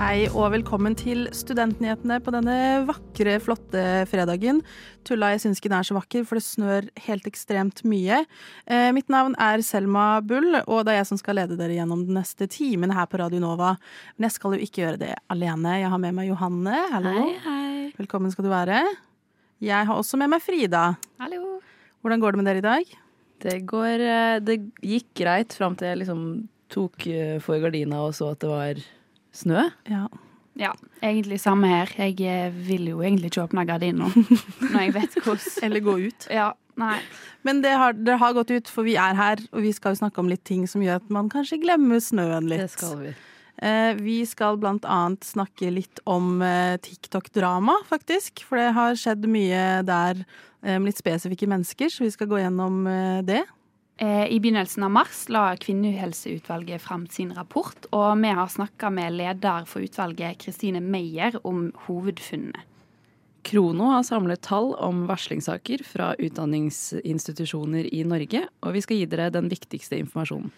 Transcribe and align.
Hei 0.00 0.30
og 0.30 0.46
velkommen 0.54 0.94
til 0.96 1.26
Studentnyhetene 1.36 2.16
på 2.24 2.32
denne 2.32 2.54
vakre, 2.88 3.34
flotte 3.44 3.82
fredagen. 4.08 4.62
Tulla, 5.04 5.34
jeg 5.34 5.42
syns 5.44 5.60
ikke 5.60 5.68
den 5.74 5.76
er 5.82 5.88
så 5.90 5.98
vakker, 5.98 6.24
for 6.24 6.40
det 6.40 6.46
snør 6.46 6.88
helt 7.04 7.28
ekstremt 7.28 7.84
mye. 7.84 8.22
Eh, 8.64 8.88
mitt 8.96 9.12
navn 9.12 9.36
er 9.36 9.60
Selma 9.66 10.22
Bull, 10.24 10.56
og 10.62 10.88
det 10.88 10.96
er 10.96 11.02
jeg 11.02 11.10
som 11.12 11.20
skal 11.20 11.36
lede 11.42 11.60
dere 11.60 11.76
gjennom 11.76 12.08
den 12.08 12.16
neste 12.16 12.48
timen 12.48 12.96
her 12.96 13.12
på 13.12 13.20
Radio 13.20 13.44
Nova. 13.44 13.74
Men 14.16 14.30
jeg 14.30 14.38
skal 14.38 14.56
jo 14.56 14.64
ikke 14.64 14.86
gjøre 14.86 15.04
det 15.04 15.12
alene. 15.28 15.82
Jeg 15.82 15.92
har 15.92 16.00
med 16.00 16.16
meg 16.16 16.32
Johanne. 16.32 16.80
Hallo. 16.96 17.12
Hei, 17.20 17.36
hei. 17.44 17.86
Velkommen 18.00 18.32
skal 18.32 18.48
du 18.48 18.54
være. 18.56 18.80
Jeg 19.60 19.84
har 19.84 20.00
også 20.00 20.16
med 20.16 20.32
meg 20.32 20.40
Frida. 20.40 20.94
Hallo. 21.20 21.49
Hvordan 22.00 22.22
går 22.22 22.32
det 22.32 22.40
med 22.40 22.48
dere 22.48 22.62
i 22.62 22.66
dag? 22.66 22.96
Det 23.40 23.58
går 23.68 24.02
eh, 24.04 24.38
Det 24.44 24.56
gikk 24.84 25.12
greit 25.22 25.54
fram 25.56 25.76
til 25.78 25.90
jeg 25.90 26.00
liksom 26.02 26.24
tok 26.70 27.06
eh, 27.10 27.36
for 27.42 27.60
gardina 27.62 28.04
og 28.06 28.14
så 28.16 28.32
at 28.34 28.42
det 28.42 28.50
var 28.50 28.82
snø. 29.34 29.68
Ja. 29.90 30.06
Ja, 30.58 30.72
egentlig 31.02 31.38
samme 31.40 31.70
her. 31.70 31.92
Jeg 31.96 32.20
eh, 32.26 32.52
vil 32.52 32.90
jo 32.90 33.00
egentlig 33.02 33.30
ikke 33.30 33.46
åpne 33.46 33.64
gardina 33.68 34.10
når 34.72 34.80
jeg 34.82 34.94
vet 34.96 35.18
hvordan. 35.22 35.52
Eller 35.66 35.84
gå 35.86 35.96
ut. 36.08 36.28
Ja, 36.32 36.50
nei. 36.80 36.98
Men 37.46 37.62
det 37.64 37.72
har, 37.80 37.96
det 37.96 38.18
har 38.20 38.34
gått 38.36 38.52
ut, 38.52 38.68
for 38.68 38.84
vi 38.84 38.96
er 39.00 39.16
her, 39.16 39.40
og 39.52 39.64
vi 39.64 39.72
skal 39.72 39.94
jo 39.94 40.02
snakke 40.02 40.20
om 40.20 40.28
litt 40.28 40.44
ting 40.44 40.66
som 40.68 40.82
gjør 40.84 41.00
at 41.00 41.12
man 41.12 41.30
kanskje 41.32 41.60
glemmer 41.62 42.02
snøen 42.04 42.50
litt. 42.50 42.66
Det 42.66 42.74
skal 42.74 42.98
vi. 43.00 43.14
Eh, 43.60 43.92
vi 44.00 44.18
skal 44.26 44.56
blant 44.60 44.86
annet 44.88 45.24
snakke 45.28 45.70
litt 45.72 46.00
om 46.08 46.40
eh, 46.42 46.80
TikTok-drama, 46.80 47.76
faktisk. 47.90 48.44
For 48.48 48.60
det 48.60 48.72
har 48.76 48.98
skjedd 48.98 49.28
mye 49.28 49.64
der 49.84 50.24
eh, 50.24 50.76
med 50.78 50.90
litt 50.90 51.00
spesifikke 51.02 51.48
mennesker, 51.50 51.92
så 51.92 52.08
vi 52.08 52.12
skal 52.14 52.30
gå 52.30 52.40
gjennom 52.40 52.84
det. 53.28 53.44
Eh, 54.00 54.32
I 54.32 54.40
begynnelsen 54.40 54.82
av 54.82 54.90
mars 54.90 55.26
la 55.28 55.56
Kvinnehelseutvalget 55.60 56.80
fram 56.80 57.04
sin 57.12 57.34
rapport, 57.36 57.84
og 57.92 58.16
vi 58.22 58.30
har 58.32 58.48
snakka 58.48 58.88
med 58.96 59.12
leder 59.18 59.66
for 59.68 59.84
utvalget, 59.84 60.38
Kristine 60.40 60.80
Meyer, 60.80 61.36
om 61.44 61.66
hovedfunnene. 61.84 62.64
Krono 63.44 63.90
har 63.92 64.02
samlet 64.08 64.40
tall 64.44 64.72
om 64.80 65.04
varslingssaker 65.08 65.84
fra 65.84 66.14
utdanningsinstitusjoner 66.16 67.92
i 67.92 68.00
Norge, 68.08 68.46
og 68.64 68.72
vi 68.76 68.82
skal 68.84 69.02
gi 69.02 69.08
dere 69.12 69.28
den 69.36 69.52
viktigste 69.52 70.00
informasjonen. 70.00 70.48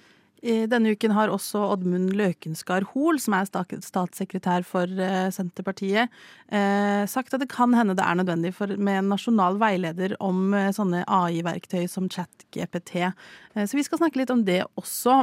Denne 0.43 0.91
uken 0.97 1.13
har 1.15 1.31
også 1.31 1.61
Oddmund 1.71 2.17
Løkenskar 2.19 2.83
Hoel, 2.91 3.21
som 3.23 3.37
er 3.39 3.47
statssekretær 3.47 4.65
for 4.67 4.91
eh, 4.91 5.29
Senterpartiet, 5.31 6.11
eh, 6.51 7.03
sagt 7.07 7.37
at 7.37 7.45
det 7.45 7.51
kan 7.53 7.75
hende 7.79 7.95
det 7.95 8.03
er 8.03 8.19
nødvendig 8.19 8.51
med 8.75 8.99
en 8.99 9.13
nasjonal 9.15 9.61
veileder 9.63 10.17
om 10.19 10.51
eh, 10.59 10.73
sånne 10.75 11.05
AI-verktøy 11.07 11.87
som 11.87 12.11
ChatGPT. 12.11 13.13
Så 13.55 13.79
vi 13.79 13.87
skal 13.87 14.03
snakke 14.03 14.19
litt 14.19 14.35
om 14.35 14.43
det 14.49 14.65
også. 14.81 15.21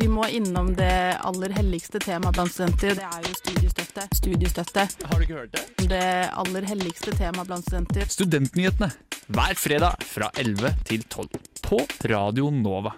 Vi 0.00 0.08
må 0.08 0.24
innom 0.32 0.70
det 0.76 1.16
aller 1.20 1.52
helligste 1.52 2.00
temaet 2.00 2.32
blant 2.32 2.52
studenter. 2.54 2.94
Det 2.96 3.04
er 3.04 3.24
jo 3.26 3.34
studiestøtte. 3.36 4.04
Studiestøtte. 4.16 4.84
Har 5.10 5.18
du 5.20 5.24
ikke 5.26 5.36
hørt 5.42 5.52
det? 5.52 5.88
Det 5.90 6.06
aller 6.40 6.68
helligste 6.70 7.12
temaet 7.18 7.50
blant 7.50 7.66
studenter. 7.68 8.06
Studentnyhetene 8.08 8.88
hver 9.28 9.60
fredag 9.60 10.00
fra 10.08 10.30
11 10.40 10.72
til 10.88 11.04
12 11.04 11.28
på 11.66 11.82
Radio 12.08 12.48
Nova. 12.48 12.94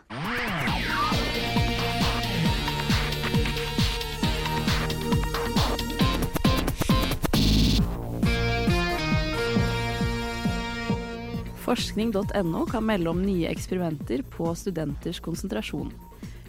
Forskning.no 11.66 12.64
kan 12.70 12.86
melde 12.86 13.10
om 13.10 13.26
nye 13.26 13.50
eksperimenter 13.50 14.22
på 14.38 14.54
studenters 14.54 15.18
konsentrasjon. 15.18 15.90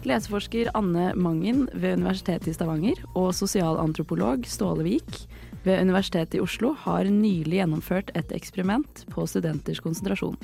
Leseforsker 0.04 0.68
Anne 0.76 1.14
Mangen 1.16 1.64
ved 1.72 1.96
Universitetet 1.96 2.50
i 2.50 2.54
Stavanger 2.54 2.98
og 3.16 3.30
sosialantropolog 3.36 4.44
Ståle 4.44 4.84
Vik 4.84 5.20
ved 5.64 5.80
Universitetet 5.80 6.36
i 6.36 6.42
Oslo 6.44 6.74
har 6.82 7.08
nylig 7.08 7.56
gjennomført 7.56 8.10
et 8.18 8.32
eksperiment 8.36 9.06
på 9.14 9.24
studenters 9.30 9.80
konsentrasjon. 9.80 10.36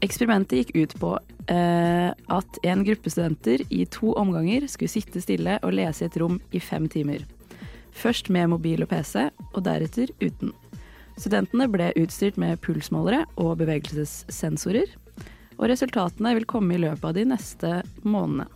Eksperimentet 0.00 0.62
gikk 0.62 0.70
ut 0.78 0.94
på 1.02 1.10
eh, 1.52 2.08
at 2.08 2.60
en 2.64 2.84
gruppe 2.86 3.12
studenter 3.12 3.60
i 3.68 3.82
to 3.84 4.14
omganger 4.16 4.64
skulle 4.64 4.92
sitte 4.92 5.20
stille 5.20 5.58
og 5.60 5.76
lese 5.76 6.06
i 6.06 6.08
et 6.08 6.16
rom 6.22 6.38
i 6.56 6.62
fem 6.64 6.88
timer. 6.88 7.26
Først 7.92 8.30
med 8.32 8.48
mobil 8.54 8.80
og 8.80 8.88
PC, 8.88 9.26
og 9.52 9.60
deretter 9.66 10.08
uten. 10.22 10.54
Studentene 11.20 11.66
ble 11.68 11.90
utstyrt 12.00 12.40
med 12.40 12.62
pulsmålere 12.64 13.26
og 13.36 13.58
bevegelsessensorer, 13.60 14.96
og 15.58 15.68
resultatene 15.68 16.32
vil 16.38 16.48
komme 16.48 16.78
i 16.78 16.80
løpet 16.80 17.04
av 17.04 17.18
de 17.18 17.26
neste 17.28 17.74
månedene. 18.08 18.48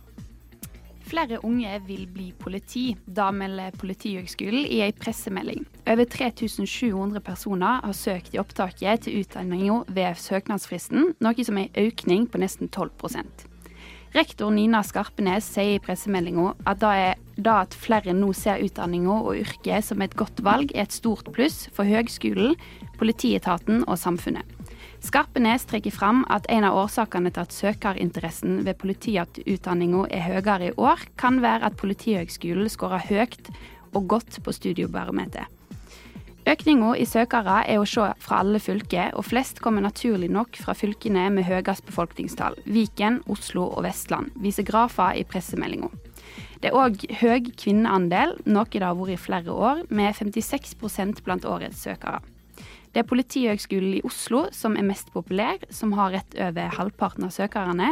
Flere 1.05 1.37
unge 1.45 1.79
vil 1.85 2.07
bli 2.09 2.31
politi. 2.39 2.95
Da 3.05 3.29
melder 3.31 3.75
Politihøgskolen 3.77 4.65
i 4.65 4.81
ei 4.81 4.91
pressemelding. 4.97 5.65
Over 5.85 6.09
3700 6.09 7.21
personer 7.21 7.81
har 7.85 7.97
søkt 7.97 8.33
i 8.33 8.41
opptaket 8.41 9.05
til 9.05 9.21
utdanninga 9.21 9.83
ved 9.93 10.17
søknadsfristen, 10.17 11.11
noe 11.21 11.45
som 11.45 11.61
er 11.61 11.69
en 11.69 11.91
økning 11.91 12.25
på 12.29 12.41
nesten 12.41 12.71
12% 12.73 13.51
Rektor 14.15 14.47
Nina 14.55 14.79
Skarpenes 14.79 15.47
sier 15.51 15.75
i 15.75 15.79
pressemeldinga 15.83 16.53
at 16.71 16.79
da, 16.79 16.91
er, 16.95 17.17
da 17.35 17.57
at 17.65 17.75
flere 17.75 18.13
nå 18.15 18.29
ser 18.37 18.63
utdanninga 18.63 19.17
og 19.17 19.41
yrket 19.41 19.89
som 19.89 20.03
et 20.05 20.15
godt 20.15 20.39
valg, 20.45 20.71
er 20.71 20.87
et 20.87 20.95
stort 20.95 21.27
pluss 21.35 21.65
for 21.75 21.83
høgskolen, 21.83 22.55
politietaten 22.95 23.83
og 23.83 23.99
samfunnet. 23.99 24.54
Skarpenes 25.05 25.67
trekker 25.69 25.93
fram 25.93 26.23
at 26.33 26.47
en 26.49 26.65
av 26.65 26.79
årsakene 26.81 27.29
til 27.29 27.43
at 27.43 27.53
søkerinteressen 27.53 28.63
ved 28.65 28.79
politiutdanninga 28.81 30.07
er 30.09 30.23
høyere 30.25 30.71
i 30.71 30.73
år, 30.81 31.03
kan 31.19 31.43
være 31.43 31.67
at 31.67 31.77
Politihøgskolen 31.77 32.71
skårer 32.73 33.05
høyt 33.11 33.51
og 33.93 34.07
godt 34.15 34.39
på 34.41 34.55
studiebarometeret. 34.55 35.51
Økninga 36.45 36.91
i 37.01 37.05
søkere 37.09 37.61
er 37.69 37.81
å 37.81 37.85
se 37.89 38.07
fra 38.21 38.41
alle 38.41 38.59
fylker, 38.61 39.13
og 39.17 39.25
flest 39.25 39.61
kommer 39.65 39.81
naturlig 39.81 40.29
nok 40.29 40.57
fra 40.61 40.75
fylkene 40.77 41.29
med 41.33 41.45
høyest 41.47 41.85
befolkningstall. 41.85 42.57
Viken, 42.65 43.23
Oslo 43.29 43.65
og 43.71 43.85
Vestland, 43.85 44.33
viser 44.41 44.65
grafer 44.65 45.17
i 45.17 45.25
pressemeldinga. 45.25 45.89
Det 46.61 46.69
er 46.69 46.77
òg 46.77 47.01
høy 47.21 47.49
kvinneandel, 47.57 48.39
noe 48.45 48.69
det 48.73 48.85
har 48.85 48.97
vært 48.97 49.17
i 49.17 49.21
flere 49.21 49.53
år, 49.53 49.85
med 49.89 50.13
56% 50.17 51.21
blant 51.25 51.45
årets 51.49 51.81
søkere. 51.85 52.21
Det 52.95 53.01
er 53.01 53.09
Politihøgskolen 53.09 53.97
i 53.97 54.03
Oslo 54.07 54.45
som 54.55 54.77
er 54.79 54.85
mest 54.87 55.09
populær, 55.11 55.59
som 55.67 55.91
har 55.97 56.13
rett 56.13 56.37
over 56.39 56.77
halvparten 56.77 57.25
av 57.27 57.33
søkerne. 57.35 57.89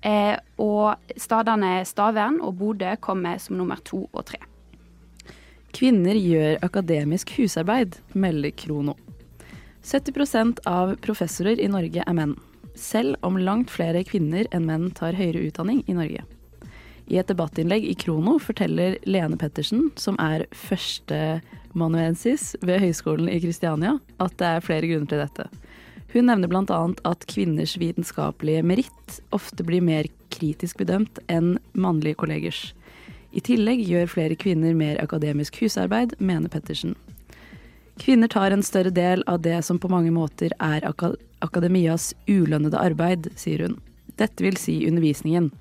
Eh, 0.00 0.38
og 0.56 1.12
stadene 1.20 1.82
Stavern 1.84 2.38
og 2.40 2.54
Bodø 2.56 2.94
kommer 3.04 3.36
som 3.44 3.58
nummer 3.60 3.76
to 3.84 4.06
og 4.08 4.24
tre. 4.30 4.40
Kvinner 5.76 6.16
gjør 6.16 6.62
akademisk 6.64 7.34
husarbeid, 7.36 7.98
melder 8.16 8.54
Krono. 8.56 8.96
70% 9.84 10.64
av 10.64 10.94
professorer 11.04 11.60
i 11.60 11.68
Norge 11.68 12.00
er 12.00 12.16
menn, 12.16 12.32
selv 12.72 13.20
om 13.20 13.36
langt 13.36 13.68
flere 13.68 14.00
kvinner 14.08 14.48
enn 14.48 14.64
menn 14.64 14.88
tar 14.96 15.18
høyere 15.18 15.44
utdanning 15.44 15.84
i 15.84 15.98
Norge. 16.00 16.24
I 17.08 17.20
et 17.20 17.28
debattinnlegg 17.28 17.84
i 17.84 17.96
Krono 18.00 18.38
forteller 18.40 18.96
Lene 19.04 19.36
Pettersen, 19.36 19.90
som 20.00 20.16
er 20.24 20.46
førsteamanuensis 21.68 22.56
ved 22.62 22.80
Høgskolen 22.80 23.28
i 23.28 23.40
Kristiania, 23.40 23.98
at 24.18 24.36
det 24.38 24.46
er 24.46 24.60
flere 24.60 24.86
grunner 24.86 25.06
til 25.06 25.20
dette. 25.20 25.48
Hun 26.12 26.26
nevner 26.26 26.48
bl.a. 26.48 26.94
at 27.04 27.26
kvinners 27.28 27.76
vitenskapelige 27.78 28.62
meritt 28.62 29.20
ofte 29.32 29.62
blir 29.64 29.82
mer 29.82 30.06
kritisk 30.30 30.78
bedømt 30.78 31.18
enn 31.28 31.58
mannlige 31.74 32.16
kollegers. 32.16 32.72
I 33.32 33.40
tillegg 33.40 33.84
gjør 33.84 34.08
flere 34.08 34.36
kvinner 34.36 34.74
mer 34.74 34.98
akademisk 35.02 35.60
husarbeid, 35.60 36.14
mener 36.18 36.48
Pettersen. 36.48 36.94
Kvinner 37.98 38.28
tar 38.28 38.52
en 38.52 38.62
større 38.62 38.90
del 38.90 39.22
av 39.26 39.42
det 39.42 39.62
som 39.64 39.78
på 39.78 39.90
mange 39.90 40.10
måter 40.10 40.52
er 40.60 40.86
ak 40.86 41.04
akademias 41.42 42.14
ulønnede 42.28 42.78
arbeid, 42.78 43.28
sier 43.36 43.66
hun. 43.66 43.76
Dette 44.16 44.42
vil 44.42 44.56
si 44.56 44.86
undervisningen, 44.88 45.52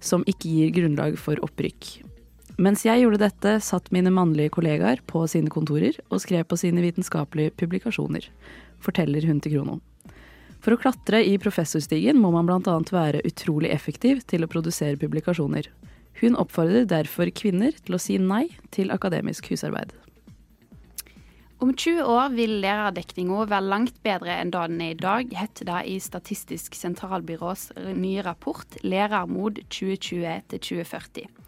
som 0.00 0.24
ikke 0.26 0.48
gir 0.48 0.74
grunnlag 0.74 1.16
for 1.16 1.38
opprykk. 1.44 2.13
Mens 2.54 2.84
jeg 2.86 3.02
gjorde 3.02 3.18
dette, 3.18 3.56
satt 3.66 3.88
mine 3.90 4.12
mannlige 4.14 4.52
kollegaer 4.54 5.00
på 5.10 5.24
sine 5.30 5.50
kontorer 5.50 5.96
og 6.06 6.20
skrev 6.22 6.44
på 6.46 6.58
sine 6.60 6.84
vitenskapelige 6.84 7.50
publikasjoner, 7.58 8.28
forteller 8.78 9.26
hun 9.26 9.40
til 9.42 9.56
Krono. 9.56 9.80
For 10.62 10.76
å 10.76 10.78
klatre 10.80 11.18
i 11.26 11.34
professorstigen 11.42 12.20
må 12.22 12.30
man 12.32 12.46
bl.a. 12.46 12.76
være 12.94 13.24
utrolig 13.26 13.72
effektiv 13.74 14.22
til 14.30 14.46
å 14.46 14.50
produsere 14.50 15.00
publikasjoner. 15.00 15.66
Hun 16.22 16.38
oppfordrer 16.38 16.86
derfor 16.88 17.28
kvinner 17.34 17.74
til 17.84 17.98
å 17.98 18.00
si 18.00 18.20
nei 18.22 18.46
til 18.72 18.94
akademisk 18.94 19.50
husarbeid. 19.50 19.90
Om 21.64 21.72
20 21.74 22.06
år 22.06 22.32
vil 22.36 22.58
lærerdekninga 22.62 23.44
være 23.50 23.70
langt 23.72 23.98
bedre 24.06 24.38
enn 24.38 24.54
da 24.54 24.66
den 24.70 24.82
er 24.84 24.94
i 24.94 25.00
dag, 25.00 25.30
het 25.34 25.62
det 25.66 25.82
i 25.90 25.98
Statistisk 26.02 26.78
sentralbyrås 26.78 27.72
nye 27.98 28.22
rapport 28.26 28.78
Lærermod 28.86 29.58
2020-2040. 29.74 31.43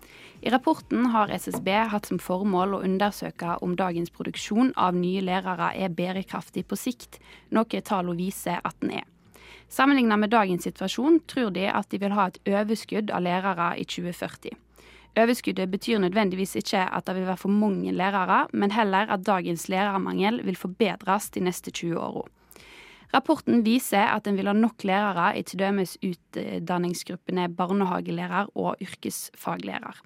I 0.47 0.51
rapporten 0.51 1.07
har 1.07 1.29
SSB 1.29 1.69
hatt 1.91 2.07
som 2.07 2.21
formål 2.23 2.77
å 2.77 2.79
undersøke 2.87 3.57
om 3.67 3.73
dagens 3.75 4.13
produksjon 4.15 4.69
av 4.79 4.95
nye 4.95 5.19
lærere 5.27 5.73
er 5.75 5.91
bærekraftig 5.91 6.63
på 6.71 6.79
sikt, 6.79 7.19
noe 7.51 7.81
tallene 7.89 8.15
viser 8.15 8.61
at 8.63 8.77
den 8.79 8.93
er. 9.01 9.09
Sammenlignet 9.67 10.23
med 10.23 10.31
dagens 10.31 10.69
situasjon 10.69 11.19
tror 11.27 11.51
de 11.57 11.67
at 11.67 11.91
de 11.91 11.99
vil 11.99 12.15
ha 12.15 12.29
et 12.31 12.39
overskudd 12.47 13.11
av 13.11 13.27
lærere 13.27 13.73
i 13.83 13.89
2040. 13.91 14.55
Overskuddet 15.19 15.73
betyr 15.75 15.99
nødvendigvis 16.07 16.55
ikke 16.63 16.85
at 16.95 17.11
det 17.11 17.17
vil 17.19 17.27
være 17.27 17.43
for 17.43 17.59
mange 17.65 17.91
lærere, 17.91 18.45
men 18.55 18.71
heller 18.71 19.11
at 19.11 19.27
dagens 19.27 19.67
lærermangel 19.67 20.45
vil 20.47 20.63
forbedres 20.63 21.27
de 21.35 21.43
neste 21.49 21.75
20 21.75 21.99
åra. 21.99 22.29
Rapporten 23.15 23.63
viser 23.67 24.09
at 24.11 24.27
en 24.27 24.37
vil 24.39 24.51
ha 24.51 24.55
nok 24.57 24.83
lærere 24.87 25.29
i 25.39 25.45
t.d. 25.47 25.69
utdanningsgruppene 26.09 27.47
barnehagelærer 27.55 28.51
og 28.59 28.83
yrkesfaglærer. 28.83 30.03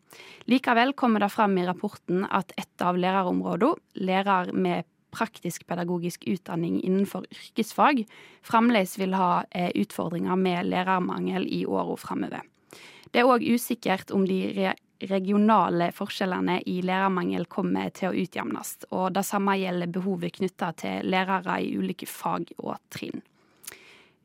Likevel 0.50 0.92
kommer 0.92 1.24
det 1.24 1.32
fram 1.32 1.56
i 1.58 1.66
rapporten 1.66 2.26
at 2.30 2.52
et 2.60 2.84
av 2.84 2.98
lærerområdene, 3.00 3.76
lærer 4.00 4.52
med 4.52 4.88
praktisk-pedagogisk 5.10 6.24
utdanning 6.30 6.78
innenfor 6.86 7.26
yrkesfag, 7.34 8.04
fremdeles 8.46 8.94
vil 9.00 9.16
ha 9.18 9.42
eh, 9.50 9.72
utfordringer 9.80 10.38
med 10.38 10.70
lærermangel 10.70 11.48
i 11.50 11.64
åra 11.66 11.96
framover. 11.98 12.46
Det 13.10 13.22
er 13.22 13.30
òg 13.30 13.42
usikkert 13.42 14.12
om 14.14 14.22
de 14.28 14.70
regionale 15.08 15.90
forskjellene 15.96 16.60
i 16.68 16.80
lærermangel 16.84 17.46
kommer 17.50 17.90
til 17.94 18.10
å 18.10 18.22
utjevnes, 18.22 18.76
og 18.90 19.12
det 19.16 19.24
samme 19.26 19.56
gjelder 19.60 19.90
behovet 19.92 20.36
knytta 20.38 20.72
til 20.80 21.10
lærere 21.10 21.60
i 21.64 21.74
ulike 21.78 22.08
fag 22.10 22.52
og 22.58 22.76
trinn. 22.92 23.22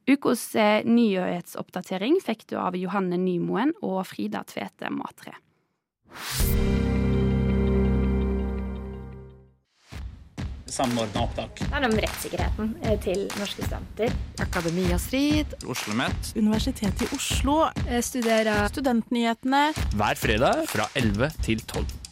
Ukas 0.06 0.52
eh, 0.56 0.86
nyhetsoppdatering 0.86 2.20
fikk 2.22 2.46
du 2.52 2.60
av 2.62 2.78
Johanne 2.78 3.18
Nymoen 3.18 3.74
og 3.82 4.04
Frida 4.06 4.44
Tvete 4.46 4.92
Matre. 4.94 5.40
Samordna 10.66 11.26
opptak. 11.26 11.60
Det 11.60 11.72
handler 11.74 11.94
om 11.94 12.00
rettssikkerheten 12.06 12.72
eh, 12.84 12.98
til 13.04 13.26
norske 13.40 13.66
studenter. 13.66 14.16
Akademia 14.44 15.00
Strid. 15.02 15.58
Oslo 15.64 15.76
OsloMet. 15.76 16.32
Universitetet 16.36 17.06
i 17.06 17.12
Oslo. 17.16 17.60
Studerer 18.02 18.68
Studentnyhetene. 18.74 19.68
Hver 19.96 20.20
fredag 20.20 20.66
fra 20.72 20.90
11 20.96 21.32
til 21.46 21.62
12. 21.62 22.05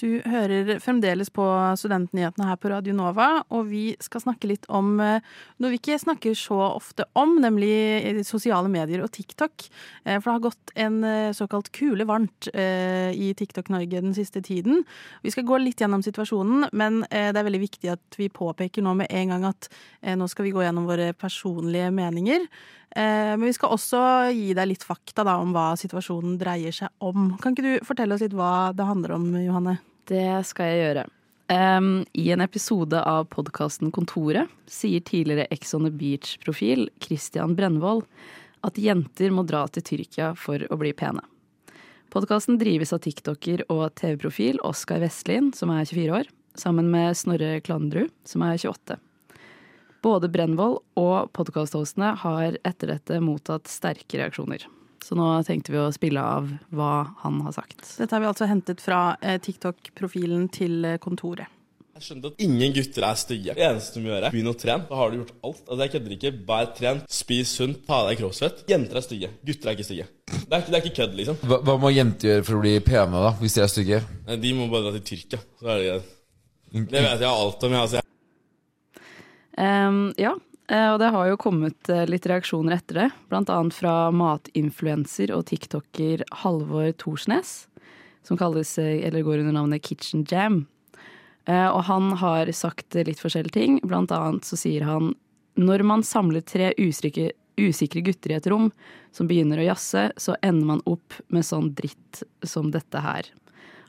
Du 0.00 0.22
hører 0.24 0.78
fremdeles 0.80 1.28
på 1.34 1.44
Studentnyhetene 1.76 2.46
her 2.48 2.56
på 2.56 2.70
Radio 2.72 2.94
Nova, 2.96 3.42
og 3.52 3.66
vi 3.68 3.82
skal 4.00 4.22
snakke 4.22 4.48
litt 4.48 4.64
om 4.72 4.94
eh, 5.04 5.20
noe 5.60 5.72
vi 5.74 5.76
ikke 5.76 5.98
snakker 6.00 6.36
så 6.38 6.56
ofte 6.70 7.04
om, 7.20 7.34
nemlig 7.42 8.24
sosiale 8.24 8.70
medier 8.72 9.02
og 9.04 9.10
TikTok. 9.12 9.66
Eh, 10.06 10.16
for 10.16 10.30
det 10.30 10.36
har 10.38 10.46
gått 10.46 10.72
en 10.86 10.96
eh, 11.04 11.34
såkalt 11.36 11.68
kule 11.76 12.06
varmt 12.08 12.48
i 12.50 13.28
TikTok-Norge 13.36 14.00
den 14.00 14.16
siste 14.16 14.40
tiden. 14.44 14.86
Vi 15.20 15.32
skal 15.34 15.44
gå 15.48 15.58
litt 15.60 15.82
gjennom 15.82 16.02
situasjonen, 16.04 16.70
men 16.72 17.02
det 17.10 17.36
er 17.36 17.46
veldig 17.46 17.60
viktig 17.62 17.90
at 17.92 18.18
vi 18.18 18.30
påpeker 18.32 18.84
nå 18.84 18.94
med 19.02 19.12
en 19.12 19.34
gang 19.34 19.44
at 19.50 19.68
nå 20.16 20.28
skal 20.30 20.46
vi 20.46 20.54
gå 20.54 20.64
gjennom 20.64 20.88
våre 20.88 21.10
personlige 21.18 21.90
meninger. 21.94 22.46
Men 22.96 23.44
vi 23.44 23.52
skal 23.54 23.76
også 23.76 24.00
gi 24.34 24.54
deg 24.56 24.72
litt 24.72 24.86
fakta 24.86 25.26
da, 25.26 25.36
om 25.42 25.52
hva 25.54 25.72
situasjonen 25.80 26.40
dreier 26.40 26.74
seg 26.74 26.90
om. 27.04 27.34
Kan 27.42 27.54
ikke 27.54 27.68
du 27.68 27.86
fortelle 27.86 28.16
oss 28.16 28.24
litt 28.24 28.36
hva 28.36 28.72
det 28.76 28.88
handler 28.88 29.18
om, 29.18 29.30
Johanne? 29.44 29.78
Det 30.08 30.28
skal 30.48 30.70
jeg 30.70 30.84
gjøre. 30.84 31.06
Um, 31.50 32.04
I 32.14 32.28
en 32.30 32.44
episode 32.44 33.00
av 33.02 33.24
podkasten 33.32 33.90
Kontoret 33.90 34.50
sier 34.70 35.02
tidligere 35.02 35.48
Ex 35.50 35.74
on 35.74 35.88
the 35.88 35.90
Beach-profil 35.90 36.86
Christian 37.02 37.56
Brennvold 37.58 38.04
at 38.62 38.78
jenter 38.78 39.34
må 39.34 39.42
dra 39.48 39.64
til 39.72 39.82
Tyrkia 39.82 40.30
for 40.38 40.62
å 40.70 40.78
bli 40.78 40.92
pene. 40.94 41.24
Podkasten 42.14 42.58
drives 42.60 42.94
av 42.94 43.02
tiktoker 43.02 43.64
og 43.70 43.88
TV-profil 43.98 44.62
Oskar 44.66 45.02
Vestlin, 45.02 45.52
som 45.54 45.70
er 45.74 45.84
24 45.86 46.16
år, 46.20 46.30
sammen 46.58 46.90
med 46.90 47.18
Snorre 47.18 47.58
Klandrud, 47.66 48.10
som 48.26 48.46
er 48.46 48.58
28. 48.58 48.98
Både 50.06 50.30
Brennvold 50.32 50.80
og 50.98 51.32
podkasthostene 51.36 52.14
har 52.22 52.56
etter 52.62 52.94
dette 52.94 53.18
mottatt 53.22 53.68
sterke 53.70 54.22
reaksjoner. 54.22 54.64
Så 55.04 55.16
nå 55.16 55.28
tenkte 55.46 55.72
vi 55.72 55.80
å 55.80 55.92
spille 55.94 56.22
av 56.22 56.50
hva 56.76 56.92
han 57.22 57.40
har 57.46 57.54
sagt. 57.56 57.82
Dette 57.98 58.14
har 58.14 58.22
vi 58.22 58.28
altså 58.28 58.48
hentet 58.50 58.82
fra 58.84 59.16
eh, 59.24 59.40
TikTok-profilen 59.42 60.46
til 60.52 60.84
eh, 60.84 61.00
kontoret. 61.02 61.48
Jeg 62.00 62.06
skjønte 62.06 62.30
at 62.30 62.38
ingen 62.40 62.72
gutter 62.72 63.04
er 63.04 63.16
stygge. 63.20 63.54
Det 63.58 63.64
eneste 63.66 64.00
du 64.00 64.06
må 64.06 64.12
gjøre, 64.14 64.28
begynn 64.32 64.48
å 64.48 64.54
trene. 64.56 64.86
Da 64.88 64.96
har 64.96 65.10
du 65.10 65.18
gjort 65.18 65.32
alt. 65.44 65.58
Altså, 65.66 65.80
Jeg 65.82 65.92
kødder 65.92 66.14
ikke. 66.16 66.30
Vær 66.48 66.70
trent, 66.78 67.10
spis 67.12 67.50
sunt, 67.58 67.82
ta 67.84 67.98
deg 68.06 68.22
crossfit. 68.22 68.62
Jenter 68.72 69.00
er 69.00 69.04
stygge. 69.04 69.28
Gutter 69.50 69.68
er 69.68 69.76
ikke 69.76 69.88
stygge. 69.88 70.06
Det 70.30 70.38
er 70.38 70.62
ikke, 70.62 70.70
det 70.70 70.78
er 70.78 70.84
ikke 70.86 70.96
kødd, 71.00 71.18
liksom. 71.18 71.40
Hva, 71.44 71.58
hva, 71.68 71.74
må 71.82 71.90
jenter 71.92 72.30
gjøre 72.30 72.46
for 72.46 72.56
å 72.56 72.62
bli 72.64 72.72
pene, 72.86 73.24
da, 73.26 73.34
hvis 73.42 73.58
de 73.58 73.64
er 73.66 73.72
stygge? 73.74 74.00
De 74.46 74.54
må 74.56 74.70
bare 74.72 74.86
dra 74.86 74.94
til 74.96 75.04
Tyrkia. 75.10 75.42
Så 75.60 75.68
er 75.68 75.82
det 75.82 75.90
greit. 75.90 76.14
Det 76.94 77.04
vet 77.04 77.26
jeg 77.26 77.28
alt 77.28 77.68
om. 77.68 77.76
Jeg, 77.76 77.84
altså. 77.84 78.06
Um, 79.60 80.02
ja, 80.16 80.32
og 80.70 81.00
det 81.02 81.08
har 81.10 81.26
jo 81.26 81.38
kommet 81.40 81.88
eh, 81.90 82.04
litt 82.06 82.28
reaksjoner 82.30 82.76
etter 82.76 82.98
det, 83.00 83.06
blant 83.30 83.50
annet 83.50 83.74
fra 83.74 83.94
matinfluenser 84.14 85.32
og 85.34 85.48
tiktoker 85.48 86.22
Halvor 86.44 86.92
Thorsnes, 87.00 87.64
som 88.22 88.38
kalles, 88.38 88.76
eh, 88.78 89.00
eller 89.08 89.24
går 89.26 89.42
under 89.42 89.56
navnet 89.56 89.82
Kitchen 89.82 90.22
Jam. 90.30 90.66
Og 91.50 91.80
han 91.88 92.12
har 92.20 92.46
sagt 92.54 92.94
litt 92.94 93.18
forskjellige 93.18 93.56
ting. 93.56 93.78
Blant 93.82 94.12
annet 94.14 94.46
så 94.46 94.54
sier 94.60 94.84
han 94.86 95.08
når 95.58 95.82
man 95.88 96.04
samler 96.06 96.44
tre 96.46 96.68
usikre, 96.78 97.32
usikre 97.58 98.04
gutter 98.06 98.30
i 98.30 98.36
et 98.36 98.46
rom 98.52 98.68
som 99.10 99.26
begynner 99.26 99.58
å 99.58 99.64
jazze, 99.64 100.04
så 100.20 100.36
ender 100.46 100.68
man 100.68 100.82
opp 100.86 101.16
med 101.32 101.42
sånn 101.48 101.72
dritt 101.74 102.20
som 102.46 102.68
dette 102.70 103.02
her. 103.02 103.32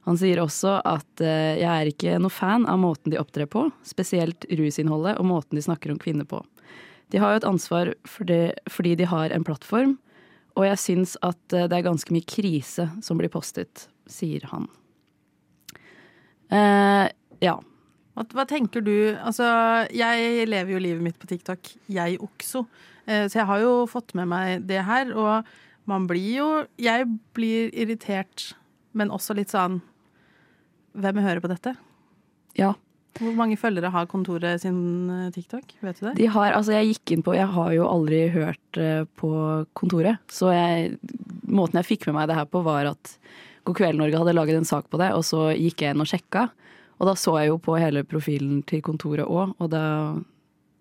Han 0.08 0.18
sier 0.18 0.42
også 0.42 0.80
at 0.80 1.22
jeg 1.22 1.68
er 1.68 1.92
ikke 1.92 2.18
noe 2.24 2.34
fan 2.34 2.66
av 2.72 2.82
måten 2.82 3.14
de 3.14 3.20
opptrer 3.22 3.52
på, 3.52 3.68
spesielt 3.86 4.48
rusinnholdet 4.50 5.20
og 5.20 5.30
måten 5.30 5.60
de 5.60 5.68
snakker 5.68 5.94
om 5.94 6.02
kvinner 6.02 6.26
på. 6.26 6.42
De 7.12 7.20
har 7.20 7.34
jo 7.34 7.42
et 7.42 7.50
ansvar 7.50 7.94
for 8.08 8.28
det, 8.28 8.56
fordi 8.72 8.96
de 9.00 9.08
har 9.10 9.34
en 9.36 9.46
plattform, 9.48 9.98
og 10.56 10.68
jeg 10.68 10.80
syns 10.80 11.16
at 11.24 11.56
eh, 11.56 11.68
det 11.72 11.80
er 11.80 11.88
ganske 11.88 12.14
mye 12.14 12.28
krise 12.28 12.88
som 13.04 13.20
blir 13.20 13.32
postet, 13.32 13.88
sier 14.12 14.46
han. 14.52 14.68
Eh, 16.52 17.08
ja. 17.44 17.58
Hva, 18.12 18.26
hva, 18.36 18.44
tenker 18.44 18.84
du 18.84 19.16
Altså, 19.24 19.46
jeg 19.96 20.48
lever 20.50 20.74
jo 20.74 20.82
livet 20.84 21.06
mitt 21.06 21.20
på 21.20 21.30
TikTok, 21.30 21.70
jeg 21.88 22.20
også. 22.20 22.66
Eh, 23.06 23.28
så 23.32 23.40
jeg 23.40 23.48
har 23.48 23.62
jo 23.64 23.76
fått 23.92 24.12
med 24.20 24.28
meg 24.32 24.66
det 24.68 24.82
her, 24.88 25.14
og 25.16 25.48
man 25.90 26.08
blir 26.10 26.36
jo 26.36 26.50
Jeg 26.80 27.08
blir 27.36 27.72
irritert, 27.72 28.52
men 28.92 29.14
også 29.16 29.36
litt 29.38 29.54
sånn 29.54 29.80
Hvem 30.92 31.24
hører 31.24 31.40
på 31.40 31.52
dette? 31.52 31.78
Ja. 32.60 32.74
Hvor 33.20 33.34
mange 33.36 33.58
følgere 33.60 33.92
har 33.92 34.08
kontoret 34.10 34.64
sin 34.64 35.10
eh, 35.12 35.32
TikTok? 35.36 35.74
Vet 35.84 36.00
du 36.00 36.06
det? 36.08 36.14
De 36.22 36.30
har, 36.32 36.54
altså 36.56 36.76
jeg 36.78 36.94
gikk 36.94 37.16
inn 37.16 37.26
på 37.26 37.36
Jeg 37.36 37.50
har 37.52 37.74
jo 37.76 37.88
aldri 37.90 38.22
hørt 38.32 38.80
uh, 38.80 39.04
på 39.20 39.32
kontoret. 39.78 40.22
Så 40.32 40.54
jeg, 40.56 40.96
måten 41.44 41.82
jeg 41.82 41.90
fikk 41.90 42.08
med 42.08 42.22
meg 42.22 42.32
det 42.32 42.40
her 42.40 42.48
på, 42.48 42.64
var 42.66 42.94
at 42.94 43.16
God 43.68 43.78
kveld 43.78 44.00
Norge 44.00 44.18
hadde 44.18 44.36
laget 44.38 44.58
en 44.58 44.68
sak 44.68 44.88
på 44.90 44.98
det, 45.02 45.12
og 45.14 45.26
så 45.28 45.52
gikk 45.52 45.84
jeg 45.84 45.94
inn 45.94 46.02
og 46.02 46.10
sjekka. 46.10 46.48
Og 47.02 47.10
da 47.10 47.16
så 47.18 47.36
jeg 47.42 47.52
jo 47.52 47.60
på 47.62 47.76
hele 47.82 48.06
profilen 48.08 48.62
til 48.70 48.84
kontoret 48.86 49.28
òg, 49.28 49.56
og 49.58 49.72
da 49.74 49.86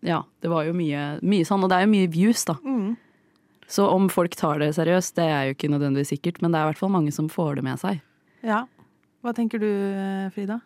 Ja, 0.01 0.23
det 0.41 0.49
var 0.49 0.65
jo 0.65 0.73
mye, 0.73 1.19
mye 1.21 1.45
sånn. 1.45 1.61
Og 1.61 1.69
det 1.69 1.77
er 1.77 1.85
jo 1.85 1.93
mye 1.93 2.09
views, 2.09 2.47
da. 2.49 2.55
Mm. 2.65 2.95
Så 3.69 3.85
om 3.85 4.09
folk 4.09 4.33
tar 4.39 4.63
det 4.63 4.71
seriøst, 4.79 5.13
det 5.19 5.27
er 5.29 5.43
jo 5.45 5.57
ikke 5.59 5.69
nødvendigvis 5.69 6.15
sikkert, 6.15 6.41
men 6.41 6.55
det 6.55 6.59
er 6.59 6.65
i 6.65 6.71
hvert 6.71 6.81
fall 6.81 6.95
mange 6.95 7.13
som 7.13 7.29
får 7.29 7.59
det 7.59 7.67
med 7.67 7.83
seg. 7.83 8.01
Ja. 8.41 8.65
Hva 9.21 9.35
tenker 9.37 9.61
du, 9.61 9.69
Frida? 10.33 10.57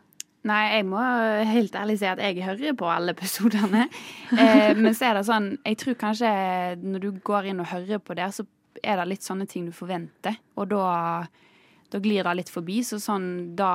Nei, 0.45 0.63
jeg 0.75 0.85
må 0.91 1.01
helt 1.49 1.77
ærlig 1.81 1.97
si 2.03 2.09
at 2.09 2.21
jeg 2.21 2.45
hører 2.45 2.75
på 2.77 2.89
alle 2.93 3.15
episodene. 3.17 3.87
Eh, 4.35 4.75
men 4.77 4.93
så 4.97 5.11
er 5.11 5.19
det 5.19 5.25
sånn 5.29 5.45
Jeg 5.63 5.77
tror 5.79 5.97
kanskje 6.01 6.31
når 6.83 7.05
du 7.05 7.23
går 7.25 7.51
inn 7.53 7.63
og 7.63 7.71
hører 7.71 8.01
på 8.03 8.17
det, 8.19 8.27
så 8.35 8.45
er 8.83 8.99
det 8.99 9.09
litt 9.13 9.25
sånne 9.25 9.47
ting 9.49 9.69
du 9.69 9.73
forventer. 9.73 10.37
Og 10.59 10.69
da, 10.73 10.85
da 11.93 12.01
glir 12.03 12.27
det 12.27 12.37
litt 12.41 12.53
forbi. 12.53 12.81
Så 12.85 12.99
sånn 13.01 13.29
da 13.57 13.71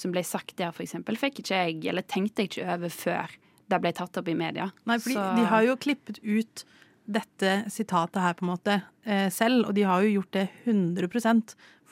som 0.00 0.12
ble 0.12 0.24
sagt 0.26 0.56
der, 0.60 0.74
for 0.76 0.84
eksempel, 0.84 1.16
fikk 1.20 1.40
ikke 1.44 1.62
jeg, 1.62 1.80
eller 1.92 2.04
tenkte 2.04 2.44
jeg 2.44 2.52
ikke 2.52 2.68
over 2.76 2.92
før 2.92 3.36
det 3.72 3.80
ble 3.80 3.92
tatt 3.96 4.20
opp 4.20 4.28
i 4.28 4.36
media. 4.36 4.68
Nei, 4.88 4.98
fordi 5.00 5.16
så. 5.16 5.28
de 5.38 5.46
har 5.48 5.68
jo 5.68 5.78
klippet 5.80 6.20
ut 6.20 6.64
dette 7.04 7.54
sitatet 7.72 8.20
her 8.22 8.36
på 8.36 8.44
en 8.46 8.50
måte 8.50 8.78
eh, 9.04 9.28
selv, 9.32 9.68
og 9.68 9.76
de 9.76 9.84
har 9.88 10.04
jo 10.04 10.18
gjort 10.18 10.36
det 10.36 10.48
100 10.64 11.08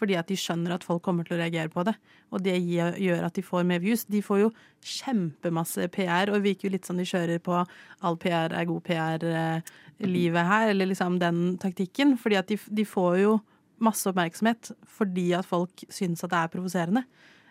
fordi 0.03 0.17
at 0.19 0.27
de 0.27 0.35
skjønner 0.39 0.75
at 0.75 0.83
folk 0.87 1.05
kommer 1.07 1.27
til 1.27 1.37
å 1.37 1.41
reagere 1.41 1.71
på 1.71 1.85
det. 1.87 1.95
Og 2.35 2.43
det 2.43 2.57
gjør 2.59 3.29
at 3.29 3.37
de 3.39 3.45
får 3.47 3.67
mer 3.69 3.79
views. 3.85 4.03
De 4.11 4.19
får 4.25 4.41
jo 4.41 4.51
kjempemasse 4.83 5.87
PR, 5.95 6.27
og 6.27 6.41
det 6.41 6.47
virker 6.49 6.67
jo 6.67 6.73
litt 6.75 6.89
sånn 6.89 6.99
de 6.99 7.07
kjører 7.07 7.39
på 7.45 7.61
all 8.03 8.19
PR 8.19 8.57
er 8.59 8.67
god 8.67 8.83
PR-livet 8.89 10.51
her, 10.51 10.73
eller 10.73 10.91
liksom 10.91 11.21
den 11.23 11.43
taktikken. 11.63 12.17
Fordi 12.19 12.41
at 12.41 12.51
de, 12.51 12.59
de 12.67 12.87
får 12.89 13.21
jo 13.23 13.37
masse 13.83 14.07
oppmerksomhet 14.07 14.73
fordi 14.87 15.33
at 15.35 15.47
folk 15.49 15.85
syns 15.91 16.23
at 16.23 16.33
det 16.35 16.41
er 16.41 16.51
provoserende. 16.53 17.05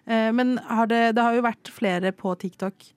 Eh, 0.05 0.29
men 0.35 0.57
har 0.67 0.91
det, 0.91 1.03
det 1.15 1.23
har 1.23 1.37
jo 1.37 1.45
vært 1.47 1.71
flere 1.71 2.11
på 2.15 2.35
TikTok 2.39 2.91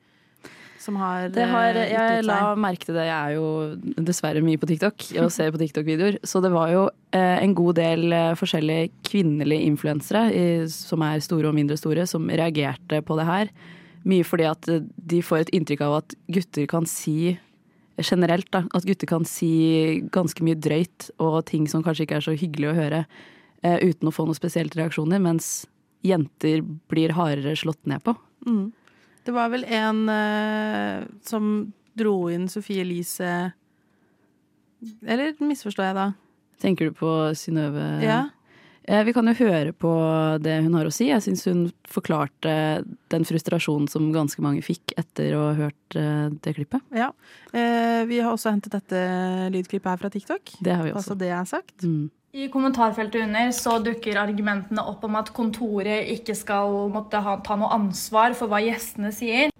som 0.80 0.96
har, 1.00 1.28
det 1.32 1.46
har 1.48 1.76
eh, 1.78 1.92
Jeg 1.92 2.24
la 2.26 2.54
merke 2.58 2.88
til 2.88 2.96
det. 2.96 3.06
Jeg 3.08 3.14
er 3.14 3.36
jo 3.36 4.02
dessverre 4.04 4.42
mye 4.44 4.60
på 4.60 4.68
TikTok 4.68 5.06
og 5.22 5.30
ser 5.32 5.52
på 5.54 5.60
TikTok-videoer. 5.62 6.18
Så 6.26 6.42
det 6.44 6.50
var 6.54 6.72
jo 6.72 6.82
eh, 7.14 7.38
en 7.40 7.54
god 7.56 7.78
del 7.78 8.12
eh, 8.12 8.34
forskjellige 8.38 8.90
kvinnelige 9.06 9.64
influensere, 9.70 10.26
som 10.72 11.04
er 11.06 11.24
store 11.24 11.50
og 11.50 11.56
mindre 11.56 11.78
store, 11.80 12.06
som 12.10 12.28
reagerte 12.28 13.00
på 13.06 13.18
det 13.20 13.28
her. 13.30 13.52
Mye 14.04 14.26
fordi 14.28 14.48
at 14.50 14.68
de 14.68 15.22
får 15.24 15.46
et 15.46 15.54
inntrykk 15.56 15.86
av 15.86 15.98
at 16.02 16.16
gutter 16.32 16.68
kan 16.68 16.88
si 16.90 17.36
generelt, 18.02 18.50
da. 18.52 18.64
At 18.76 18.84
gutter 18.84 19.08
kan 19.08 19.24
si 19.28 20.02
ganske 20.12 20.44
mye 20.44 20.58
drøyt 20.58 21.12
og 21.22 21.44
ting 21.48 21.70
som 21.70 21.84
kanskje 21.86 22.08
ikke 22.08 22.18
er 22.18 22.26
så 22.26 22.36
hyggelig 22.36 22.72
å 22.72 22.78
høre, 22.80 23.04
uten 23.64 24.10
å 24.10 24.12
få 24.12 24.26
noen 24.26 24.36
spesielt 24.36 24.74
reaksjoner, 24.76 25.22
mens 25.24 25.62
jenter 26.04 26.60
blir 26.92 27.14
hardere 27.16 27.54
slått 27.56 27.80
ned 27.88 28.02
på. 28.04 28.12
Mm. 28.44 28.66
Det 29.24 29.32
var 29.32 29.48
vel 29.52 29.64
en 29.64 30.04
uh, 30.08 31.04
som 31.24 31.72
dro 31.96 32.16
inn 32.32 32.48
Sofie 32.50 32.82
Elise 32.84 33.52
Eller 35.06 35.34
misforstår 35.40 35.86
jeg 35.88 35.96
da? 35.96 36.06
Tenker 36.60 36.90
du 36.90 36.96
på 36.96 37.10
Synnøve? 37.38 37.84
Ja. 38.04 38.22
Eh, 38.84 39.04
Vi 39.04 39.12
kan 39.16 39.26
jo 39.28 39.34
høre 39.38 39.72
på 39.72 39.90
det 40.44 40.58
hun 40.64 40.74
har 40.76 40.88
å 40.88 40.92
si. 40.92 41.06
Jeg 41.08 41.22
syns 41.24 41.44
hun 41.48 41.62
forklarte 41.88 42.84
den 43.12 43.24
frustrasjonen 43.24 43.88
som 43.90 44.10
ganske 44.12 44.44
mange 44.44 44.60
fikk 44.64 44.92
etter 45.00 45.32
å 45.38 45.46
ha 45.48 45.54
hørt 45.56 45.96
eh, 45.96 46.28
det 46.44 46.56
klippet. 46.58 46.84
ja. 46.92 47.10
Eh, 47.54 48.02
vi 48.10 48.18
har 48.20 48.34
også 48.34 48.50
hentet 48.52 48.74
dette 48.74 49.00
lydklippet 49.54 49.88
her 49.88 50.00
fra 50.02 50.10
TikTok. 50.12 50.56
Det 50.60 50.74
har 50.74 50.84
vi 50.84 50.92
også. 50.92 51.00
Altså 51.00 51.18
det 51.20 51.30
jeg 51.30 51.38
har 51.38 51.48
sagt. 51.48 51.76
Mm. 51.86 52.10
I 52.34 52.48
kommentarfeltet 52.50 53.22
under 53.22 53.50
så 53.54 53.76
dukker 53.78 54.16
argumentene 54.18 54.82
opp 54.90 55.04
om 55.06 55.14
at 55.20 55.28
kontoret 55.36 56.08
ikke 56.16 56.34
skal 56.34 56.88
måtte 56.90 57.20
ha, 57.22 57.36
ta 57.46 57.54
noe 57.54 57.70
ansvar 57.76 58.34
for 58.34 58.50
hva 58.50 58.58
gjestene 58.64 59.12
sier. 59.14 59.52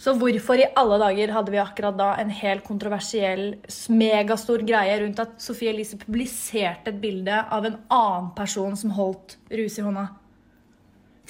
Så 0.00 0.14
hvorfor 0.16 0.62
i 0.62 0.70
alle 0.80 0.96
dager 1.02 1.34
hadde 1.36 1.52
vi 1.52 1.60
akkurat 1.60 1.98
da 1.98 2.08
en 2.22 2.32
helt 2.32 2.64
kontroversiell, 2.64 3.44
megastor 3.92 4.64
greie 4.64 4.96
rundt 5.02 5.20
at 5.20 5.36
Sophie 5.44 5.74
Elise 5.74 6.00
publiserte 6.00 6.94
et 6.94 7.04
bilde 7.04 7.36
av 7.36 7.68
en 7.68 7.76
annen 7.92 8.32
person 8.38 8.80
som 8.80 8.96
holdt 8.96 9.36
rus 9.52 9.76
i 9.76 9.84
hånda? 9.84 10.08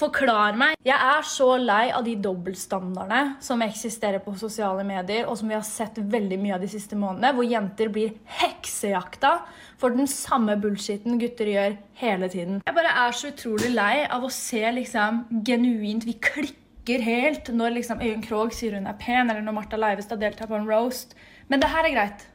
Forklar 0.01 0.57
meg. 0.57 0.79
Jeg 0.87 0.97
er 0.97 1.27
så 1.29 1.51
lei 1.61 1.91
av 1.93 2.07
de 2.07 2.15
dobbeltstandardene 2.25 3.37
som 3.45 3.61
eksisterer 3.65 4.23
på 4.25 4.33
sosiale 4.41 4.87
medier, 4.89 5.27
og 5.29 5.37
som 5.39 5.51
vi 5.51 5.57
har 5.57 5.67
sett 5.67 6.01
veldig 6.01 6.39
mye 6.41 6.55
av 6.57 6.65
de 6.65 6.71
siste 6.73 6.97
månedene, 6.97 7.35
hvor 7.37 7.47
jenter 7.47 7.93
blir 7.93 8.15
heksejakta 8.41 9.35
for 9.81 9.93
den 9.93 10.09
samme 10.11 10.57
bullshitten 10.63 11.21
gutter 11.21 11.53
gjør 11.53 11.77
hele 12.01 12.31
tiden. 12.33 12.63
Jeg 12.65 12.79
bare 12.79 12.97
er 13.05 13.19
så 13.19 13.31
utrolig 13.35 13.71
lei 13.77 14.07
av 14.09 14.25
å 14.25 14.33
se 14.33 14.65
liksom 14.79 15.27
genuint 15.45 16.09
Vi 16.09 16.17
klikker 16.25 17.05
helt 17.05 17.53
når 17.53 17.77
liksom 17.77 18.01
Øyunn 18.03 18.25
Krogh 18.25 18.57
sier 18.57 18.79
hun 18.79 18.89
er 18.91 18.99
pen, 18.99 19.29
eller 19.29 19.45
når 19.45 19.61
Martha 19.61 19.79
Leivestad 19.79 20.25
deltar 20.25 20.49
på 20.51 20.57
en 20.57 20.69
roast. 20.71 21.13
Men 21.53 21.61
det 21.61 21.69
her 21.71 21.85
er 21.85 21.95
greit. 21.99 22.29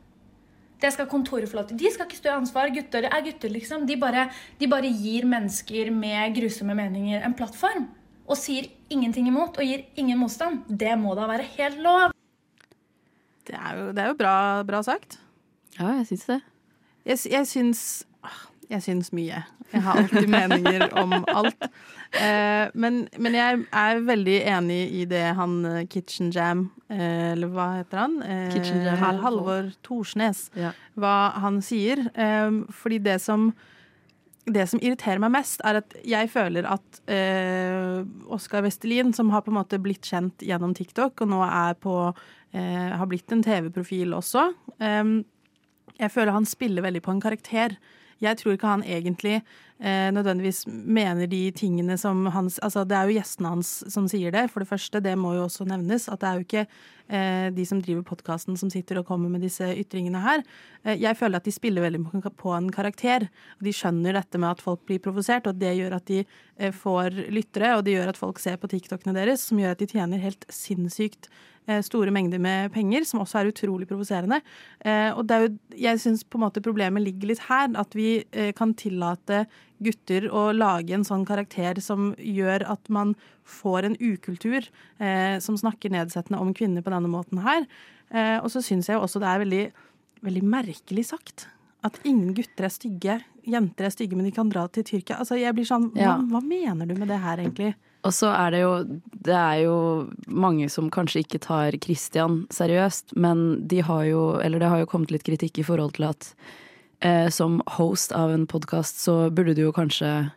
Det 0.77 0.91
skal 0.93 1.07
kontoret 1.10 1.50
få 1.50 1.57
lov 1.57 1.69
til. 1.69 1.79
De 1.79 1.89
skal 1.93 2.05
ikke 2.05 2.19
stå 2.19 2.29
i 2.29 2.38
ansvar. 2.38 2.69
Gutter 2.74 3.07
er 3.10 3.24
gutter, 3.25 3.50
liksom. 3.53 3.86
De 3.89 3.98
bare, 4.00 4.27
de 4.60 4.69
bare 4.69 4.91
gir 4.93 5.25
mennesker 5.25 5.89
med 5.93 6.36
grusomme 6.38 6.75
meninger 6.77 7.25
en 7.25 7.36
plattform. 7.38 7.88
Og 8.27 8.38
sier 8.38 8.67
ingenting 8.93 9.29
imot 9.31 9.57
og 9.57 9.65
gir 9.65 9.88
ingen 9.98 10.19
motstand. 10.22 10.67
Det 10.67 10.93
må 11.00 11.15
da 11.17 11.29
være 11.31 11.48
helt 11.55 11.81
lov. 11.81 12.13
Det 13.48 13.55
er 13.55 13.79
jo, 13.79 13.88
det 13.96 14.03
er 14.03 14.12
jo 14.12 14.19
bra, 14.19 14.36
bra 14.67 14.84
sagt. 14.84 15.17
Ja, 15.79 15.96
jeg 16.00 16.07
syns 16.12 16.27
det. 16.29 16.41
Jeg, 17.07 17.19
jeg 17.31 17.48
syns 17.48 17.81
ah, 18.25 18.43
Jeg 18.67 18.83
syns 18.83 19.13
mye. 19.15 19.38
Jeg 19.71 19.81
har 19.86 20.00
alltid 20.01 20.27
meninger 20.31 20.89
om 21.00 21.13
alt. 21.31 21.67
Eh, 22.19 22.67
men, 22.75 22.97
men 23.19 23.36
jeg 23.38 23.62
er 23.71 24.01
veldig 24.03 24.36
enig 24.51 24.79
i 25.01 25.05
det 25.07 25.24
han 25.38 25.53
eh, 25.67 25.86
Kitchen 25.91 26.33
Jam, 26.36 26.65
eh, 26.91 27.31
eller 27.33 27.47
hva 27.53 27.69
heter 27.77 28.01
han? 28.01 28.17
Eh, 28.24 28.51
Jam. 28.83 29.00
Hal- 29.00 29.21
Halvor 29.24 29.69
Thorsnes. 29.88 30.50
Ja. 30.59 30.74
Hva 31.00 31.13
han 31.43 31.62
sier. 31.63 32.05
Eh, 32.12 32.59
fordi 32.75 33.00
det 33.07 33.17
som 33.24 33.53
det 34.47 34.63
som 34.71 34.79
irriterer 34.79 35.19
meg 35.19 35.33
mest, 35.33 35.59
er 35.67 35.81
at 35.81 35.95
jeg 36.07 36.29
føler 36.31 36.63
at 36.71 37.01
eh, 37.12 37.97
Oskar 38.31 38.63
Vestelin, 38.63 39.09
som 39.15 39.27
har 39.33 39.41
på 39.43 39.51
en 39.51 39.57
måte 39.59 39.75
blitt 39.83 40.07
kjent 40.07 40.39
gjennom 40.47 40.71
TikTok, 40.77 41.19
og 41.25 41.27
nå 41.33 41.41
er 41.43 41.75
på 41.83 41.95
eh, 42.55 42.93
har 42.95 43.09
blitt 43.12 43.31
en 43.36 43.43
TV-profil 43.43 44.15
også 44.15 44.45
Jeg 44.79 46.13
føler 46.13 46.31
han 46.31 46.47
spiller 46.47 46.86
veldig 46.86 47.01
på 47.03 47.12
en 47.12 47.19
karakter. 47.24 47.75
Jeg 48.24 48.38
tror 48.39 48.55
ikke 48.55 48.71
han 48.71 48.83
egentlig 48.83 49.36
eh, 49.38 50.09
nødvendigvis 50.13 50.65
mener 50.67 51.29
de 51.29 51.51
tingene 51.51 51.97
som 51.97 52.25
hans 52.33 52.59
Altså, 52.63 52.83
det 52.88 52.97
er 52.97 53.09
jo 53.09 53.17
gjestene 53.19 53.51
hans 53.53 53.71
som 53.93 54.07
sier 54.09 54.33
det, 54.33 54.47
for 54.51 54.63
det 54.63 54.69
første. 54.69 55.01
Det 55.03 55.15
må 55.19 55.36
jo 55.36 55.45
også 55.45 55.67
nevnes. 55.69 56.07
At 56.09 56.21
det 56.21 56.29
er 56.29 56.39
jo 56.39 56.45
ikke 56.47 56.63
eh, 56.65 57.50
de 57.53 57.65
som 57.69 57.81
driver 57.83 58.05
podkasten 58.07 58.57
som 58.59 58.71
sitter 58.74 59.01
og 59.01 59.07
kommer 59.09 59.29
med 59.29 59.45
disse 59.45 59.67
ytringene 59.77 60.21
her. 60.24 60.45
Eh, 60.83 60.97
jeg 60.97 61.17
føler 61.19 61.41
at 61.41 61.47
de 61.47 61.55
spiller 61.55 61.86
veldig 61.86 62.03
på- 62.38 62.55
en 62.57 62.71
karakter. 62.74 63.27
De 63.63 63.74
skjønner 63.75 64.17
dette 64.17 64.41
med 64.41 64.55
at 64.55 64.63
folk 64.63 64.86
blir 64.88 65.01
provosert, 65.03 65.47
og 65.47 65.59
det 65.59 65.75
gjør 65.77 66.00
at 66.00 66.07
de 66.09 66.24
eh, 66.24 66.71
får 66.71 67.21
lyttere, 67.29 67.75
og 67.77 67.86
det 67.86 67.97
gjør 67.97 68.15
at 68.15 68.17
folk 68.17 68.39
ser 68.39 68.57
på 68.57 68.71
TikTokene 68.71 69.13
deres, 69.13 69.45
som 69.50 69.62
gjør 69.62 69.77
at 69.77 69.83
de 69.83 69.91
tjener 69.93 70.24
helt 70.24 70.47
sinnssykt 70.50 71.29
store 71.83 72.12
mengder 72.15 72.39
med 72.39 72.71
penger, 72.74 73.03
som 73.05 73.19
også 73.24 73.41
er 73.41 73.50
utrolig 73.51 73.88
provoserende. 73.89 74.41
Eh, 74.79 75.09
og 75.12 75.25
det 75.27 75.36
er 75.36 75.45
jo, 75.47 75.50
jeg 75.83 76.00
syns 76.00 76.24
på 76.24 76.39
en 76.39 76.45
måte 76.45 76.63
problemet 76.63 77.03
ligger 77.03 77.27
litt 77.33 77.43
her, 77.50 77.69
at 77.75 77.97
vi 77.97 78.24
eh, 78.31 78.53
kan 78.57 78.74
tillate 78.79 79.45
gutter 79.83 80.25
å 80.33 80.47
lage 80.57 80.95
en 80.95 81.05
sånn 81.05 81.25
karakter 81.27 81.77
som 81.83 82.13
gjør 82.17 82.63
at 82.71 82.89
man 82.89 83.12
får 83.45 83.86
en 83.91 83.97
ukultur 84.00 84.63
eh, 85.00 85.38
som 85.43 85.57
snakker 85.59 85.93
nedsettende 85.93 86.39
om 86.41 86.53
kvinner 86.57 86.81
på 86.81 86.93
denne 86.93 87.12
måten 87.12 87.43
her. 87.45 87.67
Eh, 88.09 88.38
og 88.39 88.50
så 88.53 88.63
syns 88.63 88.88
jeg 88.89 88.97
jo 88.97 89.03
også 89.05 89.19
det 89.21 89.27
er 89.29 89.43
veldig, 89.43 89.63
veldig 90.25 90.43
merkelig 90.47 91.05
sagt. 91.12 91.50
At 91.86 92.00
ingen 92.07 92.33
gutter 92.33 92.65
er 92.65 92.74
stygge. 92.74 93.19
Jenter 93.47 93.86
er 93.88 93.93
stygge, 93.93 94.17
men 94.17 94.25
de 94.25 94.33
kan 94.36 94.50
dra 94.50 94.65
til 94.67 94.83
Tyrkia. 94.88 95.19
Altså, 95.21 95.38
jeg 95.39 95.53
blir 95.55 95.67
sånn, 95.69 95.91
hva, 95.93 96.01
Ja. 96.01 96.15
hva 96.17 96.41
mener 96.43 96.88
du 96.89 96.95
med 96.97 97.07
det 97.07 97.19
her, 97.21 97.38
egentlig? 97.43 97.75
Og 98.08 98.14
så 98.16 98.32
er 98.32 98.54
det 98.56 98.62
jo 98.64 98.74
Det 99.28 99.36
er 99.36 99.66
jo 99.66 99.78
mange 100.28 100.70
som 100.72 100.92
kanskje 100.94 101.26
ikke 101.26 101.42
tar 101.44 101.76
Christian 101.84 102.46
seriøst, 102.54 103.18
men 103.20 103.68
de 103.68 103.82
har 103.84 104.06
jo 104.08 104.24
Eller 104.40 104.64
det 104.64 104.72
har 104.72 104.84
jo 104.84 104.90
kommet 104.90 105.12
litt 105.12 105.28
kritikk 105.28 105.60
i 105.60 105.68
forhold 105.68 105.98
til 105.98 106.08
at 106.10 106.32
eh, 107.04 107.28
som 107.30 107.60
host 107.78 108.14
av 108.16 108.32
en 108.34 108.48
podkast 108.50 109.04
så 109.04 109.30
burde 109.30 109.54
du 109.58 109.68
jo 109.68 109.76
kanskje 109.76 110.32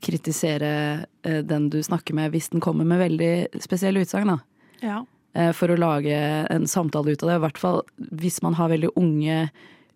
kritisere 0.00 1.04
eh, 1.26 1.42
den 1.44 1.68
du 1.68 1.82
snakker 1.82 2.16
med 2.16 2.32
hvis 2.32 2.48
den 2.52 2.62
kommer 2.64 2.86
med 2.88 3.02
veldig 3.02 3.60
spesielle 3.60 4.00
utsagn, 4.00 4.30
da. 4.32 4.38
Ja. 4.80 5.02
Eh, 5.34 5.50
for 5.56 5.72
å 5.72 5.76
lage 5.76 6.16
en 6.48 6.66
samtale 6.68 7.12
ut 7.12 7.22
av 7.24 7.28
det. 7.28 7.36
I 7.36 7.44
hvert 7.44 7.60
fall 7.60 7.82
hvis 8.22 8.40
man 8.46 8.56
har 8.56 8.72
veldig 8.72 8.94
unge 8.96 9.50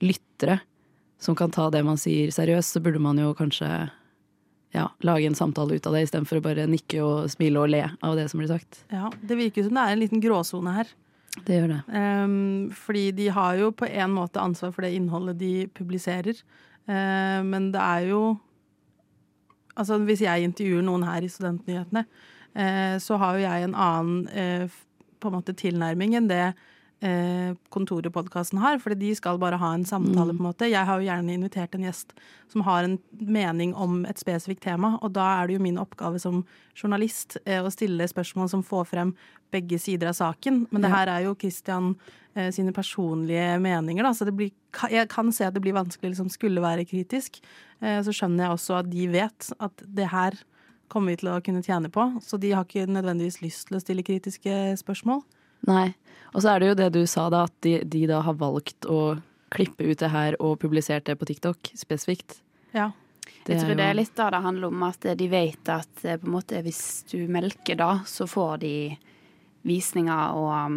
lyttere 0.05 0.61
som 1.23 1.37
kan 1.39 1.55
ta 1.55 1.71
det 1.73 1.85
man 1.87 1.97
sier 2.01 2.33
seriøst, 2.35 2.77
så 2.77 2.83
burde 2.85 3.01
man 3.01 3.21
jo 3.21 3.33
kanskje 3.37 3.71
ja, 4.75 4.91
lage 5.07 5.27
en 5.27 5.35
samtale 5.39 5.77
ut 5.77 5.87
av 5.87 5.97
det, 5.97 6.05
istedenfor 6.07 6.41
å 6.41 6.45
bare 6.45 6.67
nikke 6.71 7.01
og 7.05 7.31
smile 7.33 7.63
og 7.63 7.73
le 7.73 7.83
av 8.05 8.17
det 8.19 8.29
som 8.33 8.43
blir 8.43 8.51
sagt. 8.51 8.85
ja. 8.93 9.11
Det 9.23 9.39
virker 9.39 9.67
som 9.67 9.77
det 9.77 9.85
er 9.85 9.97
en 9.97 10.03
liten 10.03 10.23
gråsone 10.25 10.75
her. 10.77 10.91
Det 11.45 11.59
gjør 11.59 11.69
det. 11.75 11.81
Um, 11.93 12.71
fordi 12.73 13.11
de 13.17 13.29
har 13.29 13.59
jo 13.61 13.73
på 13.77 13.89
en 13.89 14.15
måte 14.15 14.41
ansvar 14.41 14.73
for 14.73 14.87
det 14.87 14.95
innholdet 14.97 15.39
de 15.41 15.69
publiserer. 15.77 16.41
uh, 16.89 17.43
men 17.45 17.73
det 17.73 17.81
er 17.83 18.11
jo 18.13 18.39
Altså 19.77 19.99
hvis 20.01 20.23
jeg 20.25 20.41
intervjuer 20.41 20.81
noen 20.81 21.03
her 21.05 21.21
i 21.21 21.29
Studentnyhetene, 21.29 22.07
uh, 22.57 22.97
så 22.97 23.19
har 23.21 23.35
jo 23.37 23.43
jeg 23.43 23.65
en 23.67 23.75
annen 23.77 24.23
uh, 24.33 24.77
på 25.21 25.29
en 25.29 25.35
måte 25.37 25.53
tilnærming 25.53 26.15
enn 26.17 26.31
det 26.31 26.55
eh, 27.05 27.55
kontoret 27.73 28.13
podkasten 28.13 28.61
har. 28.63 28.79
Fordi 28.83 28.99
de 29.01 29.15
skal 29.19 29.41
bare 29.43 29.59
ha 29.61 29.73
en 29.75 29.85
samtale, 29.85 30.35
på 30.35 30.43
en 30.43 30.49
måte. 30.49 30.71
Jeg 30.71 30.87
har 30.87 31.01
jo 31.01 31.09
gjerne 31.09 31.35
invitert 31.35 31.75
en 31.77 31.87
gjest 31.87 32.15
som 32.53 32.65
har 32.67 32.87
en 32.87 32.99
mening 33.11 33.75
om 33.75 34.05
et 34.09 34.21
spesifikt 34.21 34.65
tema, 34.67 34.97
og 35.03 35.13
da 35.17 35.27
er 35.41 35.49
det 35.49 35.57
jo 35.57 35.65
min 35.65 35.81
oppgave 35.83 36.21
som 36.23 36.45
journalist 36.77 37.39
eh, 37.45 37.63
å 37.63 37.73
stille 37.73 38.09
spørsmål 38.09 38.51
som 38.53 38.65
får 38.67 38.89
frem 38.93 39.15
begge 39.55 39.79
sider 39.83 40.11
av 40.11 40.19
saken. 40.19 40.67
Men 40.71 40.85
det 40.85 40.93
her 40.93 41.11
er 41.13 41.27
jo 41.27 41.37
Christian 41.39 41.95
eh, 42.35 42.51
sine 42.55 42.75
personlige 42.77 43.57
meninger, 43.63 44.05
da, 44.07 44.15
så 44.15 44.29
det 44.29 44.37
blir, 44.39 44.53
jeg 44.93 45.11
kan 45.13 45.33
se 45.35 45.47
at 45.49 45.57
det 45.57 45.65
blir 45.65 45.77
vanskelig 45.77 46.15
liksom 46.15 46.31
skulle 46.33 46.65
være 46.65 46.87
kritisk. 46.89 47.41
Eh, 47.81 48.03
så 48.05 48.15
skjønner 48.15 48.47
jeg 48.47 48.59
også 48.59 48.79
at 48.81 48.93
de 48.93 49.09
vet 49.13 49.51
at 49.59 49.87
det 49.87 50.11
her 50.13 50.39
kommer 50.93 51.13
vi 51.13 51.19
til 51.19 51.33
å 51.33 51.41
kunne 51.43 51.65
tjene 51.67 51.91
på, 51.91 52.05
så 52.23 52.39
de 52.39 52.53
har 52.55 52.67
ikke 52.67 52.87
nødvendigvis 52.87 53.41
lyst 53.43 53.67
til 53.69 53.79
å 53.79 53.83
stille 53.83 54.07
kritiske 54.07 54.77
spørsmål. 54.79 55.25
Nei. 55.67 55.95
Og 56.35 56.43
så 56.45 56.53
er 56.53 56.61
det 56.61 56.69
jo 56.69 56.77
det 56.79 56.91
du 56.95 57.03
sa, 57.09 57.29
da, 57.33 57.45
at 57.49 57.55
de, 57.65 57.79
de 57.85 58.05
da 58.11 58.21
har 58.27 58.37
valgt 58.39 58.87
å 58.91 59.17
klippe 59.55 59.87
ut 59.87 59.99
det 60.03 60.11
her 60.13 60.37
og 60.43 60.59
publisert 60.61 61.07
det 61.07 61.17
på 61.19 61.29
TikTok 61.29 61.71
spesifikt. 61.79 62.41
Ja. 62.75 62.91
Jeg 63.47 63.61
tror 63.61 63.71
jo- 63.73 63.79
det 63.79 63.85
er 63.87 63.95
litt 63.95 64.15
da 64.19 64.29
det 64.31 64.43
handler 64.43 64.69
om 64.69 64.83
at 64.83 65.07
de 65.17 65.29
vet 65.31 65.69
at 65.71 66.05
eh, 66.05 66.19
på 66.19 66.27
en 66.27 66.35
måte 66.35 66.63
hvis 66.67 67.05
du 67.11 67.29
melker 67.31 67.79
da, 67.79 68.01
så 68.07 68.27
får 68.27 68.59
de 68.65 68.75
visninger 69.67 70.35
og 70.35 70.51
um, 70.51 70.77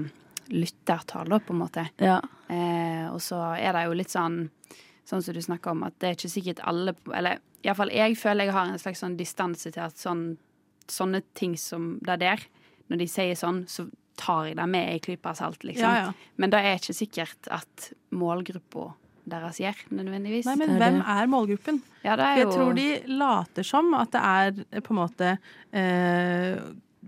lyttertall, 0.53 1.33
på 1.41 1.53
en 1.53 1.59
måte. 1.59 1.87
Ja. 2.01 2.19
Eh, 2.49 3.05
og 3.11 3.21
så 3.21 3.41
er 3.57 3.73
det 3.73 3.85
jo 3.87 3.97
litt 3.97 4.13
sånn 4.13 4.47
Sånn 5.09 5.23
som 5.25 5.33
du 5.33 5.39
snakker 5.41 5.71
om, 5.73 5.79
at 5.87 5.95
det 5.97 6.05
er 6.05 6.13
ikke 6.13 6.29
sikkert 6.29 6.59
alle 6.69 6.91
Eller 7.17 7.39
iallfall 7.65 7.89
jeg 7.89 8.13
føler 8.13 8.45
jeg 8.45 8.53
har 8.53 8.67
en 8.69 8.77
slags 8.77 8.99
sånn 9.01 9.15
distanse 9.17 9.71
til 9.73 9.81
at 9.81 9.97
sånn, 9.97 10.37
sånne 10.85 11.23
ting 11.33 11.55
som 11.57 11.95
det 12.05 12.19
der, 12.21 12.43
når 12.93 13.01
de 13.01 13.07
sier 13.09 13.33
sånn, 13.39 13.63
så 13.65 13.87
tar 14.19 14.49
jeg 14.49 14.57
det 14.59 14.65
med 14.69 14.89
i 14.95 14.99
klype 15.03 15.31
salt, 15.37 15.63
liksom. 15.63 15.85
Ja, 15.87 16.09
ja. 16.09 16.33
Men 16.37 16.51
det 16.53 16.59
er 16.65 16.79
ikke 16.81 16.95
sikkert 16.97 17.49
at 17.55 17.91
målgruppa 18.11 18.89
deres 19.29 19.59
gjør, 19.61 19.77
nødvendigvis. 19.93 20.47
Nei, 20.49 20.55
men 20.57 20.75
hvem 20.81 20.99
er 21.05 21.27
målgruppen? 21.29 21.81
ja, 22.03 22.15
det 22.17 22.25
er 22.25 22.39
jo 22.39 22.45
jeg 22.45 22.53
tror 22.55 22.73
de 22.79 22.87
later 23.19 23.67
som 23.67 23.93
at 23.99 24.11
det 24.15 24.21
er 24.25 24.63
eh, 24.71 24.81
på 24.81 24.93
en 24.95 24.99
måte 25.03 25.33
eh, 25.77 26.57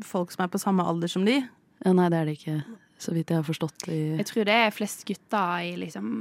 folk 0.06 0.32
som 0.34 0.46
er 0.46 0.52
på 0.54 0.62
samme 0.62 0.86
alder 0.88 1.10
som 1.12 1.26
de. 1.28 1.40
ja. 1.86 1.94
Nei, 1.98 2.08
det 2.14 2.20
er 2.22 2.30
det 2.30 2.38
ikke. 2.40 2.60
Så 3.02 3.16
vidt 3.16 3.32
jeg 3.34 3.40
har 3.42 3.48
forstått 3.48 3.88
i 3.90 4.00
Jeg 4.20 4.28
tror 4.30 4.46
det 4.46 4.54
er 4.68 4.74
flest 4.76 5.02
gutter 5.10 5.64
i 5.66 5.72
liksom 5.82 6.12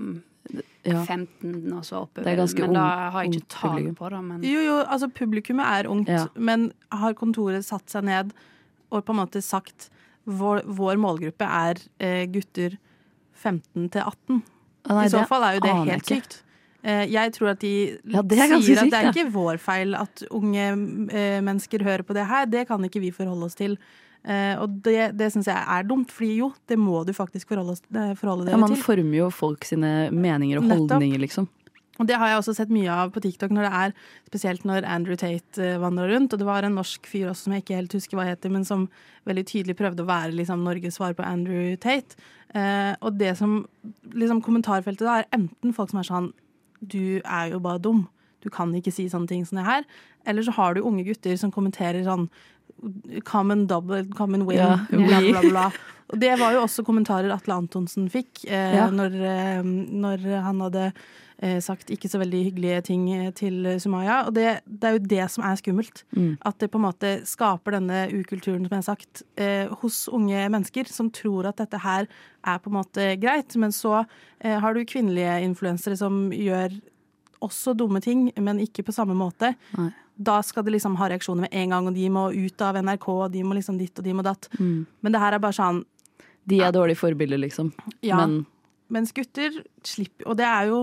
ja. 0.89 1.03
15 1.05 1.69
og 1.77 1.85
så 1.85 1.99
oppover. 2.07 2.25
Det 2.25 2.33
er 2.33 2.39
ganske 2.41 2.65
men 2.65 2.79
da 2.79 2.87
har 3.13 3.27
jeg 3.27 3.35
ikke 3.35 3.51
tall 3.53 3.75
publikum. 3.77 3.97
på 4.01 4.09
det. 4.15 4.21
Men 4.31 4.47
Jo, 4.49 4.63
jo, 4.65 4.77
altså 4.87 5.09
publikummet 5.13 5.67
er 5.69 5.91
ungt, 5.93 6.09
Ja. 6.09 6.23
men 6.41 6.71
har 6.91 7.13
kontoret 7.21 7.67
satt 7.69 7.93
seg 7.93 8.09
ned 8.09 8.33
og 8.91 9.05
på 9.05 9.13
en 9.13 9.21
måte 9.21 9.43
sagt 9.45 9.91
vår, 10.27 10.63
vår 10.67 10.97
målgruppe 11.01 11.47
er 11.47 11.81
eh, 12.01 12.27
gutter 12.31 12.77
15 13.41 13.89
til 13.95 14.03
18. 14.03 14.43
Å, 14.91 14.95
nei, 14.97 15.07
I 15.07 15.13
så 15.13 15.25
fall 15.29 15.45
er 15.49 15.59
jo 15.59 15.61
det 15.65 15.75
helt 15.79 16.03
ikke. 16.05 16.21
sykt. 16.21 16.43
Eh, 16.83 17.07
jeg 17.13 17.33
tror 17.37 17.51
at 17.53 17.61
de 17.61 17.71
Ja, 18.09 18.23
er 18.23 18.63
sier 18.65 18.79
at 18.81 18.85
sykt, 18.85 18.93
det 18.93 18.99
er 19.01 19.09
ja. 19.09 19.11
ikke 19.13 19.33
vår 19.35 19.59
feil 19.61 19.95
at 19.99 20.23
unge 20.33 20.69
eh, 21.13 21.41
mennesker 21.45 21.85
hører 21.85 22.03
på 22.09 22.17
det 22.17 22.25
her. 22.31 22.47
Det 22.49 22.67
kan 22.69 22.85
ikke 22.89 23.03
vi 23.05 23.11
forholde 23.13 23.49
oss 23.51 23.55
til. 23.59 23.77
Eh, 24.25 24.55
og 24.61 24.81
det, 24.85 25.13
det 25.17 25.31
syns 25.33 25.49
jeg 25.49 25.57
er 25.57 25.85
dumt, 25.89 26.11
fordi 26.13 26.35
jo, 26.43 26.51
det 26.69 26.77
må 26.81 27.03
du 27.09 27.13
faktisk 27.17 27.49
forholde, 27.49 27.73
oss, 27.79 27.85
deg 27.89 28.17
Ja, 28.21 28.35
dere 28.53 28.61
man 28.61 28.75
til. 28.75 28.83
former 28.85 29.17
jo 29.17 29.31
folk 29.33 29.65
sine 29.65 30.11
meninger 30.13 30.61
og 30.61 30.67
Nettopp. 30.69 30.91
holdninger, 30.97 31.21
liksom. 31.25 31.49
Og 32.01 32.07
det 32.09 32.17
har 32.17 32.31
jeg 32.33 32.41
også 32.41 32.55
sett 32.57 32.71
mye 32.73 32.89
av 32.91 33.11
på 33.13 33.21
TikTok, 33.21 33.53
når 33.53 33.67
det 33.69 33.73
er 33.77 33.93
spesielt 34.31 34.63
når 34.65 34.87
Andrew 34.89 35.19
Tate 35.21 35.61
eh, 35.61 35.77
vandrer 35.83 36.09
rundt. 36.15 36.33
Og 36.33 36.41
det 36.41 36.47
var 36.49 36.65
en 36.65 36.79
norsk 36.81 37.07
fyr 37.11 37.29
også 37.29 37.45
som 37.47 37.53
jeg 37.55 37.63
ikke 37.67 37.77
helt 37.77 37.93
husker 37.99 38.17
hva 38.17 38.25
heter, 38.31 38.51
men 38.55 38.65
som 38.65 38.87
veldig 39.29 39.45
tydelig 39.51 39.77
prøvde 39.77 40.03
å 40.07 40.09
være 40.09 40.33
liksom, 40.39 40.63
Norges 40.65 40.97
svar 40.97 41.13
på 41.19 41.27
Andrew 41.29 41.75
Tate. 41.77 42.17
Eh, 42.57 42.95
og 43.05 43.19
det 43.21 43.35
som 43.39 43.61
liksom, 44.17 44.41
kommentarfeltet 44.43 45.05
da 45.07 45.19
er 45.21 45.29
enten 45.37 45.77
folk 45.77 45.93
som 45.93 46.01
er 46.03 46.09
sånn 46.09 46.31
Du 46.81 47.21
er 47.29 47.51
jo 47.53 47.61
bare 47.61 47.79
dum. 47.85 48.07
Du 48.41 48.49
kan 48.49 48.73
ikke 48.75 48.91
si 48.97 49.05
sånne 49.13 49.29
ting 49.29 49.45
som 49.45 49.59
det 49.61 49.67
her. 49.69 49.85
Eller 50.25 50.43
så 50.43 50.55
har 50.57 50.73
du 50.75 50.81
unge 50.81 51.05
gutter 51.05 51.37
som 51.37 51.53
kommenterer 51.53 52.01
sånn 52.09 52.31
Common 53.29 53.67
double, 53.69 54.07
common 54.17 54.47
win, 54.49 54.57
Ja. 54.57 54.79
bla, 54.89 55.21
bla, 55.21 55.41
bla. 55.43 55.65
Og 56.11 56.19
det 56.19 56.31
var 56.41 56.55
jo 56.55 56.63
også 56.65 56.83
kommentarer 56.87 57.31
Atle 57.35 57.55
Antonsen 57.61 58.09
fikk 58.09 58.47
eh, 58.49 58.75
Ja. 58.79 58.87
når, 58.91 59.13
eh, 59.21 59.63
når 59.63 60.25
han 60.43 60.61
hadde 60.65 60.93
sagt 61.65 61.89
ikke 61.93 62.09
så 62.11 62.21
veldig 62.21 62.41
hyggelige 62.51 62.83
ting 62.91 63.07
eh, 63.15 63.31
til 63.37 63.65
Sumaya. 63.81 64.19
Og 64.29 64.35
det, 64.37 64.61
det 64.69 64.89
er 64.89 64.97
jo 64.97 65.05
det 65.13 65.29
som 65.33 65.45
er 65.47 65.57
skummelt. 65.57 66.03
Mm. 66.13 66.35
At 66.47 66.59
det 66.61 66.69
på 66.73 66.81
en 66.81 66.85
måte 66.85 67.13
skaper 67.29 67.79
denne 67.79 68.03
ukulturen, 68.13 68.67
som 68.67 68.77
jeg 68.77 68.83
har 68.83 68.89
sagt, 68.91 69.23
eh, 69.41 69.73
hos 69.81 70.03
unge 70.13 70.45
mennesker 70.53 70.91
som 70.93 71.09
tror 71.15 71.49
at 71.49 71.63
dette 71.63 71.81
her 71.81 72.11
er 72.45 72.61
på 72.61 72.73
en 72.73 72.77
måte 72.77 73.09
greit. 73.23 73.57
Men 73.61 73.73
så 73.73 74.03
eh, 74.03 74.59
har 74.61 74.77
du 74.77 74.85
kvinnelige 74.85 75.41
influensere 75.47 75.97
som 75.97 76.29
gjør 76.35 76.77
også 77.41 77.73
dumme 77.73 78.05
ting, 78.05 78.29
men 78.37 78.61
ikke 78.61 78.85
på 78.85 78.93
samme 78.93 79.17
måte. 79.17 79.55
Nei. 79.79 79.89
Da 80.21 80.43
skal 80.45 80.67
det 80.67 80.75
liksom 80.75 80.99
ha 81.01 81.09
reaksjoner 81.09 81.47
med 81.47 81.57
en 81.57 81.73
gang, 81.73 81.87
og 81.89 81.97
de 81.97 82.09
må 82.13 82.27
ut 82.37 82.65
av 82.67 82.77
NRK, 82.77 83.07
og 83.15 83.31
de 83.33 83.45
må 83.49 83.57
liksom 83.57 83.81
ditt 83.81 83.97
og 83.97 84.05
de 84.05 84.13
må 84.13 84.25
datt. 84.27 84.51
Mm. 84.61 84.85
Men 85.01 85.15
det 85.15 85.23
her 85.23 85.37
er 85.37 85.41
bare 85.41 85.57
sånn 85.57 85.85
De 86.51 86.59
er 86.61 86.73
dårlige 86.75 87.01
forbilder, 87.01 87.41
liksom. 87.41 87.73
Ja. 88.05 88.21
Men 88.21 88.43
Mens 88.91 89.13
gutter 89.15 89.55
slipper 89.87 90.27
Og 90.27 90.39
det 90.41 90.47
er 90.49 90.71
jo 90.71 90.81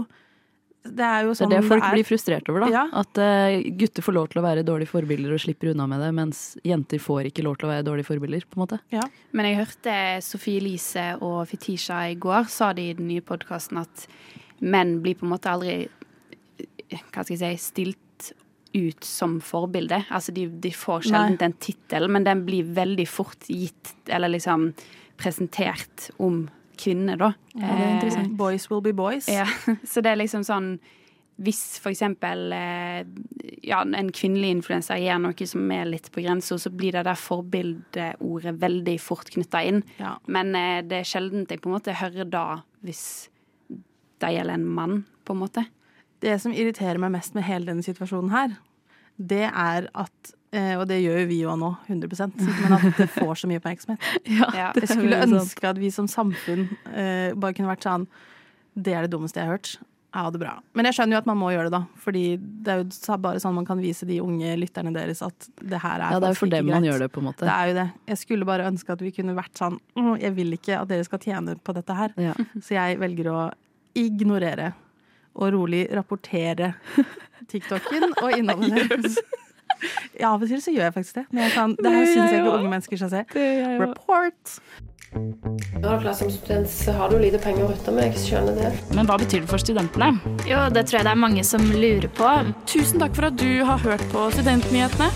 det 0.94 1.06
er 1.08 1.26
jo 1.26 1.32
det 1.32 1.36
er 1.36 1.40
sånn 1.40 1.54
det 1.54 1.62
folk 1.68 1.84
er. 1.84 1.96
blir 1.96 2.08
frustrert 2.08 2.50
over, 2.52 2.66
da. 2.66 2.70
Ja. 2.74 2.86
At 3.02 3.20
uh, 3.22 3.58
gutter 3.80 4.06
får 4.06 4.16
lov 4.18 4.32
til 4.32 4.42
å 4.42 4.46
være 4.46 4.66
dårlige 4.68 4.92
forbilder 4.92 5.36
og 5.36 5.44
slipper 5.44 5.74
unna 5.74 5.88
med 5.90 6.04
det, 6.04 6.10
mens 6.18 6.42
jenter 6.68 7.02
får 7.04 7.32
ikke 7.32 7.46
lov 7.48 7.60
til 7.60 7.70
å 7.70 7.74
være 7.74 7.86
dårlige 7.88 8.10
forbilder, 8.10 8.48
på 8.48 8.60
en 8.60 8.64
måte. 8.66 8.82
Men 9.38 9.50
jeg 9.50 9.60
hørte 9.62 10.00
Sofie 10.26 10.62
Elise 10.62 11.08
og 11.20 11.40
Fetisha 11.52 12.04
i 12.12 12.18
går 12.20 12.50
sa 12.52 12.74
de 12.78 12.90
i 12.92 12.98
den 12.98 13.10
nye 13.12 13.26
podkasten 13.26 13.82
at 13.84 14.08
menn 14.64 14.98
blir 15.04 15.18
på 15.20 15.28
en 15.28 15.36
måte 15.36 15.52
aldri 15.52 15.86
hva 16.88 17.24
skal 17.24 17.36
jeg 17.36 17.58
si, 17.60 17.72
stilt 17.74 18.32
ut 18.78 19.04
som 19.04 19.38
forbilde. 19.44 20.04
Altså 20.14 20.34
de, 20.36 20.48
de 20.62 20.72
får 20.76 21.10
sjelden 21.10 21.40
den 21.40 21.52
en 21.52 21.60
tittel, 21.64 22.08
men 22.12 22.28
den 22.28 22.46
blir 22.48 22.68
veldig 22.78 23.08
fort 23.10 23.48
gitt, 23.50 23.96
eller 24.08 24.32
liksom 24.34 24.72
presentert 25.18 26.10
om 26.22 26.46
kvinner, 26.80 27.20
da. 27.20 27.34
Ja, 27.54 27.74
det 27.76 27.88
er 27.88 27.98
Eh. 28.18 28.28
Boys 28.38 28.70
will 28.72 28.82
be 28.82 28.94
boys. 28.94 29.28
Ja, 29.28 29.46
så 29.92 30.02
det 30.02 30.14
er 30.14 30.22
liksom 30.22 30.46
sånn 30.48 30.78
Hvis 31.38 31.78
eksempel 31.92 32.52
eh, 32.56 33.04
ja, 33.62 33.84
en 33.84 34.08
kvinnelig 34.10 34.56
influenser 34.56 34.98
gjør 34.98 35.20
noe 35.22 35.46
som 35.46 35.70
er 35.72 35.86
litt 35.86 36.08
på 36.10 36.24
grensa, 36.26 36.58
så 36.58 36.72
blir 36.74 36.96
det 36.96 37.04
der 37.06 37.20
forbildeordet 37.22 38.56
veldig 38.58 38.96
fort 38.98 39.30
knytta 39.36 39.62
inn. 39.70 39.84
Ja. 40.02 40.16
Men 40.26 40.56
eh, 40.58 40.80
det 40.82 41.04
er 41.04 41.06
sjelden 41.06 41.46
jeg 41.46 41.62
på 41.62 41.70
en 41.70 41.76
måte 41.76 41.94
hører 41.94 42.26
da 42.26 42.46
hvis 42.82 43.04
det 44.18 44.34
gjelder 44.34 44.58
en 44.58 44.66
mann, 44.66 45.04
på 45.30 45.36
en 45.36 45.44
måte. 45.44 45.68
Det 46.26 46.40
som 46.42 46.56
irriterer 46.58 46.98
meg 46.98 47.14
mest 47.14 47.38
med 47.38 47.46
hele 47.46 47.70
denne 47.70 47.86
situasjonen 47.86 48.34
her, 48.34 48.58
det 49.18 49.46
er 49.46 49.92
at 49.94 50.34
eh, 50.34 50.37
Og 50.54 50.86
det 50.88 51.02
gjør 51.04 51.18
jo 51.22 51.28
vi 51.28 51.42
jo 51.42 51.56
nå, 51.60 51.74
100% 51.92 52.38
men 52.40 52.76
at 52.78 52.86
det 53.02 53.10
får 53.12 53.42
så 53.42 53.50
mye 53.52 53.60
oppmerksomhet. 53.60 54.00
Ja. 54.38 54.72
Jeg 54.78 54.88
skulle 54.94 55.20
ønske 55.26 55.68
at 55.68 55.78
vi 55.82 55.90
som 55.92 56.08
samfunn 56.08 56.70
eh, 56.94 57.34
bare 57.36 57.54
kunne 57.58 57.68
vært 57.74 57.84
sånn 57.84 58.06
Det 58.78 58.94
er 58.96 59.04
det 59.08 59.12
dummeste 59.12 59.42
jeg 59.42 59.50
har 59.50 59.58
hørt. 59.58 59.74
Ha 60.16 60.30
det 60.32 60.40
bra. 60.40 60.54
Men 60.74 60.88
jeg 60.88 60.96
skjønner 60.96 61.18
jo 61.18 61.20
at 61.20 61.28
man 61.28 61.38
må 61.38 61.50
gjøre 61.52 61.68
det, 61.68 61.76
da. 61.76 62.00
Fordi 62.02 62.24
det 62.40 62.72
er 62.74 62.80
jo 62.80 63.18
bare 63.22 63.42
sånn 63.44 63.58
man 63.58 63.68
kan 63.68 63.82
vise 63.84 64.08
de 64.08 64.22
unge 64.24 64.54
lytterne 64.58 64.94
deres 64.96 65.20
at 65.26 65.50
det 65.60 65.82
her 65.84 66.00
er 66.00 66.16
Ja, 66.16 66.22
det 66.24 66.30
er 66.30 66.34
jo 66.38 66.40
for 66.40 66.54
dem 66.54 66.70
man 66.72 66.80
greit. 66.80 66.88
gjør 66.94 67.04
det, 67.04 67.10
på 67.14 67.22
en 67.22 67.28
måte. 67.28 67.44
Det 67.44 67.54
er 67.54 67.68
jo 67.72 67.76
det. 67.82 67.86
Jeg 68.14 68.22
skulle 68.24 68.48
bare 68.48 68.70
ønske 68.72 68.96
at 68.96 69.04
vi 69.04 69.12
kunne 69.14 69.36
vært 69.38 69.60
sånn 69.60 69.76
«Åh, 70.00 70.14
Jeg 70.24 70.34
vil 70.40 70.56
ikke 70.56 70.80
at 70.80 70.88
dere 70.90 71.06
skal 71.06 71.22
tjene 71.28 71.58
på 71.60 71.76
dette 71.76 71.98
her. 72.00 72.16
Ja. 72.24 72.34
Så 72.66 72.78
jeg 72.80 73.02
velger 73.04 73.30
å 73.34 73.40
ignorere 74.00 74.72
og 75.38 75.52
rolig 75.54 75.84
rapportere 75.94 76.72
TikToken 77.52 78.16
og 78.24 78.32
innholdet 78.40 78.88
deres. 78.90 79.20
Ja, 80.20 80.34
av 80.34 80.42
og 80.42 80.50
til 80.50 80.62
så 80.64 80.74
gjør 80.74 80.88
jeg 80.88 80.98
faktisk 80.98 81.22
det. 81.22 81.26
Men 81.32 81.44
jeg 81.46 81.56
kan, 81.56 81.78
det 81.78 81.94
her 81.94 82.06
syns 82.12 82.32
jeg 82.32 82.44
ikke 82.44 82.54
unge 82.58 82.70
mennesker 82.76 83.02
skal 83.02 83.12
se. 83.14 83.24
Report! 83.82 84.60
Når 85.18 85.88
du 85.88 86.02
klar 86.04 86.14
som 86.14 86.30
student, 86.32 86.70
så 86.70 86.92
har 86.98 87.10
du 87.10 87.18
lite 87.22 87.40
penger 87.40 87.64
å 87.64 87.70
rutte 87.72 87.94
med. 87.96 88.10
Jeg 88.10 88.26
skjønner 88.26 88.58
det. 88.58 88.72
Men 88.98 89.08
hva 89.08 89.16
betyr 89.22 89.46
det 89.46 89.50
for 89.50 89.62
studentene? 89.62 90.12
Jo, 90.50 90.66
det 90.74 90.84
tror 90.90 91.00
jeg 91.00 91.08
det 91.08 91.14
er 91.14 91.22
mange 91.24 91.46
som 91.48 91.64
lurer 91.72 92.10
på. 92.18 92.32
Tusen 92.70 93.02
takk 93.02 93.16
for 93.16 93.30
at 93.30 93.40
du 93.40 93.64
har 93.66 93.82
hørt 93.86 94.04
på 94.12 94.28
Studentnyhetene. 94.36 95.08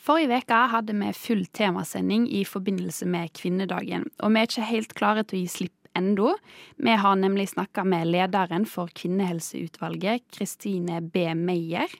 Forrige 0.00 0.40
uke 0.42 0.60
hadde 0.72 0.96
vi 0.96 1.12
full 1.14 1.44
temasending 1.54 2.24
i 2.34 2.42
forbindelse 2.48 3.06
med 3.06 3.30
kvinnedagen, 3.36 4.08
og 4.18 4.32
vi 4.32 4.40
er 4.40 4.48
ikke 4.48 4.70
helt 4.72 4.94
klare 4.98 5.22
til 5.22 5.38
å 5.38 5.42
gi 5.44 5.52
slipp 5.52 5.79
ennå. 5.96 6.34
Vi 6.76 6.96
har 7.02 7.16
nemlig 7.16 7.48
snakka 7.52 7.84
med 7.84 8.08
lederen 8.10 8.66
for 8.66 8.90
Kvinnehelseutvalget, 8.94 10.26
Kristine 10.30 11.00
B. 11.00 11.34
Meyer. 11.34 11.90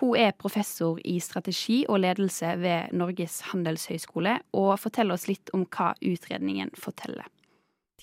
Hun 0.00 0.16
er 0.18 0.34
professor 0.34 0.98
i 1.04 1.20
strategi 1.22 1.84
og 1.88 2.00
ledelse 2.02 2.56
ved 2.58 2.96
Norges 2.96 3.40
handelshøyskole, 3.52 4.40
og 4.52 4.74
forteller 4.82 5.14
oss 5.14 5.28
litt 5.30 5.52
om 5.54 5.66
hva 5.70 5.92
utredningen 6.02 6.74
forteller. 6.78 7.28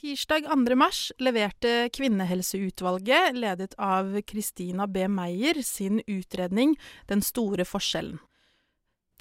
Tirsdag 0.01 0.47
2. 0.49 0.75
mars 0.79 1.11
leverte 1.21 1.91
Kvinnehelseutvalget, 1.93 3.35
ledet 3.37 3.75
av 3.77 4.15
Kristina 4.25 4.87
B. 4.87 5.05
Meyer, 5.11 5.61
sin 5.61 6.01
utredning 6.07 6.73
Den 7.11 7.21
store 7.21 7.67
forskjellen. 7.69 8.17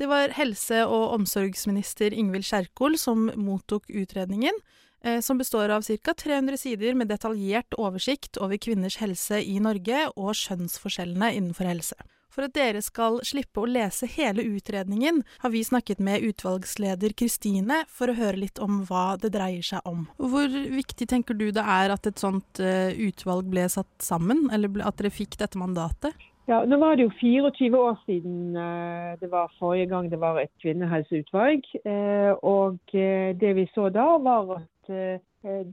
Det 0.00 0.06
var 0.08 0.32
helse- 0.32 0.86
og 0.88 1.10
omsorgsminister 1.18 2.14
Ingvild 2.16 2.46
Kjerkol 2.48 2.94
som 2.98 3.26
mottok 3.36 3.90
utredningen, 3.92 4.56
eh, 5.04 5.20
som 5.20 5.36
består 5.38 5.68
av 5.68 5.82
ca. 5.84 6.14
300 6.14 6.56
sider 6.56 6.94
med 6.94 7.08
detaljert 7.08 7.76
oversikt 7.76 8.38
over 8.40 8.56
kvinners 8.56 8.96
helse 8.96 9.42
i 9.44 9.58
Norge 9.60 10.06
og 10.16 10.32
skjønnsforskjellene 10.32 11.34
innenfor 11.36 11.68
helse. 11.68 11.98
For 12.30 12.46
at 12.46 12.54
dere 12.56 12.80
skal 12.80 13.18
slippe 13.26 13.60
å 13.60 13.68
lese 13.68 14.08
hele 14.08 14.40
utredningen, 14.46 15.20
har 15.42 15.52
vi 15.52 15.64
snakket 15.66 16.00
med 16.00 16.24
utvalgsleder 16.30 17.12
Kristine 17.12 17.82
for 17.90 18.08
å 18.08 18.16
høre 18.16 18.40
litt 18.46 18.58
om 18.62 18.86
hva 18.88 19.18
det 19.20 19.34
dreier 19.34 19.66
seg 19.66 19.84
om. 19.84 20.06
Hvor 20.16 20.48
viktig 20.48 21.10
tenker 21.10 21.36
du 21.36 21.50
det 21.52 21.66
er 21.66 21.92
at 21.92 22.08
et 22.08 22.22
sånt 22.22 22.62
eh, 22.62 22.96
utvalg 22.96 23.52
ble 23.52 23.68
satt 23.68 23.92
sammen, 24.00 24.46
eller 24.48 24.80
at 24.80 24.96
dere 24.96 25.12
fikk 25.12 25.36
dette 25.42 25.60
mandatet? 25.60 26.16
Ja, 26.50 26.64
Nå 26.66 26.76
var 26.82 26.96
det 26.96 27.04
jo 27.04 27.10
24 27.14 27.78
år 27.78 27.98
siden 28.06 28.56
eh, 28.58 29.18
det 29.20 29.28
var 29.30 29.52
forrige 29.58 29.86
gang 29.86 30.08
det 30.10 30.18
var 30.18 30.40
et 30.40 30.50
kvinnehelseutvalg. 30.62 31.62
Eh, 31.86 32.32
og 32.42 32.94
eh, 32.94 33.36
det 33.38 33.52
vi 33.54 33.68
så 33.74 33.84
da, 33.94 34.06
var 34.18 34.56
at 34.58 34.90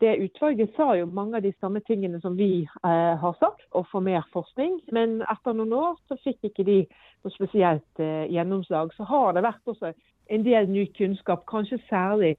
det 0.02 0.12
utvalget 0.22 0.76
sa 0.78 0.92
jo 0.94 1.08
mange 1.10 1.40
av 1.40 1.42
de 1.42 1.52
samme 1.60 1.80
tingene 1.88 2.20
som 2.22 2.36
vi 2.38 2.68
har 2.84 3.34
sagt, 3.40 3.66
og 3.72 3.88
få 3.92 4.00
mer 4.00 4.22
forskning. 4.34 4.78
Men 4.94 5.24
etter 5.26 5.58
noen 5.58 5.74
år 5.74 5.98
så 6.08 6.20
fikk 6.22 6.46
ikke 6.52 6.66
de 6.68 6.78
noe 7.26 7.34
spesielt 7.34 8.04
gjennomslag. 8.30 8.94
Så 8.94 9.08
har 9.10 9.34
det 9.34 9.44
vært 9.48 9.74
også 9.74 9.92
en 10.30 10.46
del 10.46 10.70
ny 10.70 10.86
kunnskap, 11.00 11.48
kanskje 11.50 11.82
særlig 11.90 12.36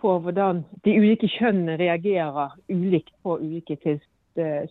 på 0.00 0.16
hvordan 0.24 0.64
de 0.86 0.96
ulike 0.96 1.28
kjønnene 1.36 1.76
reagerer 1.78 2.56
ulikt 2.72 3.12
på 3.22 3.36
ulike 3.44 3.76
tilstander 3.76 4.11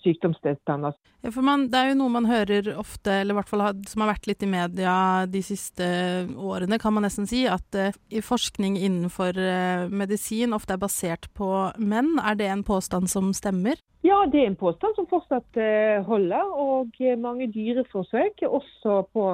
sykdomstilstander. 0.02 0.96
Ja, 1.22 1.30
for 1.30 1.46
man, 1.46 1.68
det 1.70 1.78
er 1.78 1.92
jo 1.92 2.00
noe 2.00 2.14
man 2.14 2.26
hører 2.26 2.72
ofte, 2.82 3.20
eller 3.22 3.36
i 3.36 3.38
hvert 3.40 3.52
fall 3.52 3.64
som 3.90 4.02
har 4.02 4.12
vært 4.14 4.26
litt 4.30 4.42
i 4.42 4.50
media 4.50 4.96
de 5.30 5.44
siste 5.46 5.86
årene, 6.34 6.80
kan 6.82 6.96
man 6.96 7.06
nesten 7.06 7.30
si, 7.30 7.44
at 7.46 7.78
uh, 7.78 7.94
i 8.10 8.24
forskning 8.26 8.80
innenfor 8.80 9.38
uh, 9.38 9.86
medisin 9.92 10.58
ofte 10.58 10.76
er 10.76 10.82
basert 10.82 11.30
på 11.38 11.52
menn. 11.78 12.16
Er 12.24 12.40
det 12.40 12.50
en 12.50 12.66
påstand 12.66 13.12
som 13.12 13.30
stemmer? 13.38 13.78
Ja, 14.02 14.24
det 14.26 14.42
er 14.42 14.48
en 14.50 14.58
påstand 14.58 14.98
som 14.98 15.08
fortsatt 15.10 15.58
uh, 15.62 16.02
holder. 16.08 16.54
Og 16.58 16.98
eh, 17.00 17.18
mange 17.20 17.48
dyreforsøk, 17.54 18.42
også 18.48 19.02
på 19.14 19.26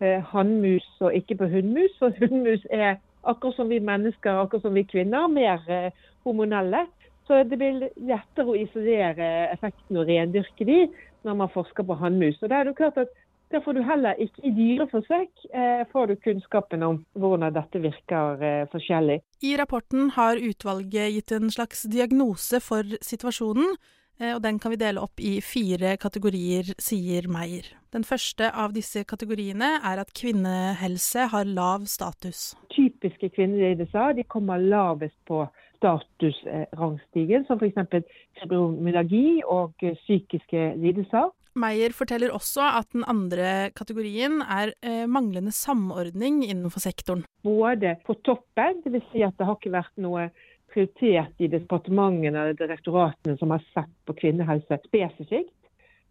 eh, 0.00 0.22
hannmus 0.32 0.86
og 1.00 1.14
ikke 1.14 1.38
på 1.38 1.50
hunnmus. 1.52 1.94
For 2.00 2.14
hunnmus 2.18 2.66
er 2.70 2.98
akkurat 3.22 3.56
som 3.56 3.70
vi 3.70 3.78
mennesker, 3.78 4.42
akkurat 4.42 4.66
som 4.66 4.74
vi 4.74 4.86
kvinner, 4.90 5.28
mer 5.30 5.62
eh, 5.70 5.90
hormonelle. 6.26 6.86
Så 7.28 7.42
det 7.44 7.58
blir 7.60 7.90
lettere 8.08 8.48
å 8.48 8.56
isolere 8.56 9.26
effekten 9.52 10.00
og 10.00 10.08
rendyrke 10.08 10.64
de 10.64 10.86
når 11.26 11.40
man 11.42 11.50
forsker 11.52 11.84
på 11.84 11.96
hannmus. 12.00 12.38
Og 12.40 12.48
det 12.48 12.56
er 12.56 12.70
jo 12.70 12.78
klart 12.78 13.00
at 13.04 13.12
der 13.52 13.62
får 13.64 13.78
du 13.78 13.82
heller 13.84 14.18
ikke 14.20 14.42
i 14.44 14.52
dyreforsøk 14.52 15.44
eh, 15.56 15.84
får 15.92 16.10
du 16.10 16.16
kunnskapen 16.24 16.82
om 16.84 16.98
hvordan 17.16 17.54
dette 17.56 17.80
virker 17.80 18.42
eh, 18.44 18.64
forskjellig. 18.72 19.22
I 19.44 19.54
rapporten 19.60 20.10
har 20.16 20.40
utvalget 20.40 21.14
gitt 21.14 21.32
en 21.32 21.52
slags 21.52 21.86
diagnose 21.88 22.60
for 22.64 22.84
situasjonen, 23.04 23.76
eh, 24.20 24.34
og 24.34 24.42
den 24.44 24.60
kan 24.60 24.74
vi 24.74 24.80
dele 24.80 25.00
opp 25.00 25.20
i 25.20 25.38
fire 25.40 25.96
kategorier, 26.00 26.74
sier 26.76 27.28
Meyer. 27.32 27.72
Den 27.96 28.04
første 28.04 28.50
av 28.52 28.76
disse 28.76 29.06
kategoriene 29.08 29.78
er 29.80 30.04
at 30.04 30.12
kvinnehelse 30.12 31.30
har 31.32 31.48
lav 31.48 31.88
status. 31.88 32.52
Typiske 32.76 33.32
kvinnelidelser 33.32 34.18
de 34.20 34.28
kommer 34.28 34.60
lavest 34.60 35.16
på 35.28 35.46
statusrangstigen, 35.78 37.46
som 37.48 37.60
f.eks. 37.62 38.06
fibromyalgi 38.40 39.40
og 39.46 39.74
eh, 39.82 39.96
psykiske 40.04 40.72
lidelser. 40.78 41.30
Meyer 41.58 41.94
forteller 41.96 42.30
også 42.34 42.62
at 42.78 42.92
den 42.94 43.06
andre 43.08 43.70
kategorien 43.74 44.42
er 44.44 44.74
eh, 44.82 45.06
manglende 45.10 45.54
samordning 45.54 46.44
innenfor 46.46 46.84
sektoren. 46.84 47.24
Både 47.42 47.96
på 48.06 48.14
toppen, 48.26 48.82
dvs. 48.84 49.08
Si 49.12 49.24
at 49.26 49.34
det 49.38 49.48
har 49.48 49.58
ikke 49.58 49.74
vært 49.74 49.94
noe 49.98 50.28
prioritert 50.68 51.40
i 51.40 51.48
departementene 51.50 52.34
eller 52.34 52.58
direktoratene 52.58 53.38
som 53.40 53.54
har 53.54 53.64
sett 53.72 53.94
på 54.06 54.14
kvinnehelse 54.20 54.80
spesifikt. 54.84 55.54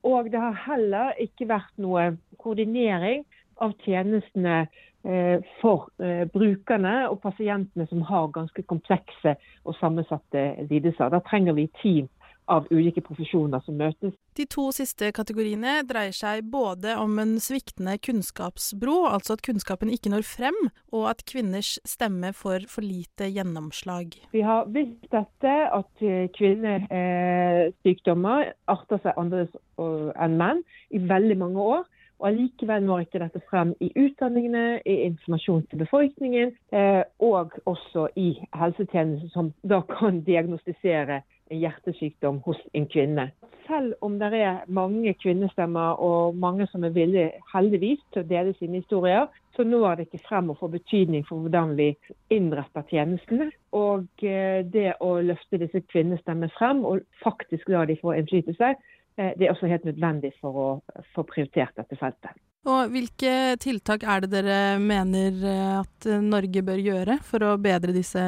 Og 0.08 0.30
det 0.32 0.40
har 0.42 0.58
heller 0.68 1.18
ikke 1.22 1.48
vært 1.50 1.74
noe 1.82 2.14
koordinering 2.42 3.24
av 3.64 3.74
tjenestene 3.86 4.58
eh, 5.04 5.38
for 5.62 5.88
eh, 6.04 6.26
brukerne 6.34 7.10
og 7.12 7.22
pasientene 7.24 7.86
som 7.90 8.02
har 8.10 8.34
ganske 8.36 8.62
komplekse 8.70 9.32
og 9.66 9.74
sammensatte 9.82 10.42
lidelser. 10.70 11.08
Da 11.14 11.20
trenger 11.28 11.54
vi 11.58 11.66
team 11.82 12.08
av 12.48 12.64
ulike 12.72 13.02
profesjoner 13.04 13.60
som 13.66 13.76
møtes. 13.76 14.14
De 14.40 14.46
to 14.48 14.72
siste 14.76 15.12
kategoriene 15.16 15.84
dreier 15.88 16.12
seg 16.16 16.44
både 16.52 16.96
om 16.96 17.20
en 17.20 17.40
sviktende 17.44 17.98
kunnskapsbro, 18.00 19.06
altså 19.10 19.34
at 19.36 19.42
kunnskapen 19.44 19.90
ikke 19.92 20.10
når 20.14 20.24
frem, 20.28 20.56
og 20.96 21.10
at 21.12 21.26
kvinners 21.28 21.80
stemme 21.84 22.34
får 22.38 22.60
for 22.72 22.82
lite 22.86 23.26
gjennomslag. 23.28 24.16
Vi 24.32 24.42
har 24.48 24.66
visst 24.72 25.12
dette, 25.12 25.68
at 25.68 25.92
kvinnesykdommer 26.40 28.54
arter 28.72 28.98
seg 29.04 29.12
annerledes 29.20 29.52
enn 29.78 30.40
menn 30.40 30.64
i 30.96 30.98
veldig 31.04 31.38
mange 31.44 31.60
år. 31.76 31.84
Og 32.20 32.28
Allikevel 32.32 32.86
når 32.86 33.06
ikke 33.06 33.22
dette 33.22 33.42
frem 33.50 33.76
i 33.84 33.92
utdanningene, 33.94 34.82
i 34.86 34.96
informasjon 35.06 35.66
til 35.70 35.84
befolkningen, 35.84 36.54
eh, 36.74 37.04
og 37.22 37.54
også 37.70 38.08
i 38.18 38.32
helsetjenesten, 38.58 39.30
som 39.30 39.52
da 39.62 39.84
kan 39.92 40.24
diagnostisere 40.26 41.22
en 41.52 41.62
hjertesykdom 41.62 42.42
hos 42.46 42.58
en 42.74 42.88
kvinne. 42.90 43.30
Selv 43.68 43.94
om 44.02 44.18
det 44.20 44.32
er 44.34 44.64
mange 44.68 45.14
kvinnestemmer 45.22 46.02
og 46.04 46.36
mange 46.36 46.68
som 46.72 46.84
er 46.84 46.96
villige, 46.96 47.32
heldigvis, 47.54 48.02
til 48.14 48.24
å 48.24 48.30
dele 48.30 48.56
sine 48.58 48.82
historier, 48.82 49.28
så 49.56 49.66
når 49.68 49.96
det 49.96 50.08
ikke 50.08 50.26
frem 50.28 50.50
og 50.50 50.60
får 50.60 50.74
betydning 50.78 51.26
for 51.28 51.44
hvordan 51.44 51.76
vi 51.78 51.92
innretter 52.34 52.86
tjenestene. 52.90 53.50
Og 53.78 54.08
eh, 54.24 54.64
det 54.66 54.94
å 55.04 55.18
løfte 55.22 55.62
disse 55.62 55.84
kvinnestemmene 55.92 56.50
frem 56.58 56.86
og 56.86 57.04
faktisk 57.24 57.70
la 57.70 57.86
de 57.86 57.98
få 58.02 58.16
innflytelse, 58.18 58.74
det 59.18 59.48
er 59.48 59.54
også 59.54 59.70
helt 59.72 59.88
nødvendig 59.88 60.30
for 60.38 60.60
å 60.62 60.68
få 61.16 61.24
prioritert 61.26 61.74
dette 61.80 61.98
feltet. 61.98 62.38
Og 62.68 62.92
Hvilke 62.92 63.56
tiltak 63.64 64.04
er 64.04 64.26
det 64.26 64.32
dere 64.34 64.58
mener 64.82 65.38
eh, 65.48 65.78
at 65.80 66.10
Norge 66.24 66.64
bør 66.68 66.82
gjøre 66.84 67.20
for 67.24 67.46
å 67.48 67.56
bedre 67.62 67.96
disse, 67.96 68.22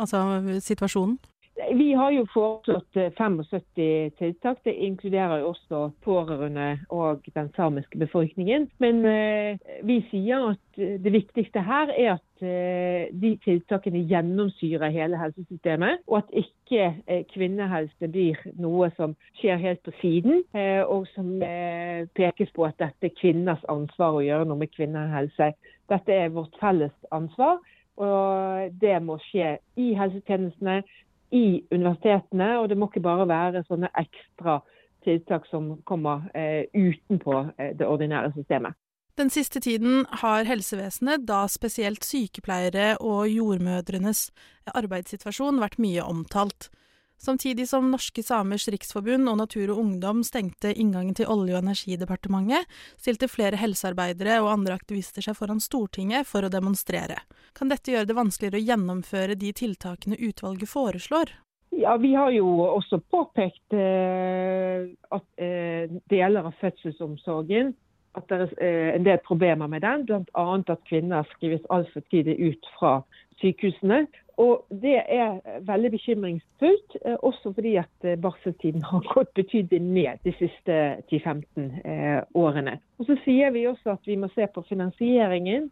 altså 0.00 0.40
situasjonen? 0.64 1.18
Vi 1.76 1.92
har 1.92 2.10
jo 2.10 2.24
foreslått 2.32 2.96
75 2.96 3.40
eh, 3.76 4.08
tiltak. 4.16 4.62
Det 4.64 4.72
inkluderer 4.72 5.42
jo 5.42 5.50
også 5.52 5.82
pårørende 6.04 6.78
og 6.88 7.28
den 7.34 7.50
samiske 7.56 8.00
befolkningen. 8.00 8.70
Men 8.80 9.04
eh, 9.04 9.60
vi 9.84 10.00
sier 10.08 10.54
at 10.54 10.80
eh, 10.80 10.96
det 11.02 11.12
viktigste 11.12 11.60
her 11.60 11.92
er 11.92 12.14
at 12.16 12.24
eh, 12.24 12.31
de 12.42 13.32
tiltakene 13.44 14.02
gjennomsyrer 14.10 14.92
hele 14.94 15.18
helsesystemet. 15.20 16.02
Og 16.06 16.18
at 16.22 16.32
ikke 16.42 16.88
eh, 17.06 17.22
kvinnehelse 17.32 18.08
blir 18.12 18.40
noe 18.60 18.90
som 18.96 19.14
skjer 19.40 19.60
helt 19.62 19.82
på 19.86 19.94
siden, 20.00 20.42
eh, 20.54 20.82
og 20.82 21.06
som 21.14 21.30
pekes 22.18 22.50
på 22.56 22.66
at 22.66 22.78
dette 22.82 23.10
er 23.10 23.16
kvinners 23.20 23.62
ansvar 23.72 24.18
å 24.18 24.24
gjøre 24.24 24.48
noe 24.50 24.64
med 24.64 24.74
kvinnehelse. 24.74 25.52
Dette 25.92 26.18
er 26.24 26.34
vårt 26.34 26.58
felles 26.60 26.94
ansvar. 27.14 27.62
Og 28.00 28.72
det 28.80 28.96
må 29.04 29.18
skje 29.28 29.56
i 29.76 29.92
helsetjenestene, 29.98 30.82
i 31.32 31.62
universitetene, 31.72 32.58
og 32.60 32.68
det 32.68 32.76
må 32.76 32.88
ikke 32.88 33.04
bare 33.04 33.28
være 33.28 33.64
sånne 33.68 33.88
ekstra 34.00 34.60
tiltak 35.04 35.46
som 35.50 35.74
kommer 35.88 36.28
eh, 36.36 36.68
utenpå 36.74 37.38
eh, 37.56 37.72
det 37.78 37.88
ordinære 37.88 38.32
systemet. 38.36 38.76
Den 39.20 39.28
siste 39.30 39.60
tiden 39.60 40.06
har 40.08 40.46
helsevesenet, 40.48 41.26
da 41.28 41.44
spesielt 41.52 42.04
sykepleiere 42.06 42.94
og 43.04 43.26
jordmødrenes 43.28 44.30
arbeidssituasjon, 44.72 45.60
vært 45.60 45.76
mye 45.82 46.04
omtalt. 46.06 46.70
Samtidig 47.22 47.68
som 47.68 47.90
Norske 47.92 48.22
Samers 48.24 48.64
Riksforbund 48.72 49.28
og 49.30 49.36
Natur 49.38 49.74
og 49.74 49.82
Ungdom 49.84 50.24
stengte 50.26 50.72
inngangen 50.72 51.14
til 51.14 51.28
Olje- 51.30 51.54
og 51.54 51.60
energidepartementet, 51.60 52.64
stilte 52.96 53.28
flere 53.30 53.60
helsearbeidere 53.60 54.40
og 54.40 54.48
andre 54.56 54.74
aktivister 54.80 55.22
seg 55.22 55.36
foran 55.38 55.60
Stortinget 55.62 56.26
for 56.26 56.42
å 56.42 56.50
demonstrere. 56.50 57.20
Kan 57.54 57.70
dette 57.70 57.92
gjøre 57.92 58.08
det 58.08 58.18
vanskeligere 58.18 58.58
å 58.58 58.68
gjennomføre 58.72 59.38
de 59.38 59.52
tiltakene 59.60 60.18
utvalget 60.18 60.72
foreslår? 60.72 61.36
Ja, 61.76 61.94
Vi 62.00 62.14
har 62.16 62.32
jo 62.32 62.48
også 62.64 62.98
påpekt 63.12 63.76
eh, 63.76 64.90
at 65.12 65.28
eh, 65.36 65.92
deler 66.10 66.48
av 66.48 66.56
fødselsomsorgen 66.64 67.76
at 68.14 68.28
det 68.28 68.40
er 68.40 68.50
eh, 68.60 68.94
en 68.94 69.04
del 69.04 69.18
problemer 69.26 69.66
med 69.66 69.80
den, 69.80 70.06
bl.a. 70.06 70.44
at 70.68 70.84
kvinner 70.88 71.28
skrives 71.36 71.64
altfor 71.70 72.00
tidlig 72.10 72.36
ut 72.40 72.68
fra 72.78 73.00
sykehusene. 73.40 74.06
Og 74.36 74.64
Det 74.68 75.02
er 75.08 75.40
veldig 75.60 75.90
bekymringsfullt, 75.90 76.96
eh, 77.04 77.16
også 77.22 77.52
fordi 77.54 77.76
at 77.76 78.04
eh, 78.04 78.20
barseltiden 78.20 78.82
har 78.82 79.04
gått 79.14 79.34
betydelig 79.34 79.80
ned 79.80 80.24
de 80.24 80.32
siste 80.38 80.78
10-15 81.12 82.24
årene. 82.34 82.78
Og 82.98 83.06
Så 83.06 83.16
sier 83.24 83.50
vi 83.50 83.66
også 83.66 83.96
at 83.96 84.06
vi 84.06 84.16
må 84.16 84.28
se 84.34 84.46
på 84.54 84.64
finansieringen. 84.68 85.70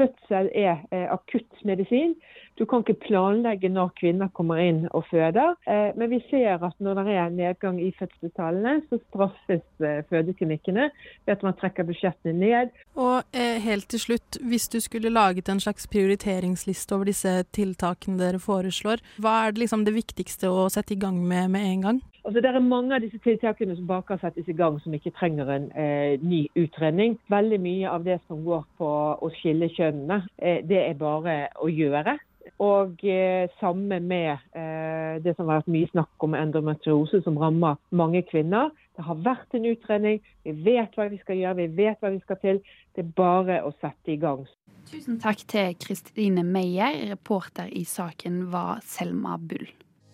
Fødsel 0.00 0.48
er 0.54 0.76
akuttmedisin. 1.12 2.14
Du 2.60 2.66
kan 2.68 2.82
ikke 2.84 2.98
planlegge 3.06 3.70
når 3.72 3.94
kvinner 3.96 4.28
kommer 4.36 4.60
inn 4.60 4.82
og 4.92 5.06
føder. 5.08 5.54
Eh, 5.64 5.96
men 5.96 6.10
vi 6.12 6.18
ser 6.28 6.60
at 6.60 6.76
når 6.76 7.00
det 7.00 7.14
er 7.16 7.32
nedgang 7.32 7.78
i 7.80 7.88
fødselstallene, 7.96 8.82
så 8.90 8.98
straffes 9.06 9.64
eh, 9.80 10.02
fødeklinikkene 10.10 10.90
ved 11.24 11.32
at 11.32 11.46
man 11.46 11.56
trekker 11.56 11.88
budsjettene 11.88 12.36
ned. 12.36 12.76
Og 13.00 13.24
eh, 13.32 13.56
helt 13.64 13.88
til 13.88 14.04
slutt, 14.04 14.40
hvis 14.44 14.68
du 14.68 14.76
skulle 14.84 15.08
laget 15.08 15.48
en 15.48 15.64
slags 15.64 15.88
prioriteringsliste 15.88 16.94
over 16.94 17.08
disse 17.08 17.32
tiltakene 17.56 18.20
dere 18.20 18.42
foreslår, 18.42 19.00
hva 19.16 19.38
er 19.46 19.56
det, 19.56 19.64
liksom 19.64 19.88
det 19.88 19.96
viktigste 19.96 20.52
å 20.52 20.68
sette 20.68 20.98
i 20.98 21.00
gang 21.00 21.16
med 21.16 21.48
med 21.56 21.64
en 21.72 21.88
gang? 21.88 22.04
Altså, 22.24 22.40
det 22.40 22.50
er 22.50 22.60
mange 22.60 22.94
av 22.94 23.00
disse 23.00 23.18
tiltakene 23.24 23.74
som 23.76 23.86
bare 23.88 24.04
kan 24.04 24.18
settes 24.20 24.48
i 24.48 24.56
gang 24.56 24.76
som 24.82 24.92
ikke 24.94 25.14
trenger 25.16 25.48
en 25.54 25.70
eh, 25.72 26.20
ny 26.20 26.42
utredning. 26.60 27.16
Veldig 27.32 27.58
mye 27.64 27.88
av 27.88 28.04
det 28.04 28.18
som 28.26 28.44
går 28.44 28.66
på 28.78 28.90
å 29.16 29.30
skille 29.40 29.70
kjønnene, 29.72 30.26
eh, 30.36 30.60
det 30.68 30.82
er 30.84 30.98
bare 31.00 31.46
å 31.56 31.70
gjøre. 31.72 32.18
Og 32.60 33.00
eh, 33.08 33.48
samme 33.60 34.00
med 34.04 34.30
eh, 34.52 35.16
det 35.24 35.32
som 35.36 35.48
har 35.48 35.62
vært 35.62 35.72
mye 35.72 35.88
snakk 35.94 36.26
om 36.26 36.36
endometriose, 36.36 37.22
som 37.24 37.38
rammer 37.40 37.80
mange 37.96 38.20
kvinner. 38.28 38.68
Det 38.96 39.06
har 39.06 39.22
vært 39.24 39.56
en 39.56 39.68
utredning, 39.70 40.20
vi 40.44 40.52
vet 40.66 40.96
hva 40.96 41.08
vi 41.08 41.20
skal 41.22 41.40
gjøre, 41.40 41.62
vi 41.62 41.84
vet 41.86 42.00
hva 42.02 42.12
vi 42.12 42.20
skal 42.20 42.40
til. 42.42 42.62
Det 42.92 43.06
er 43.06 43.12
bare 43.16 43.62
å 43.64 43.72
sette 43.80 44.12
i 44.12 44.20
gang. 44.20 44.44
Tusen 44.90 45.20
takk 45.22 45.44
til 45.48 45.76
Kristine 45.80 46.44
Meyer. 46.44 46.98
Reporter 47.14 47.70
i 47.72 47.86
saken 47.88 48.48
var 48.52 48.82
Selma 48.84 49.38
Bull. 49.40 49.68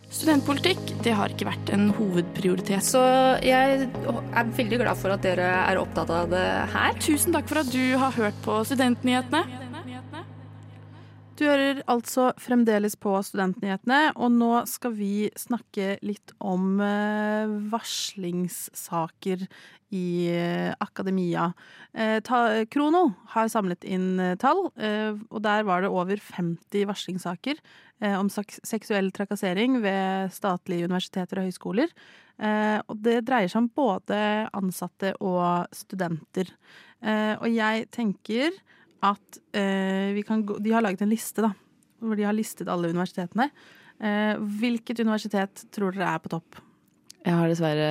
Studentpolitikk 0.07 0.79
det 1.03 1.17
har 1.19 1.33
ikke 1.33 1.49
vært 1.49 1.71
en 1.75 1.89
hovedprioritet. 1.97 2.85
Så 2.87 3.03
jeg 3.43 3.89
er 3.91 4.53
veldig 4.55 4.79
glad 4.85 5.01
for 5.01 5.15
at 5.17 5.25
dere 5.27 5.49
er 5.65 5.81
opptatt 5.81 6.13
av 6.15 6.31
det 6.31 6.47
her. 6.77 6.99
Tusen 7.03 7.35
takk 7.35 7.51
for 7.51 7.65
at 7.65 7.73
du 7.75 7.97
har 7.99 8.15
hørt 8.15 8.39
på 8.47 8.61
Studentnyhetene. 8.71 9.66
Du 11.37 11.43
hører 11.45 11.83
altså 11.85 12.31
fremdeles 12.41 12.95
på 12.97 13.11
Studentnyhetene, 13.21 14.15
og 14.17 14.31
nå 14.33 14.63
skal 14.71 14.95
vi 14.97 15.27
snakke 15.37 15.99
litt 16.01 16.33
om 16.41 16.79
eh, 16.81 17.51
varslingssaker 17.69 19.43
i 19.93 20.07
eh, 20.33 20.71
akademia. 20.81 21.51
Eh, 21.93 22.23
Krono 22.73 23.03
har 23.35 23.51
samlet 23.53 23.85
inn 23.85 24.17
tall, 24.41 24.63
og 24.73 25.37
der 25.45 25.67
var 25.69 25.85
det 25.85 25.91
over 25.93 26.17
50 26.25 26.89
varslingssaker 26.89 27.61
om 28.17 28.29
seksuell 28.33 29.13
trakassering 29.13 29.77
ved 29.85 30.33
statlige 30.33 30.89
universiteter 30.89 31.41
og 31.41 31.51
høyskoler. 31.51 31.93
Og 32.85 32.99
det 33.01 33.23
dreier 33.29 33.49
seg 33.49 33.63
om 33.63 33.71
både 33.73 34.19
ansatte 34.57 35.15
og 35.25 35.69
studenter. 35.73 36.51
Og 37.41 37.49
jeg 37.49 37.87
tenker 37.97 38.53
at 39.05 39.39
eh, 39.57 40.13
vi 40.17 40.23
kan 40.27 40.45
gå 40.47 40.59
De 40.63 40.73
har 40.73 40.85
laget 40.85 41.03
en 41.05 41.11
liste, 41.13 41.43
da. 41.45 41.53
Hvor 42.01 42.17
de 42.17 42.25
har 42.27 42.37
listet 42.37 42.69
alle 42.69 42.89
universitetene. 42.93 43.51
Eh, 44.01 44.35
hvilket 44.61 45.01
universitet 45.01 45.67
tror 45.75 45.97
dere 45.97 46.15
er 46.15 46.23
på 46.25 46.33
topp? 46.33 46.61
Jeg 47.27 47.35
har 47.35 47.49
dessverre 47.51 47.87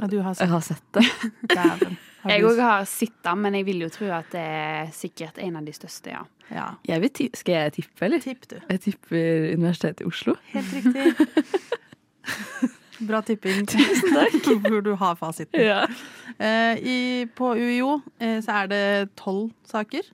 Ja, 0.00 0.22
har 0.24 0.34
sett. 0.34 0.40
jeg 0.42 0.50
har 0.50 0.64
sett 0.66 0.88
det. 0.96 1.04
Dæven. 1.56 1.98
Har 2.22 2.30
Jeg 2.30 2.44
òg 2.46 2.60
har 2.62 2.84
sett 2.86 3.18
det, 3.22 3.34
men 3.38 3.54
jeg 3.58 3.66
vil 3.66 3.82
jo 3.84 3.88
tro 3.90 4.08
at 4.14 4.30
det 4.34 4.42
er 4.42 4.90
sikkert 4.94 5.38
en 5.42 5.56
av 5.58 5.66
de 5.66 5.74
største, 5.74 6.14
ja. 6.14 6.22
Ja. 6.52 6.68
Jeg 6.86 7.00
vil 7.02 7.10
ti 7.16 7.28
skal 7.38 7.54
jeg 7.54 7.72
tippe, 7.78 8.04
eller? 8.06 8.22
Tipp, 8.22 8.46
du. 8.50 8.58
Jeg 8.68 8.80
tipper 8.84 9.52
Universitetet 9.56 10.04
i 10.04 10.08
Oslo. 10.10 10.34
Helt 10.52 10.72
riktig. 10.76 11.06
Bra 13.08 13.22
tipping. 13.26 13.66
Tusen 13.66 14.14
takk. 14.14 14.36
Hvor 14.68 14.82
du 14.84 14.92
har 14.98 15.16
fasiten. 15.18 15.58
Ja. 15.62 15.80
Eh, 16.38 16.78
i, 16.78 16.98
på 17.34 17.54
UiO 17.58 17.96
eh, 18.22 18.38
så 18.44 18.62
er 18.62 18.70
det 18.70 18.82
tolv 19.18 19.50
saker. 19.66 20.06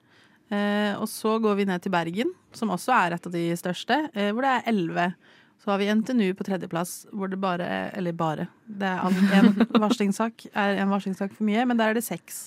Eh, 0.51 0.95
og 0.97 1.09
så 1.13 1.35
går 1.43 1.59
vi 1.59 1.67
ned 1.69 1.83
til 1.85 1.93
Bergen, 1.93 2.31
som 2.57 2.71
også 2.73 2.95
er 2.97 3.17
et 3.17 3.27
av 3.29 3.33
de 3.35 3.43
største, 3.59 3.99
eh, 4.15 4.31
hvor 4.33 4.47
det 4.47 4.53
er 4.55 4.71
elleve. 4.73 5.09
Så 5.59 5.73
har 5.73 5.81
vi 5.83 5.89
NTNU 5.91 6.33
på 6.39 6.47
tredjeplass, 6.47 7.07
hvor 7.13 7.29
det 7.29 7.41
bare 7.43 7.67
Eller 7.99 8.13
bare. 8.17 8.47
Det 8.65 8.87
er 8.89 9.41
en 9.41 9.51
varslingssak 9.85 10.47
er 10.55 10.79
en 10.79 10.89
varslingssak 10.93 11.35
for 11.35 11.45
mye, 11.45 11.67
men 11.67 11.77
der 11.77 11.91
er 11.91 11.99
det 11.99 12.05
seks. 12.07 12.47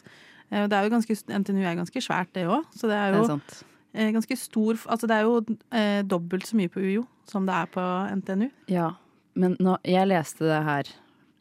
Eh, 0.49 0.63
det 0.67 0.73
er 0.77 0.87
jo 0.87 0.93
ganske, 0.95 1.17
NTNU 1.27 1.61
er 1.61 1.75
ganske 1.77 2.01
svært, 2.01 2.31
det 2.33 2.47
òg. 2.47 2.63
Så 2.73 2.87
det 2.89 2.95
er 2.97 3.11
Det 3.11 3.19
jo 3.19 3.23
er 3.27 3.31
sant. 3.35 3.63
eh, 3.93 4.11
ganske 4.15 4.37
stor 4.39 4.79
Altså 4.87 5.07
det 5.07 5.17
er 5.17 5.27
jo 5.27 5.37
eh, 5.71 6.01
dobbelt 6.03 6.47
så 6.47 6.55
mye 6.57 6.71
på 6.71 6.79
UiO 6.81 7.05
som 7.29 7.45
det 7.45 7.53
er 7.53 7.69
på 7.71 7.83
NTNU. 8.21 8.49
Ja, 8.71 8.89
men 9.35 9.55
nå, 9.59 9.77
jeg 9.87 10.07
leste 10.09 10.43
det 10.47 10.63
her 10.65 10.89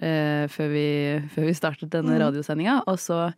eh, 0.02 0.44
før, 0.50 0.68
vi, 0.70 0.86
før 1.34 1.48
vi 1.48 1.54
startet 1.54 1.90
denne 1.90 2.14
mm. 2.14 2.20
radiosendinga, 2.22 2.76
og 2.86 2.98
så 3.02 3.30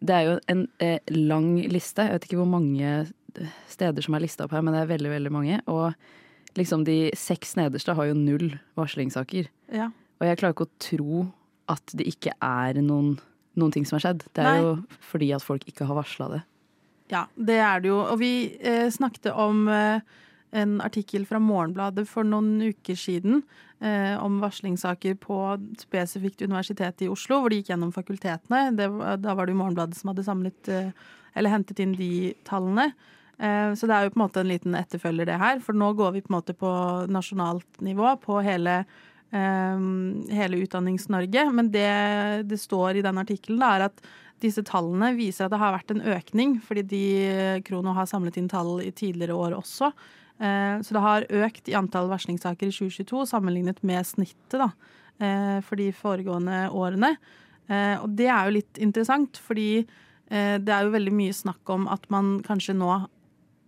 Det 0.00 0.16
er 0.16 0.26
jo 0.26 0.36
en 0.48 0.64
eh, 0.80 0.98
lang 1.12 1.52
liste. 1.68 2.06
Jeg 2.06 2.16
vet 2.16 2.28
ikke 2.28 2.40
hvor 2.40 2.50
mange 2.50 2.92
steder 3.70 4.04
som 4.04 4.16
er 4.16 4.24
lista 4.24 4.46
opp 4.46 4.54
her, 4.56 4.64
men 4.64 4.74
det 4.74 4.82
er 4.84 4.92
veldig, 4.94 5.10
veldig 5.12 5.32
mange. 5.34 5.58
Og 5.70 6.56
liksom 6.58 6.84
de 6.88 7.10
seks 7.18 7.54
nederste 7.58 7.94
har 7.96 8.10
jo 8.10 8.16
null 8.18 8.54
varslingssaker. 8.78 9.50
Ja. 9.74 9.90
Og 10.20 10.28
jeg 10.28 10.40
klarer 10.40 10.56
ikke 10.56 10.68
å 10.68 10.78
tro 10.82 11.26
at 11.70 11.94
det 11.96 12.08
ikke 12.10 12.32
er 12.42 12.80
noen, 12.82 13.14
noen 13.60 13.74
ting 13.74 13.86
som 13.86 13.98
har 13.98 14.08
skjedd. 14.08 14.24
Det 14.34 14.42
er 14.42 14.56
Nei. 14.56 14.64
jo 14.64 15.02
fordi 15.12 15.30
at 15.36 15.44
folk 15.44 15.68
ikke 15.68 15.86
har 15.88 16.00
varsla 16.00 16.30
det. 16.34 16.40
Ja, 17.10 17.24
det 17.34 17.58
er 17.58 17.82
det 17.82 17.90
jo. 17.90 18.00
Og 18.04 18.20
vi 18.20 18.32
eh, 18.58 18.88
snakket 18.92 19.30
om 19.34 19.64
eh, 19.70 20.02
en 20.50 20.80
artikkel 20.82 21.26
fra 21.28 21.38
Morgenbladet 21.42 22.06
for 22.10 22.26
noen 22.26 22.58
uker 22.72 22.98
siden 22.98 23.42
eh, 23.78 24.16
om 24.18 24.40
varslingssaker 24.42 25.16
på 25.22 25.38
spesifikt 25.78 26.42
Universitetet 26.42 27.06
i 27.06 27.10
Oslo, 27.12 27.40
hvor 27.40 27.52
de 27.52 27.60
gikk 27.60 27.70
gjennom 27.72 27.92
fakultetene. 27.94 28.70
Det, 28.78 28.88
da 29.22 29.36
var 29.36 29.46
det 29.46 29.54
jo 29.54 29.60
Morgenbladet 29.62 29.98
som 29.98 30.12
hadde 30.12 30.26
samlet 30.26 30.70
eh, 30.72 30.90
eller 31.38 31.54
hentet 31.54 31.82
inn 31.82 31.94
de 31.98 32.32
tallene. 32.48 32.90
Eh, 33.38 33.70
så 33.78 33.88
det 33.88 33.96
er 33.96 34.06
jo 34.06 34.14
på 34.14 34.20
en 34.20 34.24
måte 34.26 34.42
en 34.42 34.50
liten 34.50 34.76
etterfølger, 34.78 35.30
det 35.30 35.38
her. 35.40 35.62
For 35.64 35.76
nå 35.76 35.92
går 35.98 36.16
vi 36.16 36.24
på 36.24 36.32
en 36.32 36.38
måte 36.40 36.56
på 36.58 36.72
nasjonalt 37.10 37.84
nivå 37.84 38.16
på 38.24 38.40
hele 38.44 38.80
eh, 38.82 39.86
hele 40.40 40.64
Utdannings-Norge. 40.64 41.46
Men 41.54 41.70
det 41.74 41.90
det 42.50 42.60
står 42.60 42.98
i 42.98 43.06
den 43.06 43.22
artikkelen, 43.22 43.62
er 43.62 43.88
at 43.88 44.02
disse 44.40 44.64
tallene 44.64 45.12
viser 45.18 45.46
at 45.46 45.52
det 45.52 45.60
har 45.60 45.74
vært 45.76 45.92
en 45.92 46.06
økning, 46.16 46.56
fordi 46.64 46.84
de 46.88 47.04
Krono 47.66 47.92
har 47.96 48.08
samlet 48.08 48.38
inn 48.40 48.48
tall 48.48 48.78
i 48.80 48.90
tidligere 48.90 49.36
år 49.36 49.58
også. 49.58 49.92
Eh, 50.40 50.80
Så 50.80 50.94
det 50.96 51.04
har 51.04 51.28
økt 51.28 51.68
i 51.68 51.76
antall 51.76 52.08
varslingssaker 52.08 52.70
i 52.70 52.72
2022 52.74 53.26
sammenlignet 53.28 53.82
med 53.84 54.06
snittet 54.06 54.58
da, 54.58 54.70
eh, 55.20 55.60
for 55.60 55.76
de 55.76 55.90
foregående 55.92 56.70
årene. 56.72 57.16
Eh, 57.68 58.00
Og 58.00 58.16
det 58.16 58.26
er 58.26 58.44
jo 58.46 58.56
litt 58.56 58.78
interessant, 58.78 59.36
fordi 59.36 59.86
det 60.30 60.68
er 60.68 60.84
jo 60.84 60.92
veldig 60.94 61.10
mye 61.10 61.34
snakk 61.34 61.68
om 61.74 61.88
at 61.88 62.08
man 62.08 62.40
kanskje 62.40 62.76
nå 62.78 63.08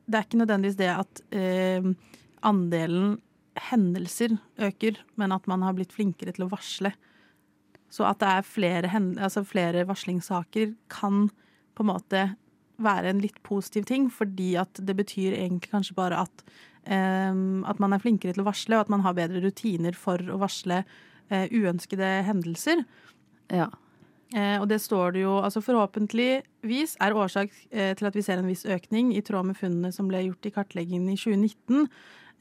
Det 0.09 0.15
er 0.15 0.23
ikke 0.23 0.47
nødvendigvis 0.47 0.77
det 0.77 0.91
at 0.91 1.21
andelen 2.43 3.19
hendelser 3.57 4.39
øker, 4.59 4.97
men 5.17 5.33
at 5.33 5.47
man 5.49 5.63
har 5.63 5.73
blitt 5.73 5.93
flinkere 5.93 6.33
til 6.33 6.45
å 6.45 6.51
varsle. 6.51 6.93
Så 7.91 8.05
at 8.09 8.21
det 8.21 8.29
er 8.29 8.43
flere, 8.43 8.91
altså 9.19 9.45
flere 9.45 9.85
varslingssaker 9.85 10.77
kan 10.89 11.31
på 11.75 11.83
en 11.83 11.91
måte 11.91 12.37
være 12.85 13.13
en 13.13 13.23
litt 13.23 13.39
positiv 13.47 13.87
ting, 13.89 14.09
fordi 14.13 14.55
at 14.61 14.81
det 14.81 14.97
betyr 14.99 15.37
egentlig 15.37 15.73
kanskje 15.73 15.97
bare 15.99 16.25
at, 16.25 16.45
um, 16.87 17.63
at 17.69 17.81
man 17.83 17.95
er 17.95 18.03
flinkere 18.03 18.35
til 18.35 18.45
å 18.45 18.49
varsle, 18.51 18.79
og 18.79 18.87
at 18.87 18.93
man 18.93 19.05
har 19.07 19.17
bedre 19.19 19.43
rutiner 19.45 19.97
for 19.99 20.23
å 20.33 20.41
varsle 20.43 20.83
uh, 20.85 21.47
uønskede 21.49 22.11
hendelser. 22.29 22.85
Ja. 23.53 23.71
Uh, 24.33 24.63
og 24.63 24.67
det 24.71 24.81
står 24.81 25.13
det 25.13 25.27
jo 25.27 25.35
altså 25.43 25.61
Forhåpentligvis 25.61 26.95
er 27.05 27.17
årsak 27.21 27.51
uh, 27.53 27.93
til 27.99 28.09
at 28.09 28.17
vi 28.17 28.25
ser 28.25 28.41
en 28.41 28.49
viss 28.49 28.65
økning, 28.65 29.13
i 29.13 29.25
tråd 29.25 29.51
med 29.51 29.59
funnene 29.61 29.93
som 29.93 30.09
ble 30.09 30.25
gjort 30.25 30.49
i 30.49 30.55
kartleggingen 30.55 31.13
i 31.13 31.19
2019. 31.21 31.89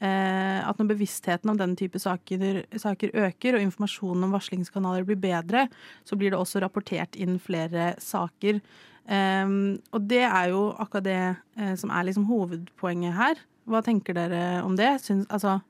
Eh, 0.02 0.58
at 0.66 0.78
når 0.80 0.88
bevisstheten 0.96 1.50
om 1.52 1.58
den 1.58 1.76
type 1.78 2.00
saker, 2.02 2.64
saker 2.80 3.12
øker, 3.14 3.54
og 3.54 3.62
informasjonen 3.62 4.26
om 4.26 4.32
varslingskanaler 4.34 5.06
blir 5.06 5.20
bedre, 5.22 5.68
så 6.02 6.18
blir 6.18 6.32
det 6.32 6.40
også 6.40 6.62
rapportert 6.64 7.14
inn 7.14 7.36
flere 7.42 7.92
saker. 8.02 8.58
Eh, 9.06 9.52
og 9.94 10.08
det 10.10 10.24
er 10.26 10.50
jo 10.50 10.64
akkurat 10.74 11.06
det 11.06 11.20
eh, 11.22 11.74
som 11.78 11.92
er 11.94 12.08
liksom 12.08 12.26
hovedpoenget 12.30 13.14
her. 13.18 13.44
Hva 13.70 13.82
tenker 13.86 14.16
dere 14.16 14.62
om 14.66 14.74
det? 14.78 14.96
Syns, 15.04 15.28
altså, 15.30 15.60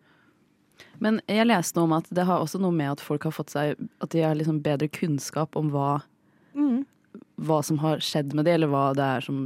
Men 0.97 1.21
jeg 1.29 1.45
leste 1.51 1.77
noe 1.77 1.91
om 1.91 1.99
at 1.99 2.09
det 2.09 2.25
har 2.25 2.41
også 2.41 2.61
noe 2.63 2.73
med 2.73 2.95
at 2.95 3.05
folk 3.05 3.27
har 3.29 3.35
fått 3.37 3.53
seg 3.53 3.77
At 4.01 4.15
de 4.15 4.23
har 4.25 4.33
liksom 4.39 4.63
bedre 4.65 4.89
kunnskap 4.89 5.59
om 5.61 5.69
hva, 5.75 5.99
mm. 6.57 6.87
hva 7.45 7.61
som 7.61 7.83
har 7.85 8.01
skjedd 8.01 8.33
med 8.33 8.49
det, 8.49 8.57
eller 8.57 8.73
hva 8.73 8.87
det 8.97 9.11
er 9.19 9.29
som 9.29 9.45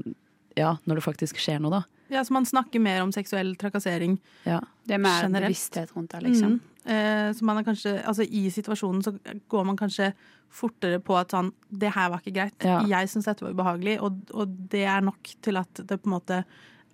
Ja, 0.55 0.77
når 0.87 1.01
det 1.01 1.07
faktisk 1.09 1.43
skjer 1.43 1.59
noe, 1.61 1.83
da. 1.83 1.96
Ja, 2.13 2.23
så 2.25 2.35
man 2.37 2.47
snakker 2.47 2.83
mer 2.83 3.03
om 3.03 3.13
seksuell 3.15 3.55
trakassering. 3.59 4.19
Ja. 4.47 4.61
Det 4.87 4.95
er 4.97 5.03
mer 5.03 5.27
Generelt. 5.27 5.51
bevissthet 5.51 5.95
rundt 5.97 6.15
det, 6.15 6.23
liksom. 6.29 6.57
Mm. 6.59 6.73
Eh, 6.87 7.33
så 7.35 7.45
man 7.49 7.59
er 7.59 7.67
kanskje, 7.67 7.97
altså 8.07 8.23
I 8.23 8.47
situasjonen 8.55 9.03
så 9.03 9.17
går 9.51 9.67
man 9.67 9.79
kanskje 9.79 10.13
fortere 10.55 11.01
på 11.03 11.17
at 11.19 11.35
sånn 11.35 11.51
Det 11.67 11.91
her 11.97 12.13
var 12.13 12.23
ikke 12.23 12.37
greit. 12.37 12.63
Ja. 12.63 12.79
Jeg 12.87 13.11
syns 13.11 13.27
dette 13.27 13.45
var 13.45 13.57
ubehagelig, 13.57 13.99
og, 14.01 14.23
og 14.33 14.55
det 14.71 14.87
er 14.87 15.03
nok 15.05 15.35
til 15.43 15.59
at 15.59 15.83
det 15.83 16.01
på 16.01 16.11
en 16.11 16.17
måte 16.19 16.45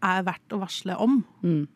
er 0.03 0.25
verdt 0.27 0.57
å 0.57 0.61
varsle 0.62 0.96
om. 0.98 1.20
Mm. 1.44 1.68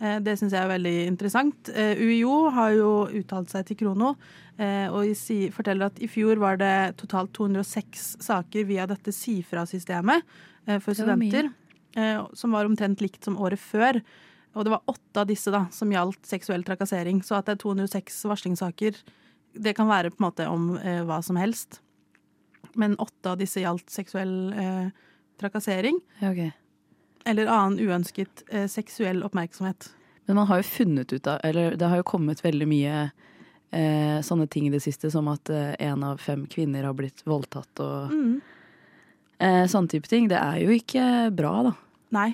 Eh, 0.00 0.18
det 0.24 0.38
syns 0.40 0.54
jeg 0.56 0.64
er 0.64 0.72
veldig 0.72 0.96
interessant. 1.10 1.70
Eh, 1.74 2.00
UiO 2.00 2.48
har 2.56 2.72
jo 2.74 2.92
uttalt 3.20 3.52
seg 3.52 3.68
til 3.68 3.78
Krono 3.82 4.14
eh, 4.56 4.88
og 4.88 5.12
si, 5.18 5.42
forteller 5.54 5.90
at 5.90 6.00
i 6.00 6.08
fjor 6.10 6.40
var 6.40 6.56
det 6.60 6.96
totalt 7.00 7.34
206 7.36 8.06
saker 8.24 8.64
via 8.68 8.88
dette 8.88 9.12
si-fra-systemet 9.14 10.24
eh, 10.66 10.80
for 10.80 10.96
studenter, 10.96 11.52
som 12.32 12.52
var 12.54 12.68
omtrent 12.68 13.00
likt 13.02 13.24
som 13.26 13.38
året 13.42 13.58
før. 13.58 13.98
Og 14.54 14.66
det 14.66 14.72
var 14.72 14.82
åtte 14.90 15.22
av 15.22 15.28
disse 15.30 15.52
da, 15.54 15.66
som 15.74 15.92
gjaldt 15.92 16.26
seksuell 16.26 16.64
trakassering. 16.66 17.22
Så 17.22 17.36
at 17.38 17.46
det 17.46 17.56
er 17.56 17.62
206 17.62 18.18
varslingssaker, 18.30 18.98
det 19.54 19.74
kan 19.78 19.90
være 19.90 20.10
på 20.10 20.20
en 20.20 20.26
måte 20.26 20.46
om 20.50 20.72
eh, 20.78 21.02
hva 21.06 21.20
som 21.22 21.38
helst. 21.38 21.80
Men 22.78 22.96
åtte 23.02 23.32
av 23.32 23.38
disse 23.40 23.62
gjaldt 23.62 23.90
seksuell 23.90 24.52
eh, 24.52 24.90
trakassering. 25.40 25.98
Ja, 26.20 26.32
ok. 26.34 26.50
Eller 27.30 27.50
annen 27.52 27.78
uønsket 27.78 28.44
eh, 28.48 28.66
seksuell 28.70 29.22
oppmerksomhet. 29.26 29.90
Men 30.26 30.38
man 30.38 30.50
har 30.50 30.60
jo 30.60 30.68
funnet 30.68 31.12
ut 31.12 31.26
av 31.26 31.40
Eller 31.44 31.74
det 31.76 31.88
har 31.90 31.98
jo 31.98 32.06
kommet 32.06 32.42
veldig 32.44 32.66
mye 32.70 32.94
eh, 33.74 34.18
sånne 34.22 34.46
ting 34.50 34.68
i 34.68 34.72
det 34.74 34.82
siste, 34.82 35.10
som 35.10 35.28
at 35.30 35.50
én 35.50 36.06
av 36.06 36.22
fem 36.22 36.44
kvinner 36.50 36.86
har 36.86 36.94
blitt 36.98 37.22
voldtatt 37.26 37.82
og 37.86 38.14
Mm. 38.14 38.40
Eh, 39.40 39.64
sånne 39.70 39.88
type 39.92 40.08
ting. 40.10 40.28
Det 40.30 40.38
er 40.38 40.60
jo 40.62 40.70
ikke 40.76 41.04
bra, 41.34 41.54
da. 41.70 41.72
Nei, 42.14 42.28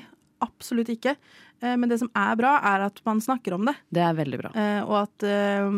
absolutt 0.44 0.90
ikke. 0.92 1.16
Eh, 1.62 1.76
Men 1.76 1.88
det 1.88 1.98
som 2.02 2.10
er 2.14 2.36
bra, 2.36 2.58
er 2.62 2.86
at 2.90 3.00
man 3.06 3.20
snakker 3.24 3.54
om 3.56 3.64
det. 3.68 3.74
Det 3.92 4.02
er 4.04 4.14
veldig 4.18 4.38
bra. 4.42 4.50
Eh, 4.54 4.82
Og 4.84 4.96
at, 5.06 5.22
eh, 5.24 5.70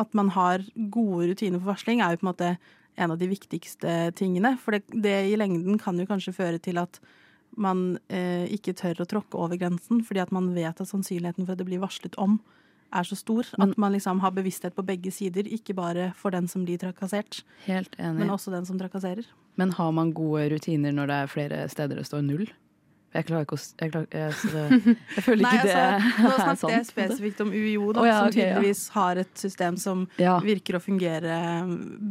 at 0.00 0.14
man 0.14 0.28
har 0.34 0.64
gode 0.90 1.30
rutiner 1.30 1.60
for 1.60 1.72
varsling, 1.74 2.00
er 2.02 2.16
jo 2.16 2.22
på 2.22 2.26
en 2.28 2.32
måte 2.34 2.58
en 2.98 3.10
av 3.14 3.18
de 3.18 3.28
viktigste 3.30 4.12
tingene. 4.18 4.58
For 4.58 4.72
det, 4.72 4.82
det 4.90 5.32
i 5.32 5.36
lengden 5.38 5.78
kan 5.80 5.96
jo 5.98 6.06
kanskje 6.06 6.34
føre 6.34 6.58
til 6.60 6.78
at 6.78 6.98
man 7.56 7.98
eh, 8.10 8.46
ikke 8.50 8.74
tør 8.78 9.00
å 9.02 9.06
tråkke 9.08 9.34
over 9.38 9.56
grensen, 9.56 10.02
fordi 10.06 10.20
at 10.22 10.32
man 10.32 10.52
vet 10.54 10.80
at 10.80 10.86
sannsynligheten 10.90 11.46
for 11.46 11.52
at 11.52 11.58
det 11.58 11.66
blir 11.66 11.80
varslet 11.82 12.14
om, 12.18 12.40
er 12.92 13.02
så 13.06 13.14
stor. 13.16 13.46
at 13.58 13.76
man 13.78 13.92
liksom 13.92 14.18
har 14.20 14.32
bevissthet 14.34 14.74
på 14.74 14.82
begge 14.84 15.12
sider, 15.14 15.46
ikke 15.46 15.74
bare 15.78 16.12
for 16.18 16.30
den 16.34 16.48
som 16.48 16.64
blir 16.66 16.78
trakassert, 16.78 17.42
Helt 17.66 17.94
enig. 17.98 18.18
men 18.18 18.30
også 18.34 18.50
den 18.50 18.66
som 18.66 18.78
trakasserer. 18.78 19.24
Men 19.60 19.74
har 19.76 19.92
man 19.92 20.10
gode 20.16 20.48
rutiner 20.54 20.94
når 20.96 21.10
det 21.12 21.20
er 21.26 21.30
flere 21.36 21.62
steder 21.72 22.00
det 22.00 22.06
står 22.08 22.24
null? 22.26 22.48
Jeg 23.10 23.26
klarer 23.26 23.42
ikke 23.42 23.56
å 23.56 23.62
jeg, 23.82 23.90
klarer, 23.90 24.06
jeg, 24.14 24.34
det, 24.52 24.94
jeg 25.16 25.22
føler 25.26 25.40
Nei, 25.42 25.50
ikke 25.56 25.66
det 25.66 25.78
altså, 25.80 26.20
nå 26.22 26.28
snakket 26.36 26.60
sant. 26.60 26.72
jeg 26.76 26.84
spesifikt 26.86 27.40
om 27.42 27.48
UiO, 27.50 27.88
da, 27.96 28.02
oh, 28.04 28.06
ja, 28.06 28.18
som 28.20 28.34
tydeligvis 28.36 28.82
ja. 28.84 28.92
har 29.00 29.20
et 29.24 29.32
system 29.42 29.78
som 29.82 30.04
Ja. 30.22 30.36
virker 30.44 30.78
å 30.78 30.80
fungere 30.84 31.38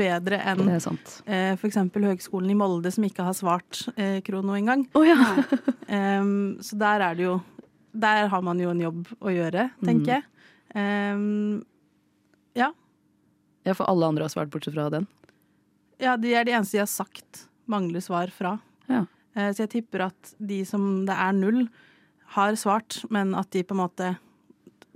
bedre 0.02 0.42
enn 0.52 0.66
eh, 0.68 1.54
f.eks. 1.56 1.80
Høgskolen 1.96 2.52
i 2.52 2.58
Molde, 2.60 2.92
som 2.92 3.08
ikke 3.08 3.24
har 3.30 3.38
svart 3.38 3.86
eh, 3.96 4.18
Krono 4.28 4.58
engang. 4.60 4.84
Oh. 4.92 5.08
Em, 5.88 6.34
så 6.68 6.76
der 6.84 7.06
er 7.08 7.16
det 7.16 7.24
jo 7.30 7.38
Der 7.96 8.28
har 8.30 8.42
man 8.46 8.60
jo 8.62 8.70
en 8.76 8.84
jobb 8.84 9.08
å 9.24 9.32
gjøre, 9.34 9.70
tenker 9.82 10.04
Mm. 10.04 10.12
jeg. 10.12 10.24
Um, 10.76 11.64
ja. 12.60 12.68
ja, 13.66 13.74
for 13.74 13.88
alle 13.90 14.06
andre 14.12 14.28
har 14.28 14.30
svart 14.36 14.52
bortsett 14.54 14.76
fra 14.76 14.90
den. 14.94 15.08
Ja, 16.00 16.16
de 16.18 16.34
er 16.36 16.46
de 16.48 16.52
eneste 16.56 16.78
de 16.78 16.84
har 16.84 16.90
sagt 16.92 17.46
mangler 17.70 18.02
svar 18.04 18.32
fra. 18.34 18.56
Ja. 18.90 19.04
Eh, 19.36 19.52
så 19.54 19.66
jeg 19.66 19.70
tipper 19.76 20.08
at 20.08 20.34
de 20.40 20.64
som 20.66 21.06
det 21.08 21.16
er 21.16 21.36
null, 21.38 21.68
har 22.36 22.54
svart, 22.62 23.00
men 23.10 23.32
at 23.38 23.50
de 23.56 23.64
på 23.66 23.74
en 23.74 23.80
måte 23.84 24.10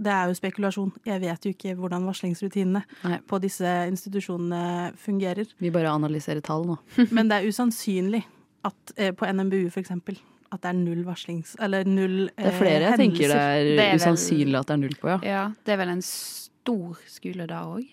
Det 0.03 0.09
er 0.11 0.27
jo 0.27 0.33
spekulasjon. 0.35 0.91
Jeg 1.05 1.21
vet 1.21 1.45
jo 1.45 1.51
ikke 1.53 1.75
hvordan 1.77 2.03
varslingsrutinene 2.09 2.81
Nei. 3.05 3.17
på 3.29 3.37
disse 3.39 3.69
institusjonene 3.87 4.91
fungerer. 4.97 5.45
Vi 5.61 5.69
bare 5.71 5.91
analyserer 5.93 6.41
tall 6.41 6.65
nå. 6.65 6.77
Men 7.15 7.29
det 7.29 7.37
er 7.37 7.47
usannsynlig 7.47 8.23
at 8.65 8.93
eh, 8.97 9.11
på 9.13 9.29
NMBU 9.29 9.69
for 9.69 9.79
eksempel, 9.83 10.17
at 10.51 10.61
det 10.65 10.71
er 10.71 10.79
null 10.79 11.03
varslings... 11.05 11.53
Eller 11.61 11.85
null 11.85 12.27
hendelser. 12.33 12.41
Det 12.41 12.49
er 12.49 12.57
flere 12.59 12.89
jeg 12.89 12.99
tenker 13.03 13.27
det 13.33 13.37
er, 13.37 13.63
Det 13.63 13.71
er 13.85 13.91
vel- 13.93 14.01
usannsynlig 14.01 14.59
at 14.59 14.67
det 14.67 14.73
er 14.75 14.81
null 14.81 14.97
på, 14.99 15.07
ja. 15.13 15.19
Ja, 15.29 15.43
det 15.63 15.73
er 15.75 15.79
vel 15.83 15.93
en 15.93 16.03
stor 16.09 16.99
skole 17.13 17.47
da 17.53 17.61
òg. 17.69 17.87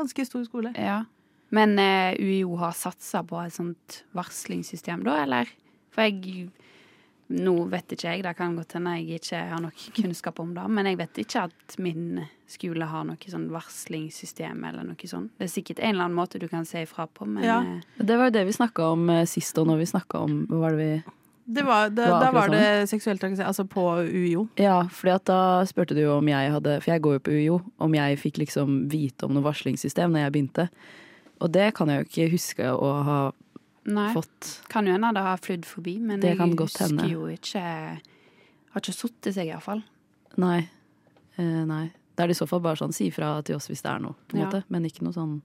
Ganske 0.00 0.26
stor 0.28 0.44
skole. 0.48 0.72
Ja. 0.80 0.98
Men 1.50 1.78
eh, 1.78 2.14
UiO 2.20 2.56
har 2.60 2.72
satsa 2.76 3.22
på 3.24 3.38
et 3.46 3.54
sånt 3.54 4.02
varslingssystem, 4.16 5.04
da, 5.06 5.22
eller? 5.24 5.48
For 5.94 6.04
jeg 6.08 6.50
Nå 7.28 7.52
vet 7.68 7.92
ikke 7.92 8.06
jeg, 8.08 8.22
det 8.24 8.30
kan 8.38 8.54
godt 8.56 8.72
hende 8.78 8.94
jeg 9.02 9.18
ikke 9.20 9.36
har 9.50 9.60
nok 9.60 9.80
kunnskap 9.98 10.38
om 10.40 10.54
det, 10.56 10.62
men 10.72 10.86
jeg 10.88 10.96
vet 10.96 11.18
ikke 11.20 11.42
at 11.50 11.74
min 11.84 12.22
skole 12.48 12.86
har 12.88 13.02
noe 13.04 13.28
sånn 13.28 13.50
varslingssystem 13.52 14.62
eller 14.64 14.86
noe 14.88 15.10
sånt. 15.10 15.34
Det 15.36 15.44
er 15.44 15.50
sikkert 15.52 15.82
en 15.82 15.90
eller 15.92 16.06
annen 16.06 16.16
måte 16.16 16.40
du 16.40 16.46
kan 16.48 16.64
si 16.64 16.80
ifra 16.86 17.04
på, 17.04 17.26
men 17.28 17.44
Ja. 17.44 17.58
eh, 17.60 17.82
Det 18.00 18.16
var 18.16 18.30
jo 18.30 18.36
det 18.38 18.46
vi 18.46 18.52
snakka 18.56 18.92
om 18.94 19.10
eh, 19.10 19.26
sist, 19.28 19.58
og 19.58 19.66
når 19.68 19.76
vi 19.82 19.84
snakka 19.92 20.22
om 20.24 20.46
Hva 20.48 20.58
var 20.62 20.70
det 20.70 20.78
vi 20.78 21.02
Det 21.52 21.64
var, 21.66 21.90
det, 21.90 21.96
Det 21.96 22.08
var 22.08 22.20
da 22.24 22.30
var 22.32 22.48
det 22.48 22.88
seksuell 22.88 23.18
trakassering, 23.18 23.48
altså 23.48 23.64
på 23.68 23.84
UiO. 24.08 24.48
Ja, 24.56 24.82
fordi 24.88 25.12
at 25.14 25.24
da 25.24 25.64
spurte 25.68 25.94
du 25.94 26.00
jo 26.00 26.16
om 26.18 26.28
jeg 26.28 26.50
hadde 26.52 26.80
For 26.80 26.92
jeg 26.92 27.02
går 27.02 27.12
jo 27.12 27.18
på 27.20 27.30
UiO. 27.36 27.60
Om 27.78 27.92
jeg 27.94 28.18
fikk 28.18 28.38
liksom 28.38 28.88
vite 28.88 29.24
om 29.28 29.34
noe 29.34 29.44
varslingssystem 29.44 30.10
når 30.12 30.24
jeg 30.24 30.32
begynte. 30.32 30.68
Og 31.40 31.52
det 31.54 31.68
kan 31.74 31.88
jeg 31.92 32.02
jo 32.02 32.08
ikke 32.08 32.30
huske 32.32 32.70
å 32.74 32.90
ha 33.06 33.18
Nei. 33.88 34.08
fått. 34.14 34.48
Kan 34.68 34.86
jo 34.88 34.92
hende 34.96 35.12
det 35.14 35.22
har 35.22 35.38
flydd 35.40 35.64
forbi, 35.68 35.98
men 36.00 36.20
Det 36.20 36.32
jeg 36.34 36.38
kan 36.40 36.50
godt 36.56 36.72
husker 36.74 36.86
hende. 36.88 37.08
jo 37.12 37.26
ikke 37.30 37.62
Har 38.74 38.80
ikke 38.82 38.92
sittet 38.94 39.34
seg, 39.34 39.46
iallfall. 39.48 39.82
Nei. 40.36 40.68
Eh, 41.38 41.64
nei. 41.64 41.86
Det 42.16 42.24
er 42.26 42.30
i 42.34 42.36
så 42.36 42.46
fall 42.50 42.60
bare 42.60 42.76
sånn 42.76 42.92
si 42.92 43.06
ifra 43.08 43.42
til 43.46 43.56
oss 43.56 43.68
hvis 43.70 43.80
det 43.82 43.90
er 43.92 43.98
noe, 44.02 44.14
på 44.28 44.34
en 44.36 44.40
Ja. 44.42 44.46
måte. 44.50 44.64
Men 44.68 44.84
ikke 44.84 45.02
noe 45.06 45.14
sånn 45.14 45.40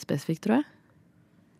spesifikt, 0.00 0.42
tror 0.46 0.56
jeg. 0.56 0.64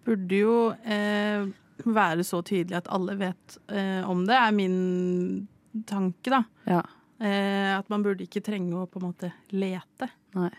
Burde 0.05 0.39
jo 0.41 0.55
eh, 0.85 1.47
være 1.87 2.25
så 2.27 2.43
tydelig 2.43 2.77
at 2.81 2.89
alle 2.91 3.15
vet 3.17 3.59
eh, 3.69 4.03
om 4.09 4.25
det, 4.27 4.35
er 4.35 4.51
min 4.57 5.47
tanke, 5.87 6.31
da. 6.31 6.43
Ja. 6.67 6.83
Eh, 7.21 7.79
at 7.79 7.89
man 7.89 8.03
burde 8.03 8.25
ikke 8.27 8.43
trenge 8.43 8.75
å 8.75 8.89
på 8.91 8.99
en 9.01 9.07
måte 9.13 9.33
lete. 9.53 10.09
Nei. 10.35 10.51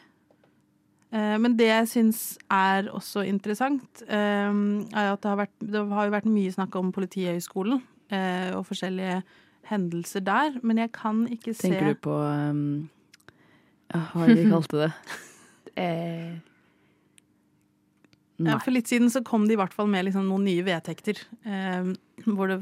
Eh, 1.14 1.36
men 1.38 1.54
det 1.60 1.68
jeg 1.70 1.90
syns 1.92 2.22
er 2.52 2.88
også 2.90 3.22
interessant, 3.30 4.02
eh, 4.08 4.50
er 4.50 5.12
at 5.12 5.22
det 5.22 5.30
har, 5.30 5.38
vært, 5.44 5.58
det 5.62 5.84
har 5.94 6.08
jo 6.10 6.16
vært 6.16 6.30
mye 6.32 6.54
snakk 6.56 6.78
om 6.80 6.90
Politihøgskolen 6.96 7.84
eh, 8.10 8.50
og 8.58 8.66
forskjellige 8.70 9.20
hendelser 9.70 10.24
der, 10.26 10.58
men 10.64 10.82
jeg 10.82 10.92
kan 10.96 11.24
ikke 11.32 11.54
se 11.56 11.70
Tenker 11.70 11.94
du 11.94 12.00
på 12.04 12.16
um, 12.18 12.90
Hva 13.94 14.26
de 14.28 14.50
kalte 14.50 14.82
det? 14.86 14.90
Eh, 15.74 16.36
Ja, 18.38 18.60
for 18.62 18.70
litt 18.76 18.90
siden 18.92 19.10
så 19.10 19.24
kom 19.26 19.48
de 19.48 19.56
i 19.56 19.58
hvert 19.58 19.74
fall 19.74 19.88
med 19.90 20.06
liksom 20.06 20.28
noen 20.28 20.44
nye 20.46 20.62
vedtekter. 20.68 21.18
Eh, 21.50 21.88
hvor 22.28 22.52
det, 22.52 22.60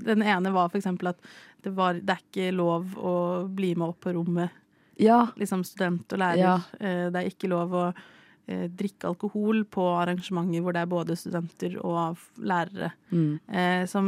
den 0.00 0.24
ene 0.24 0.52
var 0.54 0.70
for 0.70 0.78
eksempel 0.80 1.10
at 1.10 1.20
det, 1.64 1.74
var, 1.76 1.98
det 2.00 2.14
er 2.14 2.22
ikke 2.22 2.54
lov 2.56 2.94
å 2.96 3.12
bli 3.52 3.74
med 3.76 3.90
opp 3.90 4.00
på 4.06 4.14
rommet. 4.16 4.54
Ja. 5.00 5.26
Liksom 5.40 5.64
student 5.64 6.12
og 6.12 6.20
lærer. 6.22 6.40
Ja. 6.40 6.56
Eh, 6.80 7.06
det 7.12 7.20
er 7.22 7.30
ikke 7.30 7.50
lov 7.52 7.74
å 7.76 7.86
eh, 7.92 8.68
drikke 8.68 9.10
alkohol 9.12 9.64
på 9.70 9.86
arrangementer 9.96 10.64
hvor 10.64 10.76
det 10.76 10.84
er 10.84 10.92
både 10.92 11.18
studenter 11.18 11.78
og 11.80 12.20
lærere. 12.38 12.92
Mm. 13.10 13.34
Eh, 13.48 13.82
som 13.90 14.06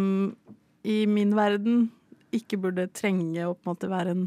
i 0.85 1.05
min 1.09 1.35
verden 1.37 1.87
ikke 2.35 2.59
burde 2.61 2.88
trenge 2.92 3.47
å 3.47 3.55
på 3.55 3.68
en 3.68 3.73
måte 3.73 3.90
være 3.92 4.16
en 4.16 4.25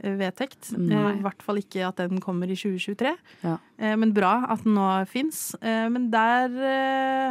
vedtekt. 0.00 0.70
Nei. 0.78 0.96
Eh, 0.96 1.18
I 1.18 1.24
hvert 1.24 1.42
fall 1.44 1.60
ikke 1.60 1.88
at 1.88 1.98
den 2.00 2.22
kommer 2.24 2.48
i 2.48 2.56
2023. 2.56 3.16
Ja. 3.44 3.56
Men 4.00 4.14
bra 4.16 4.46
at 4.52 4.62
den 4.64 4.78
nå 4.78 4.86
fins. 5.10 5.50
Men 5.60 6.08
der 6.12 6.54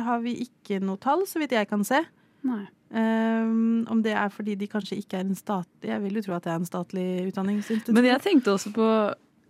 har 0.05 0.21
vi 0.21 0.35
ikke 0.45 0.77
noe 0.83 1.01
tall, 1.01 1.25
så 1.29 1.41
vidt 1.41 1.55
jeg 1.57 1.69
kan 1.69 1.85
se. 1.87 2.03
Nei. 2.45 2.67
Eh, 2.89 3.49
Om 3.93 3.99
det 4.01 4.15
er 4.17 4.31
fordi 4.33 4.55
de 4.57 4.67
kanskje 4.69 4.97
ikke 4.97 5.19
er 5.19 5.27
en 5.27 5.37
statlig 5.37 5.91
Jeg 5.91 6.01
vil 6.01 6.15
jo 6.17 6.23
tro 6.25 6.33
at 6.39 6.47
det 6.47 6.53
er 6.55 6.61
en 6.61 6.65
statlig 6.69 7.09
utdanningsinstitutt. 7.29 7.93
Men 7.93 8.07
jeg 8.09 8.23
tenkte 8.25 8.55
også 8.55 8.71
på 8.73 8.87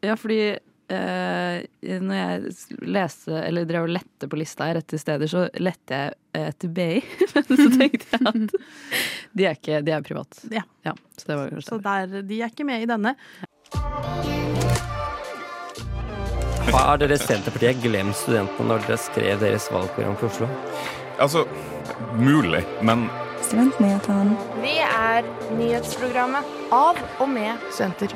Ja, 0.04 0.16
fordi 0.20 0.42
eh, 0.50 1.60
når 2.04 2.16
jeg 2.20 2.54
leste, 2.88 3.36
eller 3.46 3.68
drev 3.70 3.88
og 3.88 3.94
lette 3.96 4.30
på 4.32 4.40
lista 4.40 4.68
her 4.70 4.80
etter 4.82 5.00
steder, 5.02 5.28
så 5.32 5.46
lette 5.60 6.00
jeg 6.02 6.16
eh, 6.36 6.48
etter 6.52 6.72
BI. 6.76 6.90
Men 7.36 7.62
så 7.64 7.70
tenkte 7.78 8.18
jeg 8.18 8.34
at 8.34 8.58
de 9.40 9.48
er 9.48 9.60
ikke 9.60 9.82
De 9.88 9.96
er 9.96 10.04
privat. 10.08 10.42
Ja. 10.52 10.66
så 11.16 11.32
det 11.32 11.40
var 11.40 11.64
Så 11.64 11.80
der, 11.84 12.20
de 12.24 12.42
er 12.42 12.52
ikke 12.52 12.68
med 12.68 12.84
i 12.84 12.90
denne. 12.90 13.16
Har 16.70 17.00
dere 17.02 17.18
Senterpartiet 17.18 17.80
glemt 17.82 18.16
studentene 18.20 18.70
når 18.70 18.84
dere 18.86 19.00
skrev 19.02 19.40
deres 19.42 19.66
valgprogram 19.74 20.16
for 20.20 20.30
Oslo? 20.30 20.50
Altså, 21.20 21.42
mulig, 22.20 22.62
men 22.86 23.08
Studentnyhetene. 23.46 24.36
Vi 24.64 24.76
er 24.84 25.28
nyhetsprogrammet 25.58 26.50
av 26.76 27.00
og 27.22 27.30
med 27.32 27.62
studenter. 27.72 28.14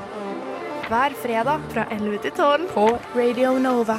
Hver 0.90 1.16
fredag 1.24 1.64
fra 1.72 1.88
11 1.96 2.20
til 2.26 2.36
12 2.36 2.68
på 2.76 2.88
Radio 3.16 3.56
Nova. 3.64 3.98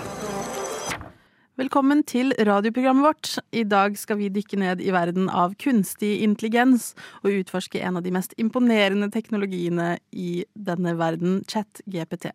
Velkommen 1.54 2.00
til 2.02 2.34
radioprogrammet 2.34 3.06
vårt. 3.06 3.28
I 3.54 3.62
dag 3.62 3.94
skal 3.98 4.18
vi 4.18 4.28
dykke 4.34 4.58
ned 4.58 4.80
i 4.82 4.90
verden 4.90 5.28
av 5.30 5.52
kunstig 5.62 6.16
intelligens 6.26 6.92
og 7.22 7.30
utforske 7.30 7.78
en 7.78 8.00
av 8.00 8.02
de 8.02 8.10
mest 8.14 8.34
imponerende 8.42 9.06
teknologiene 9.14 9.92
i 10.10 10.42
denne 10.54 10.96
verden, 10.98 11.44
ChatGPT. 11.46 12.32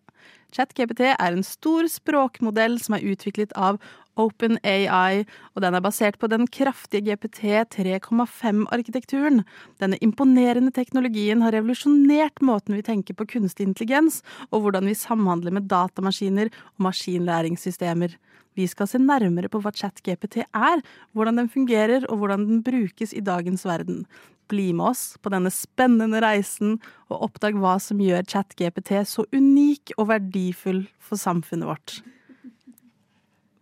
ChatGPT 0.56 1.04
er 1.12 1.34
en 1.34 1.43
stor 1.43 1.89
språkmodell 1.91 2.80
som 2.80 2.95
er 2.95 3.06
utviklet 3.12 3.52
av 3.60 3.82
OpenAI, 4.20 5.26
og 5.56 5.64
den 5.64 5.78
er 5.78 5.84
basert 5.84 6.20
på 6.20 6.30
den 6.32 6.48
kraftige 6.52 7.08
GPT 7.08 7.42
3,5-arkitekturen. 7.76 9.44
Denne 9.82 10.00
imponerende 10.06 10.74
teknologien 10.76 11.44
har 11.46 11.56
revolusjonert 11.56 12.44
måten 12.46 12.78
vi 12.78 12.86
tenker 12.86 13.18
på 13.18 13.28
kunstig 13.38 13.70
intelligens, 13.70 14.22
og 14.52 14.66
hvordan 14.66 14.90
vi 14.90 14.98
samhandler 14.98 15.56
med 15.56 15.70
datamaskiner 15.72 16.52
og 16.52 16.90
maskinlæringssystemer. 16.90 18.18
Vi 18.58 18.66
skal 18.68 18.90
se 18.92 19.00
nærmere 19.00 19.48
på 19.52 19.62
hva 19.64 19.72
ChatGPT 19.72 20.42
er, 20.44 20.82
hvordan 21.16 21.40
den 21.40 21.50
fungerer 21.52 22.04
og 22.10 22.20
hvordan 22.20 22.48
den 22.50 22.64
brukes 22.66 23.14
i 23.16 23.24
dagens 23.24 23.64
verden. 23.68 24.04
Bli 24.50 24.72
med 24.74 24.90
oss 24.92 25.04
på 25.22 25.32
denne 25.32 25.52
spennende 25.54 26.20
reisen 26.26 26.80
og 27.08 27.30
oppdag 27.30 27.60
hva 27.62 27.78
som 27.84 28.02
gjør 28.02 28.26
ChatGPT 28.28 28.96
så 29.08 29.28
unik 29.32 29.94
og 29.98 30.10
verdifull 30.12 30.88
for 30.98 31.22
samfunnet 31.22 31.70
vårt. 31.70 32.00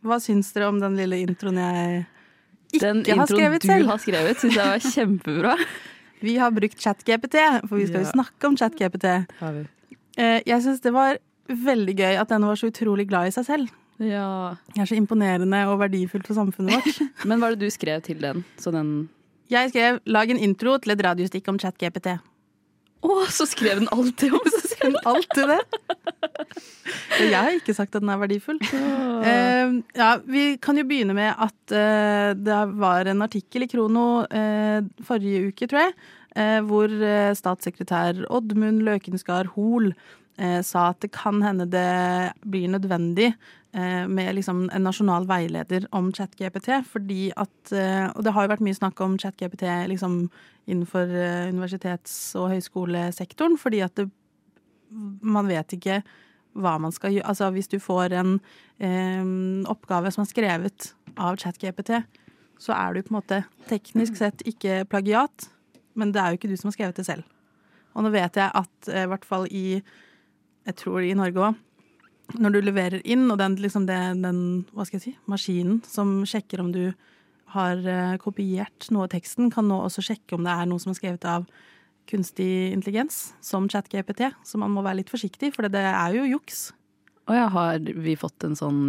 Hva 0.08 0.18
syns 0.24 0.52
dere 0.56 0.70
om 0.72 0.80
den 0.82 0.96
lille 1.00 1.20
introen 1.26 1.60
jeg 1.62 2.06
ikke 2.74 2.82
Den 2.84 3.04
har 3.06 3.28
introen 3.28 3.84
du 3.84 3.88
har 3.92 4.02
skrevet, 4.04 4.42
syns 4.42 4.56
jeg 4.58 4.66
var 4.74 4.84
kjempebra. 4.84 5.56
Vi 6.26 6.34
har 6.42 6.50
brukt 6.52 6.80
ChatGPT, 6.82 7.36
for 7.70 7.78
vi 7.78 7.86
skal 7.86 8.02
jo 8.02 8.08
Ja. 8.08 8.12
snakke 8.16 8.48
om 8.50 8.56
ChatGPT. 8.58 9.06
Eh, 10.18 10.42
Jeg 10.46 10.64
syns 10.64 10.82
det 10.82 10.92
var 10.92 11.20
veldig 11.48 11.94
gøy 11.96 12.16
at 12.20 12.28
denne 12.32 12.48
var 12.50 12.56
så 12.58 12.72
utrolig 12.72 13.06
glad 13.08 13.28
i 13.30 13.36
seg 13.36 13.46
selv. 13.46 13.70
Ja. 14.00 14.56
Det 14.74 14.82
er 14.82 14.90
så 14.90 14.98
imponerende 14.98 15.60
og 15.70 15.80
verdifullt 15.80 16.26
for 16.28 16.34
samfunnet 16.38 16.74
vårt. 16.82 17.00
Men 17.30 17.40
hva 17.40 17.52
er 17.52 17.56
det 17.56 17.68
du 17.70 17.74
skrev 17.74 18.02
til 18.06 18.20
den? 18.20 18.44
Så 18.58 18.72
den 18.74 19.10
Jeg 19.50 19.70
skrev 19.72 20.00
'lag 20.06 20.30
en 20.30 20.38
intro 20.40 20.78
til 20.78 20.92
et 20.92 21.04
radiostikk 21.06 21.48
om 21.48 21.58
ChatGPT'. 21.58 22.20
Å, 23.06 23.16
så 23.30 23.46
skrev 23.46 23.82
den 23.82 23.90
alltid 23.94 24.34
om 24.34 24.50
seg 24.56 24.68
selv! 24.74 25.00
Alltid 25.08 25.52
det. 25.54 25.60
Jeg 27.22 27.36
har 27.36 27.56
ikke 27.58 27.76
sagt 27.78 27.96
at 27.96 28.04
den 28.04 28.12
er 28.12 28.22
verdifull. 28.22 28.60
Uh, 28.72 29.82
ja, 29.98 30.12
vi 30.26 30.46
kan 30.64 30.80
jo 30.80 30.86
begynne 30.88 31.16
med 31.18 31.30
at 31.34 31.74
uh, 31.74 32.32
det 32.38 32.62
var 32.80 33.10
en 33.12 33.26
artikkel 33.26 33.66
i 33.66 33.70
Krono 33.72 34.08
uh, 34.26 34.80
forrige 35.06 35.52
uke, 35.52 35.68
tror 35.68 35.88
jeg, 35.88 35.98
eh, 36.38 36.60
hvor 36.66 36.92
statssekretær 37.38 38.26
Oddmund 38.34 38.84
Løkenskar 38.88 39.52
Hoel 39.56 39.92
sa 40.38 40.92
at 40.92 41.00
det 41.02 41.10
kan 41.16 41.40
hende 41.42 41.66
det 41.66 42.36
blir 42.46 42.70
nødvendig 42.70 43.32
med 43.74 44.36
liksom 44.36 44.70
en 44.74 44.86
nasjonal 44.88 45.28
veileder 45.28 45.88
om 45.96 46.08
ChatGPT, 46.16 46.70
fordi 46.88 47.32
at 47.36 47.74
eh, 47.76 48.08
Og 48.16 48.24
det 48.24 48.32
har 48.34 48.46
jo 48.46 48.52
vært 48.54 48.64
mye 48.64 48.78
snakk 48.78 49.02
om 49.04 49.18
ChatGPT 49.20 49.66
liksom 49.92 50.30
innenfor 50.68 51.12
eh, 51.12 51.50
universitets- 51.52 52.36
og 52.40 52.52
høyskolesektoren, 52.56 53.58
fordi 53.60 53.84
at 53.86 53.96
det, 54.00 54.08
man 55.22 55.48
vet 55.48 55.76
ikke 55.78 56.02
hva 56.58 56.78
man 56.82 56.94
skal 56.96 57.14
gjøre. 57.14 57.28
Altså 57.28 57.52
hvis 57.54 57.70
du 57.70 57.78
får 57.80 58.16
en 58.18 58.40
eh, 58.80 59.70
oppgave 59.70 60.12
som 60.12 60.24
er 60.24 60.32
skrevet 60.32 60.92
av 61.18 61.38
ChatGPT, 61.38 62.02
så 62.58 62.74
er 62.74 62.94
du 62.94 63.04
på 63.04 63.14
en 63.14 63.20
måte 63.20 63.44
teknisk 63.70 64.18
sett 64.18 64.42
ikke 64.50 64.84
plagiat, 64.90 65.50
men 65.94 66.12
det 66.14 66.22
er 66.22 66.32
jo 66.32 66.40
ikke 66.40 66.50
du 66.50 66.58
som 66.58 66.72
har 66.72 66.78
skrevet 66.78 66.98
det 66.98 67.06
selv. 67.06 67.28
Og 67.98 68.06
nå 68.06 68.12
vet 68.14 68.38
jeg 68.38 68.50
at 68.54 68.92
eh, 68.92 69.06
i 69.06 69.12
hvert 69.12 69.26
fall 69.26 69.48
i 69.52 69.82
jeg 70.68 70.76
tror 70.82 71.00
i 71.00 71.16
Norge 71.16 71.40
òg, 71.40 71.60
når 72.36 72.56
du 72.56 72.60
leverer 72.66 73.04
inn, 73.08 73.30
og 73.32 73.40
den, 73.40 73.56
liksom 73.62 73.86
det, 73.88 73.98
den 74.24 74.42
hva 74.76 74.86
skal 74.88 75.00
jeg 75.00 75.06
si, 75.06 75.14
maskinen 75.32 75.80
som 75.88 76.20
sjekker 76.28 76.62
om 76.64 76.74
du 76.76 76.92
har 77.54 77.80
eh, 77.88 78.18
kopiert 78.20 78.90
noe 78.92 79.08
av 79.08 79.14
teksten, 79.14 79.52
kan 79.54 79.70
nå 79.70 79.80
også 79.86 80.04
sjekke 80.10 80.36
om 80.36 80.44
det 80.44 80.54
er 80.54 80.68
noe 80.68 80.84
som 80.84 80.92
er 80.92 81.00
skrevet 81.00 81.28
av 81.30 81.48
kunstig 82.08 82.72
intelligens, 82.72 83.34
som 83.44 83.68
ChatGPT. 83.72 84.30
Så 84.48 84.60
man 84.60 84.74
må 84.76 84.84
være 84.84 85.02
litt 85.02 85.12
forsiktig, 85.12 85.54
for 85.56 85.68
det 85.72 85.84
er 85.84 86.16
jo 86.16 86.28
juks. 86.28 86.70
Og 87.28 87.36
ja, 87.36 87.48
har 87.52 87.80
vi 87.84 88.16
fått 88.20 88.46
en 88.48 88.56
sånn 88.56 88.84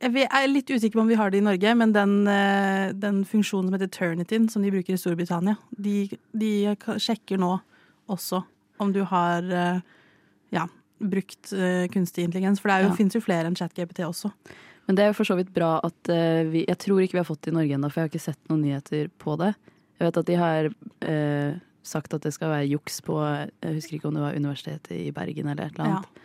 Vi 0.00 0.24
er 0.24 0.46
litt 0.48 0.68
usikre 0.68 0.98
på 0.98 1.04
om 1.04 1.10
vi 1.10 1.16
har 1.16 1.32
det 1.32 1.40
i 1.40 1.44
Norge, 1.44 1.74
men 1.76 1.92
den, 1.96 2.14
eh, 2.28 2.92
den 2.92 3.24
funksjonen 3.24 3.70
som 3.70 3.78
heter 3.78 3.92
Turnitin, 3.92 4.48
som 4.52 4.64
de 4.64 4.72
bruker 4.72 4.96
i 4.96 5.00
Storbritannia, 5.00 5.56
de, 5.72 6.10
de 6.32 6.52
sjekker 7.00 7.40
nå 7.40 7.54
også 8.12 8.42
om 8.78 8.92
du 8.92 9.02
har 9.08 9.44
eh, 9.48 9.80
ja, 10.52 10.66
brukt 11.00 11.52
eh, 11.52 11.86
kunstig 11.92 12.24
intelligens. 12.24 12.60
For 12.62 12.68
det 12.72 12.82
jo, 12.84 12.88
Ja. 12.90 12.96
finnes 12.96 13.14
jo 13.14 13.20
flere 13.24 13.46
enn 13.50 13.56
ChatGPT 13.58 14.00
også. 14.06 14.32
Men 14.86 14.96
det 14.96 15.02
er 15.04 15.08
jo 15.10 15.18
for 15.18 15.24
så 15.26 15.36
vidt 15.36 15.52
bra 15.54 15.80
at 15.82 16.08
eh, 16.08 16.44
vi 16.46 16.64
Jeg 16.66 16.78
tror 16.78 17.00
ikke 17.02 17.18
vi 17.18 17.22
har 17.24 17.28
fått 17.28 17.42
det 17.42 17.52
i 17.52 17.56
Norge 17.56 17.74
ennå, 17.74 17.90
for 17.90 18.00
jeg 18.00 18.08
har 18.08 18.12
ikke 18.14 18.26
sett 18.30 18.48
noen 18.48 18.62
nyheter 18.62 19.08
på 19.18 19.36
det. 19.38 19.54
Jeg 19.98 20.06
vet 20.06 20.16
at 20.20 20.26
de 20.26 20.36
har 20.36 20.68
eh, 21.02 21.54
sagt 21.82 22.14
at 22.14 22.22
det 22.22 22.32
skal 22.34 22.50
være 22.50 22.68
juks 22.70 23.00
på 23.02 23.16
Jeg 23.62 23.74
husker 23.74 23.96
ikke 23.98 24.08
om 24.08 24.14
det 24.14 24.22
var 24.22 24.36
Universitetet 24.36 24.92
i 24.96 25.10
Bergen 25.12 25.48
eller 25.48 25.66
et 25.66 25.72
eller 25.78 25.86
annet. 25.90 26.22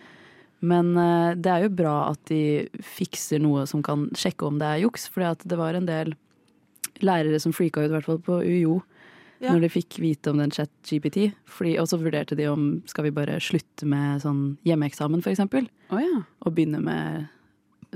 Men 0.62 0.92
eh, 0.98 1.34
det 1.36 1.52
er 1.52 1.64
jo 1.66 1.70
bra 1.74 2.12
at 2.12 2.22
de 2.30 2.68
fikser 2.82 3.42
noe 3.42 3.66
som 3.66 3.82
kan 3.82 4.10
sjekke 4.14 4.46
om 4.46 4.60
det 4.62 4.68
er 4.68 4.84
juks, 4.86 5.08
for 5.10 5.26
det 5.42 5.58
var 5.58 5.74
en 5.74 5.88
del 5.90 6.14
lærere 7.02 7.40
som 7.42 7.54
freaka 7.54 7.82
ut, 7.82 7.90
i 7.90 7.96
hvert 7.96 8.06
fall 8.06 8.20
på 8.22 8.42
UiO, 8.46 8.82
Ja. 9.42 9.52
når 9.56 9.64
de 9.66 9.70
fikk 9.74 9.96
vite 10.04 10.30
om 10.30 10.38
den 10.38 10.52
chat-GPT. 10.54 11.32
Og 11.82 11.88
så 11.90 11.98
vurderte 11.98 12.36
de 12.38 12.46
om 12.52 12.66
skal 12.86 13.08
vi 13.08 13.14
bare 13.16 13.40
slutte 13.42 13.88
med 13.90 14.22
sånn 14.22 14.42
hjemmeeksamen, 14.68 15.24
for 15.26 15.34
eksempel. 15.34 15.66
Og 16.46 16.54
begynne 16.54 16.82
med 16.86 17.28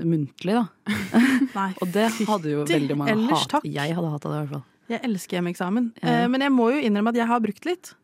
muntlig, 0.02 0.56
da. 0.58 0.64
Nei, 1.58 1.68
Og 1.80 1.92
det 1.94 2.08
hadde 2.28 2.50
jo 2.50 2.64
veldig 2.68 2.96
mange 2.98 3.14
ellers 3.14 3.44
hat. 3.46 3.54
takk. 3.58 3.68
Jeg 3.70 3.94
hadde 3.96 4.10
hata 4.12 4.32
det, 4.32 4.34
i 4.34 4.42
hvert 4.42 4.56
fall. 4.58 4.66
Jeg 4.90 5.02
elsker 5.08 5.38
hjemmeeksamen. 5.38 5.86
Ja. 6.02 6.08
Eh, 6.24 6.26
men 6.30 6.44
jeg 6.44 6.52
må 6.54 6.68
jo 6.74 6.82
innrømme 6.82 7.14
at 7.14 7.20
jeg 7.22 7.30
har 7.30 7.40
brukt 7.42 7.64
litt. 7.66 7.94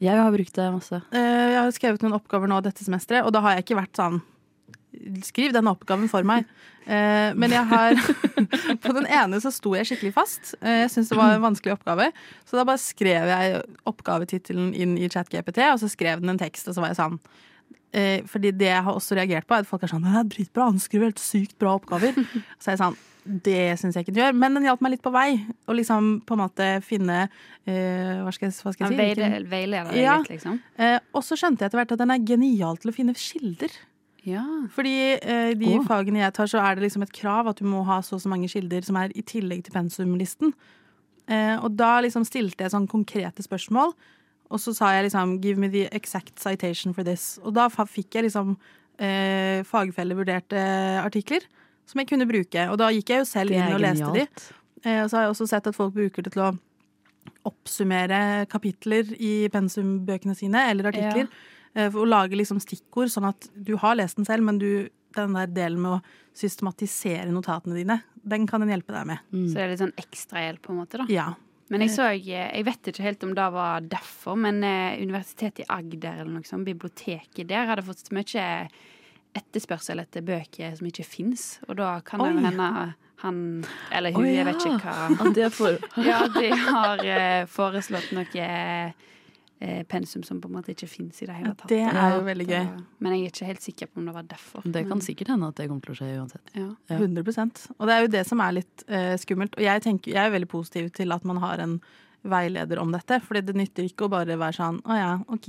Jeg 0.00 0.16
har 0.16 0.32
brukt 0.32 0.56
det 0.56 0.66
masse. 0.72 0.98
Eh, 1.12 1.46
jeg 1.52 1.60
har 1.60 1.70
skrevet 1.76 2.02
noen 2.04 2.16
oppgaver 2.16 2.48
nå 2.48 2.58
dette 2.64 2.84
semesteret, 2.84 3.24
og 3.28 3.32
da 3.36 3.42
har 3.44 3.58
jeg 3.58 3.66
ikke 3.68 3.78
vært 3.82 4.00
sånn 4.00 4.22
Skriv 5.22 5.52
den 5.54 5.68
oppgaven 5.70 6.08
for 6.10 6.26
meg. 6.26 6.48
Eh, 6.90 7.30
men 7.38 7.52
jeg 7.52 7.66
har 7.70 7.98
På 8.82 8.94
den 8.96 9.06
ene 9.06 9.38
så 9.42 9.52
sto 9.54 9.74
jeg 9.76 9.86
skikkelig 9.90 10.14
fast. 10.16 10.54
Eh, 10.60 10.82
jeg 10.84 10.90
syntes 10.94 11.12
det 11.12 11.18
var 11.20 11.36
en 11.36 11.44
vanskelig 11.44 11.76
oppgave. 11.76 12.08
Så 12.48 12.58
da 12.58 12.64
bare 12.66 12.80
skrev 12.82 13.28
jeg 13.30 13.60
oppgavetittelen 13.90 14.72
inn 14.74 14.96
i 14.98 15.10
ChatGPT, 15.12 15.62
og 15.70 15.78
så 15.82 15.90
skrev 15.92 16.24
den 16.24 16.32
en 16.34 16.40
tekst, 16.40 16.66
og 16.70 16.74
så 16.76 16.82
var 16.82 16.94
jeg 16.94 17.00
sånn 17.02 17.20
eh, 17.92 18.24
Fordi 18.30 18.54
det 18.56 18.72
jeg 18.72 18.86
har 18.88 18.96
også 18.96 19.18
reagert 19.20 19.46
på, 19.46 19.54
er 19.54 19.62
at 19.66 19.70
folk 19.70 19.84
er 19.86 19.92
sånn 19.92 20.08
Det 20.08 20.16
er 20.22 20.32
dritbra, 20.34 20.70
han 20.72 20.82
skriver 20.82 21.12
helt 21.12 21.22
sykt 21.22 21.54
bra 21.60 21.76
oppgaver. 21.78 22.18
Så 22.58 22.70
er 22.72 22.76
jeg 22.76 22.82
sånn 22.86 22.98
det 23.20 23.74
syns 23.76 23.94
jeg 23.98 24.06
ikke 24.06 24.14
den 24.16 24.22
gjør, 24.22 24.36
men 24.40 24.54
den 24.56 24.64
hjalp 24.64 24.80
meg 24.80 24.94
litt 24.94 25.02
på 25.04 25.10
vei. 25.12 25.34
Å 25.68 25.74
liksom 25.76 26.06
på 26.24 26.34
en 26.34 26.40
måte 26.40 26.68
finne 26.82 27.26
Hva 27.68 28.32
skal 28.32 28.46
jeg, 28.48 28.54
hva 28.64 28.72
skal 28.72 28.86
jeg 28.96 29.12
si? 29.12 29.42
Veileder 29.52 29.90
deg 29.92 30.00
Ja. 30.00 30.14
litt, 30.22 30.30
liksom. 30.32 30.56
Og 31.12 31.26
så 31.26 31.36
skjønte 31.36 31.60
jeg 31.60 31.68
etter 31.68 31.82
hvert 31.82 31.92
at 31.92 32.00
den 32.00 32.14
er 32.16 32.24
genial 32.24 32.80
til 32.80 32.90
å 32.90 32.96
finne 32.96 33.12
kilder. 33.12 33.76
Fordi 34.74 34.96
eh, 35.16 35.52
de 35.58 35.74
oh. 35.78 35.84
fagene 35.86 36.22
jeg 36.22 36.34
tar, 36.36 36.50
så 36.50 36.60
er 36.62 36.76
det 36.76 36.86
liksom 36.86 37.04
et 37.06 37.14
krav 37.16 37.48
at 37.50 37.60
du 37.60 37.68
må 37.68 37.82
ha 37.88 38.00
så 38.04 38.18
og 38.18 38.24
så 38.24 38.32
mange 38.32 38.50
kilder 38.52 38.84
som 38.86 38.98
er 39.00 39.14
i 39.16 39.24
tillegg 39.26 39.64
til 39.64 39.76
pensumlisten. 39.76 40.54
Eh, 41.30 41.56
og 41.60 41.76
da 41.78 42.00
liksom 42.04 42.26
stilte 42.28 42.66
jeg 42.66 42.74
sånn 42.74 42.90
konkrete 42.90 43.44
spørsmål, 43.46 43.94
og 44.50 44.58
så 44.58 44.74
sa 44.74 44.90
jeg 44.96 45.06
liksom 45.06 45.38
'give 45.40 45.56
me 45.56 45.68
the 45.68 45.88
exact 45.94 46.40
citation 46.40 46.94
for 46.94 47.02
this'. 47.02 47.38
Og 47.44 47.54
da 47.54 47.68
fikk 47.68 48.14
jeg 48.14 48.24
liksom 48.24 48.56
eh, 48.98 49.62
fagfellevurderte 49.62 50.58
artikler 51.04 51.46
som 51.86 52.00
jeg 52.00 52.08
kunne 52.08 52.26
bruke. 52.26 52.70
Og 52.70 52.78
da 52.78 52.90
gikk 52.90 53.10
jeg 53.10 53.22
jo 53.22 53.24
selv 53.24 53.54
inn 53.54 53.72
og 53.74 53.80
leste 53.80 54.10
de. 54.14 54.26
Eh, 54.84 55.02
og 55.04 55.10
så 55.10 55.16
har 55.16 55.22
jeg 55.22 55.34
også 55.34 55.46
sett 55.46 55.66
at 55.66 55.76
folk 55.76 55.94
bruker 55.94 56.22
det 56.22 56.32
til 56.32 56.42
å 56.42 56.58
oppsummere 57.48 58.46
kapitler 58.50 59.14
i 59.18 59.48
pensumbøkene 59.52 60.34
sine, 60.34 60.70
eller 60.70 60.90
artikler. 60.92 61.28
eh, 61.28 61.58
For 61.74 62.02
å 62.02 62.08
lage 62.08 62.38
liksom 62.38 62.58
stikkord, 62.62 63.12
sånn 63.12 63.28
at 63.28 63.46
du 63.54 63.76
har 63.78 63.94
lest 63.98 64.18
den 64.18 64.26
selv, 64.26 64.42
men 64.46 64.58
du, 64.58 64.88
den 65.14 65.36
der 65.36 65.52
delen 65.54 65.78
med 65.84 65.98
å 65.98 66.00
systematisere 66.36 67.28
notatene 67.30 67.76
dine, 67.78 68.00
den 68.26 68.46
kan 68.50 68.62
den 68.62 68.72
hjelpe 68.72 68.94
deg 68.94 69.06
med. 69.12 69.22
Så 69.30 69.54
det 69.54 69.62
er 69.62 69.70
litt 69.72 69.82
sånn 69.84 69.94
ekstrahjelp, 70.00 70.62
på 70.64 70.74
en 70.74 70.80
måte, 70.82 71.00
da. 71.02 71.06
Ja. 71.12 71.28
Men 71.70 71.84
jeg 71.84 71.92
så 71.94 72.08
Jeg 72.10 72.64
vet 72.66 72.88
ikke 72.90 73.04
helt 73.04 73.22
om 73.22 73.34
det 73.38 73.46
var 73.54 73.84
derfor, 73.86 74.34
men 74.34 74.64
eh, 74.66 74.98
Universitetet 74.98 75.62
i 75.62 75.68
Agder 75.70 76.24
eller 76.24 76.32
noe 76.40 76.46
sånt, 76.48 76.66
biblioteket 76.66 77.46
der, 77.46 77.68
hadde 77.70 77.86
fått 77.86 78.10
mye 78.14 78.46
etterspørsel 79.38 80.02
etter 80.02 80.24
bøker 80.26 80.74
som 80.74 80.88
ikke 80.90 81.06
fins. 81.06 81.44
Og 81.68 81.78
da 81.78 81.92
kan 82.02 82.24
det 82.24 82.32
hende 82.48 82.72
han 83.20 83.38
eller 83.92 84.16
hun, 84.16 84.24
Å, 84.24 84.32
jeg 84.32 84.46
vet 84.48 84.64
ikke 84.64 84.80
hva 84.80 85.06
Ja, 86.08 86.20
de 86.32 86.50
har 86.56 87.02
eh, 87.04 87.46
foreslått 87.52 88.10
noe 88.16 88.46
eh, 88.48 89.08
pensum 89.88 90.22
som 90.24 90.38
på 90.40 90.48
en 90.48 90.54
måte 90.56 90.72
ikke 90.72 90.88
fins 90.88 91.18
i 91.20 91.26
det 91.28 91.34
hele 91.36 91.50
tatt. 91.52 91.68
det 91.68 91.82
er 91.84 92.14
jo 92.14 92.20
veldig 92.24 92.46
gøy. 92.48 92.68
Men 93.04 93.14
jeg 93.14 93.26
er 93.26 93.32
ikke 93.34 93.48
helt 93.50 93.64
sikker 93.64 93.90
på 93.90 94.00
om 94.00 94.06
det 94.08 94.14
var 94.16 94.28
derfor. 94.30 94.64
Det 94.64 94.84
kan 94.88 95.02
sikkert 95.04 95.34
hende 95.34 95.50
at 95.52 95.60
det 95.60 95.66
kommer 95.68 95.84
til 95.84 95.92
å 95.92 95.98
skje 95.98 96.12
uansett. 96.16 96.54
Ja. 96.56 96.68
100% 96.96 97.66
Og 97.76 97.90
det 97.90 97.96
er 97.96 98.06
jo 98.06 98.12
det 98.16 98.22
som 98.28 98.40
er 98.40 98.56
litt 98.56 98.86
uh, 98.88 99.16
skummelt. 99.20 99.58
Og 99.58 99.66
jeg, 99.66 99.84
tenker, 99.84 100.14
jeg 100.14 100.22
er 100.22 100.32
veldig 100.32 100.48
positiv 100.48 100.88
til 100.96 101.12
at 101.12 101.28
man 101.28 101.42
har 101.44 101.60
en 101.60 101.76
veileder 102.20 102.80
om 102.80 102.90
dette. 102.92 103.20
fordi 103.24 103.44
det 103.48 103.56
nytter 103.56 103.86
ikke 103.88 104.08
å 104.08 104.12
bare 104.12 104.36
være 104.40 104.56
sånn 104.56 104.80
å 104.84 104.96
ja, 104.96 105.12
ok, 105.32 105.48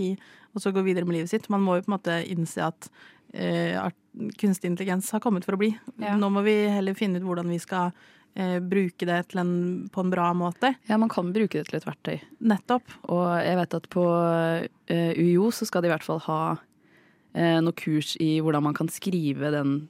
og 0.55 0.63
så 0.63 0.71
gå 0.75 0.83
videre 0.85 1.07
med 1.07 1.19
livet 1.19 1.31
sitt. 1.31 1.49
Man 1.51 1.63
må 1.63 1.77
jo 1.77 1.87
på 1.87 1.91
en 1.91 1.97
måte 1.97 2.19
innse 2.31 2.63
at 2.67 2.91
uh, 3.35 3.91
kunstig 4.39 4.71
intelligens 4.71 5.11
har 5.15 5.23
kommet 5.23 5.47
for 5.47 5.55
å 5.55 5.61
bli. 5.61 5.71
Ja. 6.01 6.17
Nå 6.19 6.31
må 6.33 6.43
vi 6.47 6.55
heller 6.71 6.97
finne 6.99 7.19
ut 7.19 7.27
hvordan 7.27 7.51
vi 7.51 7.59
skal 7.63 7.91
eh, 7.91 8.09
bruke 8.33 9.05
det 9.05 9.35
en, 9.35 9.89
på 9.91 10.01
en 10.01 10.09
bra 10.13 10.29
måte. 10.33 10.73
Ja, 10.87 10.97
man 10.97 11.09
kan 11.11 11.33
bruke 11.35 11.59
det 11.59 11.67
til 11.69 11.79
et 11.81 11.85
verktøy. 11.87 12.19
Nettopp. 12.39 12.83
Og 13.11 13.25
jeg 13.43 13.57
vet 13.59 13.73
at 13.75 13.89
på 13.91 14.05
eh, 14.87 15.11
UiO 15.19 15.49
så 15.51 15.67
skal 15.67 15.83
de 15.83 15.89
i 15.89 15.93
hvert 15.93 16.05
fall 16.05 16.21
ha 16.27 16.41
eh, 17.35 17.59
noe 17.63 17.75
kurs 17.75 18.15
i 18.23 18.39
hvordan 18.39 18.63
man 18.69 18.77
kan 18.77 18.87
skrive 18.91 19.51
den 19.51 19.89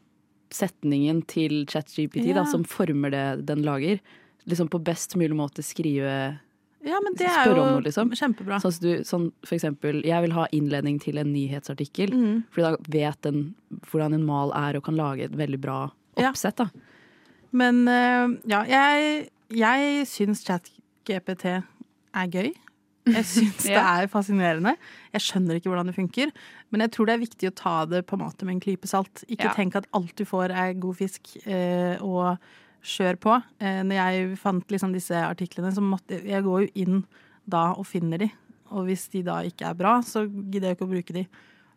setningen 0.52 1.22
til 1.32 1.66
ChatGPT 1.70 2.26
Ja. 2.28 2.42
da, 2.42 2.46
som 2.50 2.66
former 2.68 3.14
det 3.14 3.46
den 3.48 3.62
lager. 3.64 4.02
Liksom 4.50 4.68
på 4.74 4.82
best 4.84 5.16
mulig 5.16 5.38
måte 5.38 5.64
skrive 5.64 6.40
Ja, 6.84 6.98
men 7.06 7.14
det 7.14 7.28
er 7.30 7.46
jo 7.46 7.56
noe, 7.62 7.82
liksom. 7.86 8.10
kjempebra. 8.18 8.58
Sånn, 8.60 8.74
du, 8.82 9.04
sånn 9.06 9.28
for 9.46 9.54
eksempel, 9.56 10.02
jeg 10.04 10.26
vil 10.26 10.34
ha 10.34 10.48
innledning 10.52 10.98
til 11.00 11.22
en 11.22 11.30
nyhetsartikkel. 11.32 12.10
Mm. 12.10 12.40
Fordi 12.50 12.64
da 12.66 12.78
vet 12.98 13.22
den 13.22 13.44
hvordan 13.92 14.18
en 14.18 14.26
mal 14.26 14.50
er 14.58 14.80
og 14.80 14.88
kan 14.90 14.98
lage 14.98 15.30
et 15.30 15.38
veldig 15.38 15.62
bra 15.62 15.92
oppsett. 16.18 16.58
Da. 16.58 16.72
Men 17.58 17.82
eh, 17.92 18.36
ja, 18.52 18.62
jeg, 18.70 19.30
jeg 19.52 20.06
syns 20.10 20.44
ChatGPT 20.48 21.46
er 21.52 22.32
gøy. 22.32 22.52
Jeg 23.12 23.26
syns 23.26 23.64
det 23.68 23.78
er 23.82 24.08
fascinerende. 24.12 24.76
Jeg 25.16 25.26
skjønner 25.26 25.58
ikke 25.58 25.72
hvordan 25.72 25.90
det 25.90 25.96
funker. 25.98 26.32
Men 26.72 26.86
jeg 26.86 26.94
tror 26.96 27.10
det 27.10 27.16
er 27.18 27.24
viktig 27.26 27.50
å 27.50 27.56
ta 27.58 27.76
det 27.90 28.04
på 28.08 28.16
en 28.18 28.24
måte 28.28 28.48
med 28.48 28.56
en 28.58 28.64
klype 28.64 28.88
salt. 28.90 29.24
Ikke 29.28 29.50
Ja. 29.50 29.56
tenk 29.58 29.76
at 29.80 29.90
alt 29.98 30.14
du 30.16 30.24
får 30.28 30.54
er 30.54 30.74
god 30.80 31.00
fisk, 31.02 31.34
eh, 31.46 31.98
og 32.00 32.38
kjør 32.82 33.20
på. 33.22 33.36
Eh, 33.62 33.82
når 33.86 33.98
jeg 34.00 34.38
fant 34.42 34.72
liksom 34.74 34.94
disse 34.96 35.14
artiklene, 35.14 35.74
så 35.74 35.84
måtte 35.84 36.22
jeg 36.24 36.44
går 36.46 36.68
jo 36.68 36.72
inn 36.86 37.04
da 37.50 37.72
og 37.74 37.86
finner 37.90 38.22
de. 38.22 38.32
Og 38.72 38.86
hvis 38.88 39.10
de 39.12 39.24
da 39.28 39.42
ikke 39.44 39.68
er 39.68 39.76
bra, 39.76 39.98
så 40.06 40.24
gidder 40.30 40.70
jeg 40.72 40.78
ikke 40.78 40.88
å 40.88 40.94
bruke 40.94 41.14
de. 41.18 41.26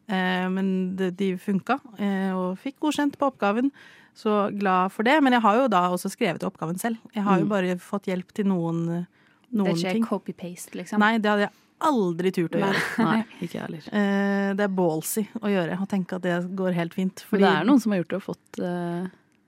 Eh, 0.09 0.47
men 0.53 0.97
de 0.97 1.31
funka, 1.41 1.79
eh, 1.99 2.31
og 2.37 2.59
fikk 2.61 2.77
godkjent 2.85 3.17
på 3.19 3.31
oppgaven. 3.31 3.71
Så 4.15 4.51
glad 4.59 4.93
for 4.93 5.03
det. 5.03 5.17
Men 5.25 5.33
jeg 5.33 5.43
har 5.43 5.57
jo 5.63 5.69
da 5.73 5.89
også 5.91 6.11
skrevet 6.13 6.45
oppgaven 6.47 6.79
selv. 6.79 6.99
Jeg 7.15 7.25
har 7.25 7.39
jo 7.41 7.45
Mm. 7.47 7.49
bare 7.51 7.77
fått 7.83 8.07
hjelp 8.07 8.33
til 8.33 8.45
noen, 8.47 9.07
noen 9.53 9.75
det 9.75 9.85
er 9.85 9.95
ikke 9.97 10.09
copy-paste, 10.09 10.75
liksom? 10.75 10.99
Nei, 11.01 11.19
det 11.19 11.31
hadde 11.31 11.49
jeg 11.49 11.53
aldri 11.81 12.31
turt 12.33 12.53
å 12.55 12.61
gjøre. 12.63 12.83
Nei, 12.99 13.25
ikke 13.43 13.55
jeg 13.59 13.63
heller. 13.63 13.89
Eh, 13.93 14.55
det 14.55 14.61
er 14.69 14.69
ballsy 14.77 15.27
å 15.41 15.49
gjøre, 15.51 15.81
og 15.81 15.89
tenke 15.89 16.15
at 16.17 16.23
det 16.23 16.39
går 16.55 16.73
helt 16.75 16.95
fint. 16.95 17.25
For 17.27 17.39
det 17.39 17.49
er 17.51 17.65
noen 17.65 17.81
som 17.81 17.93
har 17.93 18.03
gjort 18.05 18.09
det 18.15 18.21
og 18.23 18.27
fått 18.29 18.59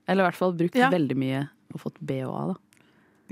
Eller 0.07 0.23
i 0.23 0.27
hvert 0.27 0.35
fall 0.39 0.53
brukt 0.53 0.75
Ja. 0.75 0.89
veldig 0.89 1.15
mye 1.17 1.49
og 1.73 1.81
fått 1.81 1.97
B 2.01 2.21
og 2.23 2.35
A, 2.35 2.45
da. 2.53 2.55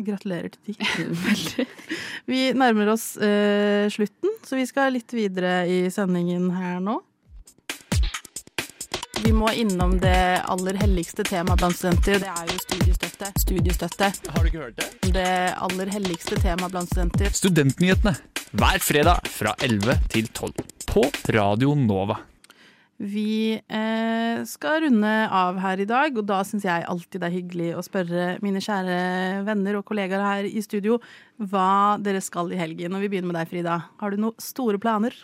Gratulerer 0.03 0.51
til 0.51 0.75
de. 0.75 1.65
vi 2.31 2.39
nærmer 2.53 2.89
oss 2.91 3.15
uh, 3.15 3.87
slutten, 3.87 4.33
så 4.43 4.57
vi 4.59 4.65
skal 4.67 4.91
litt 4.91 5.07
videre 5.15 5.65
i 5.71 5.85
sendingen 5.93 6.49
her 6.51 6.81
nå. 6.83 6.97
Vi 9.25 9.31
må 9.33 9.47
innom 9.57 9.95
det 9.97 10.41
aller 10.45 10.77
helligste 10.77 11.23
temaet 11.25 11.57
blant 11.57 11.73
studenter. 11.73 12.19
Det 12.21 12.29
er 12.29 12.49
jo 12.51 12.59
studiestøtte. 12.61 13.29
Studiestøtte. 13.41 14.09
Har 14.35 14.45
du 14.45 14.49
ikke 14.51 14.61
hørt 14.67 14.77
det? 14.77 15.09
Det 15.15 15.31
aller 15.65 15.89
helligste 15.95 16.37
temaet 16.43 16.75
blant 16.75 16.93
studenter. 16.93 17.33
Studentnyhetene 17.33 18.13
hver 18.53 18.85
fredag 18.85 19.25
fra 19.33 19.55
11 19.65 19.97
til 20.13 20.29
12 20.29 20.61
på 20.93 21.07
Radio 21.33 21.73
Nova. 21.73 22.19
Vi 23.01 23.57
eh, 23.57 24.45
skal 24.45 24.85
runde 24.85 25.17
av 25.41 25.57
her 25.65 25.81
i 25.81 25.89
dag, 25.89 26.21
og 26.21 26.29
da 26.29 26.43
syns 26.45 26.69
jeg 26.69 26.85
alltid 26.85 27.25
det 27.25 27.31
er 27.31 27.37
hyggelig 27.39 27.73
å 27.73 27.85
spørre 27.89 28.31
mine 28.45 28.61
kjære 28.61 29.41
venner 29.49 29.81
og 29.81 29.89
kollegaer 29.89 30.21
her 30.21 30.45
i 30.53 30.61
studio 30.61 31.01
hva 31.41 31.97
dere 31.97 32.21
skal 32.21 32.53
i 32.53 32.61
helgen. 32.61 32.93
Og 32.93 33.01
vi 33.01 33.09
begynner 33.09 33.33
med 33.33 33.41
deg, 33.41 33.49
Frida. 33.49 33.87
Har 33.97 34.13
du 34.13 34.21
noen 34.21 34.37
store 34.53 34.77
planer? 34.77 35.17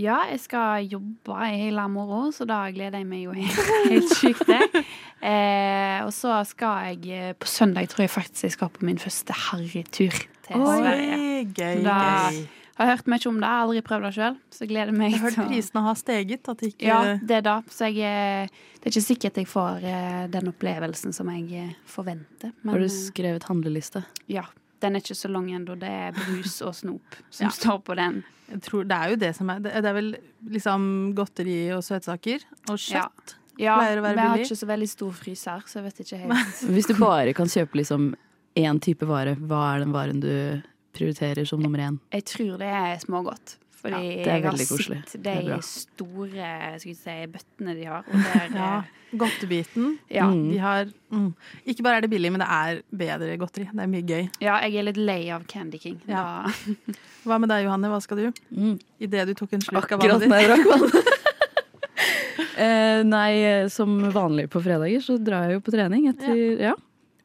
Ja, 0.00 0.22
jeg 0.30 0.40
skal 0.40 0.86
jobbe 0.88 1.36
i 1.50 1.58
hele 1.60 1.84
morgenen, 1.92 2.32
så 2.32 2.46
da 2.48 2.62
gleder 2.72 3.02
jeg 3.02 3.08
meg 3.10 3.26
jo 3.26 3.34
helt, 3.36 3.72
helt 3.90 4.16
sykt 4.16 4.46
til. 4.48 4.82
Eh, 5.20 5.98
og 6.00 6.14
så 6.16 6.38
skal 6.48 6.94
jeg 6.94 7.10
eh, 7.12 7.32
på 7.36 7.44
søndag, 7.44 7.90
tror 7.92 8.06
jeg 8.06 8.10
faktisk 8.14 8.46
jeg 8.46 8.54
skal 8.54 8.70
på 8.72 8.86
min 8.88 8.96
første 8.96 9.34
harrytur 9.36 10.14
til 10.46 10.54
Oi, 10.56 10.76
Sverige. 10.78 11.18
gøy, 11.58 11.82
da 11.84 11.96
gøy. 12.32 12.38
har 12.78 12.88
jeg 12.88 12.94
hørt 12.94 13.10
mye 13.12 13.28
om 13.28 13.42
det, 13.42 13.50
aldri 13.58 13.82
prøvd 13.84 14.06
det 14.06 14.12
sjøl, 14.16 14.38
så 14.48 14.62
jeg 14.64 14.70
gleder 14.70 14.96
meg 14.96 15.10
Jeg 15.12 15.20
har 15.20 15.26
hørt 15.36 15.50
prisene 15.50 15.82
har 15.84 15.98
steget. 16.00 16.48
At 16.48 16.64
ikke 16.70 16.88
Ja, 16.88 17.02
det 17.20 17.36
er 17.36 17.44
da. 17.44 17.58
Så 17.68 17.90
jeg, 17.92 18.00
eh, 18.00 18.64
det 18.80 18.88
er 18.88 18.94
ikke 18.94 19.04
sikkert 19.10 19.42
jeg 19.42 19.50
får 19.52 19.84
eh, 19.92 20.24
den 20.32 20.48
opplevelsen 20.54 21.12
som 21.12 21.28
jeg 21.36 21.68
forventer. 21.84 22.54
Men, 22.62 22.72
Har 22.72 22.80
du 22.80 22.88
skrevet 22.96 23.44
handleliste? 23.52 24.06
Ja. 24.32 24.46
Den 24.80 24.96
er 24.96 25.00
ikke 25.04 25.16
så 25.18 25.28
lang 25.30 25.48
ennå. 25.52 25.74
Det 25.78 25.88
er 25.88 26.12
brus 26.16 26.60
og 26.64 26.74
snop 26.74 27.16
som 27.30 27.46
Ja. 27.46 27.50
står 27.50 27.82
på 27.84 27.96
den. 27.96 28.22
Jeg 28.50 28.60
tror 28.62 28.88
Det 28.88 28.96
er 28.96 29.10
jo 29.10 29.16
det 29.16 29.36
som 29.36 29.50
er 29.50 29.60
Det 29.60 29.84
er 29.84 29.92
vel 29.92 30.16
liksom 30.50 31.14
godteri 31.14 31.70
og 31.76 31.82
søtsaker. 31.84 32.40
Og 32.68 32.76
kjøtt 32.78 33.34
Ja, 33.60 33.76
pleier 33.76 33.98
å 34.00 34.02
være 34.02 34.14
jeg 34.16 34.24
har 34.24 34.36
billig. 34.38 34.46
ikke 34.48 34.56
så 34.56 34.66
veldig 34.66 34.88
stor 34.88 35.12
fryser, 35.12 35.62
så 35.68 35.74
jeg 35.80 35.84
vet 35.84 36.00
ikke 36.00 36.18
helt. 36.24 36.54
Hvis 36.74 36.86
du 36.88 36.94
bare 36.94 37.34
kan 37.34 37.46
kjøpe 37.46 37.76
liksom 37.76 38.14
én 38.56 38.80
type 38.80 39.06
vare, 39.06 39.36
hva 39.36 39.76
er 39.76 39.78
den 39.84 39.92
varen 39.92 40.20
du 40.20 40.62
prioriterer 40.96 41.46
som 41.46 41.60
nummer 41.60 41.78
én? 41.78 41.98
Jeg 42.12 42.24
tror 42.24 42.56
det 42.58 42.66
er 42.72 42.96
smågodt. 43.04 43.56
Fordi 43.80 43.96
Ja, 43.96 44.00
det 44.00 44.28
er 44.28 44.40
jeg 44.40 44.44
har 44.44 44.56
sett 44.60 45.26
er 45.26 45.44
de 45.48 45.58
store 45.64 46.54
si, 46.82 46.94
bøttene 47.32 47.76
de 47.78 47.86
har. 47.88 48.08
Der, 48.10 48.50
Ja, 48.60 48.72
Godtebiten. 49.10 49.94
Ja. 50.12 50.28
De 50.30 50.58
har 50.62 50.90
mm. 51.10 51.30
Ikke 51.66 51.82
bare 51.82 51.98
er 51.98 52.04
det 52.04 52.10
billig, 52.12 52.30
men 52.32 52.42
det 52.44 52.48
er 52.54 52.82
bedre 52.92 53.38
godteri. 53.40 53.66
Det 53.72 53.82
er 53.82 53.90
mye 53.90 54.04
gøy. 54.06 54.28
ja, 54.42 54.58
jeg 54.66 54.76
er 54.76 54.86
litt 54.90 55.00
lei 55.00 55.22
av 55.34 55.46
Candy 55.50 55.80
King. 55.82 55.98
Ja. 56.10 56.44
Hva 57.26 57.40
med 57.40 57.50
deg, 57.52 57.64
Johanne? 57.66 57.90
Hva 57.90 58.02
skal 58.04 58.20
du? 58.20 58.42
Mm. 58.52 58.76
Idet 59.02 59.26
du 59.30 59.34
tok 59.38 59.56
en 59.56 59.64
slurk 59.64 59.96
av 59.96 60.04
vannet 60.04 60.28
ditt. 60.28 61.00
eh, 62.66 63.00
nei, 63.08 63.32
eh, 63.40 63.66
som 63.72 63.96
vanlig 64.14 64.50
på 64.52 64.62
fredager 64.64 65.02
så 65.04 65.18
drar 65.18 65.48
jeg 65.48 65.58
jo 65.58 65.64
på 65.66 65.74
trening 65.74 66.10
etter 66.12 66.66
ja. 66.68 66.76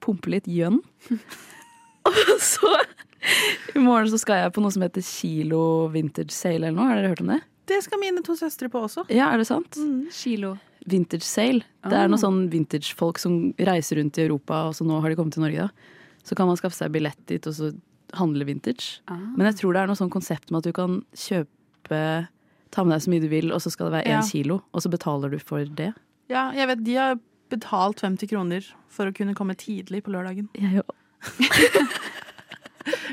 pumpe 0.03 0.31
litt 0.33 0.49
gjønn. 0.49 0.81
Og 2.05 2.37
så 2.41 2.71
i 3.75 3.79
morgen 3.83 4.09
så 4.11 4.19
skal 4.21 4.43
jeg 4.43 4.53
på 4.55 4.61
noe 4.63 4.71
som 4.75 4.81
heter 4.85 5.01
Kilo 5.05 5.87
Vintage 5.93 6.31
Sale 6.35 6.55
eller 6.67 6.75
noe. 6.77 6.87
Har 6.89 6.95
dere 7.01 7.11
hørt 7.13 7.21
om 7.25 7.31
det? 7.33 7.41
Det 7.65 7.79
skal 7.83 7.99
mine 7.99 8.21
to 8.25 8.35
søstre 8.37 8.69
på 8.69 8.83
også. 8.85 9.05
Ja, 9.09 9.31
er 9.33 9.37
det 9.41 9.47
sant? 9.49 9.77
Kilo. 10.13 10.55
Vintage 10.85 11.25
Sale. 11.25 11.63
Det 11.83 11.93
er 11.97 12.03
Ah. 12.05 12.07
noen 12.11 12.21
sånn 12.21 12.49
vintage-folk 12.53 13.17
som 13.17 13.53
reiser 13.57 13.97
rundt 13.97 14.17
i 14.19 14.25
Europa, 14.27 14.67
og 14.69 14.73
så 14.77 14.85
nå 14.85 14.99
har 15.01 15.09
de 15.09 15.15
kommet 15.15 15.33
til 15.33 15.41
Norge. 15.41 15.57
da. 15.57 15.69
Så 16.23 16.35
kan 16.37 16.45
man 16.47 16.57
skaffe 16.57 16.75
seg 16.77 16.91
billett 16.91 17.17
dit 17.25 17.45
og 17.47 17.53
så 17.53 17.71
handle 18.13 18.45
vintage. 18.45 18.99
Ah. 19.07 19.17
Men 19.17 19.47
jeg 19.47 19.55
tror 19.61 19.73
det 19.73 19.81
er 19.81 19.87
noe 19.87 19.95
sånn 19.97 20.11
konsept 20.13 20.51
med 20.51 20.59
at 20.59 20.63
du 20.69 20.73
kan 20.73 21.03
kjøpe 21.15 22.27
Ta 22.71 22.83
med 22.83 22.91
deg 22.99 23.01
så 23.05 23.09
mye 23.13 23.21
du 23.21 23.29
vil, 23.29 23.51
og 23.53 23.61
så 23.61 23.71
skal 23.71 23.89
det 23.89 24.03
være 24.03 24.11
én 24.11 24.19
Ja. 24.19 24.21
kilo, 24.21 24.61
og 24.73 24.81
så 24.81 24.89
betaler 24.91 25.31
du 25.31 25.39
for 25.39 25.63
det. 25.63 25.93
Ja, 26.29 26.51
jeg 26.51 26.67
vet 26.67 26.83
de 26.83 26.95
har 26.95 27.15
betalt 27.49 28.01
50 28.01 28.27
kroner 28.27 28.65
for 28.89 29.05
å 29.05 29.13
kunne 29.15 29.33
komme 29.33 29.55
tidlig 29.55 30.03
på 30.03 30.11
lørdagen. 30.11 30.49
Jeg 30.53 30.83
òg. 30.83 30.91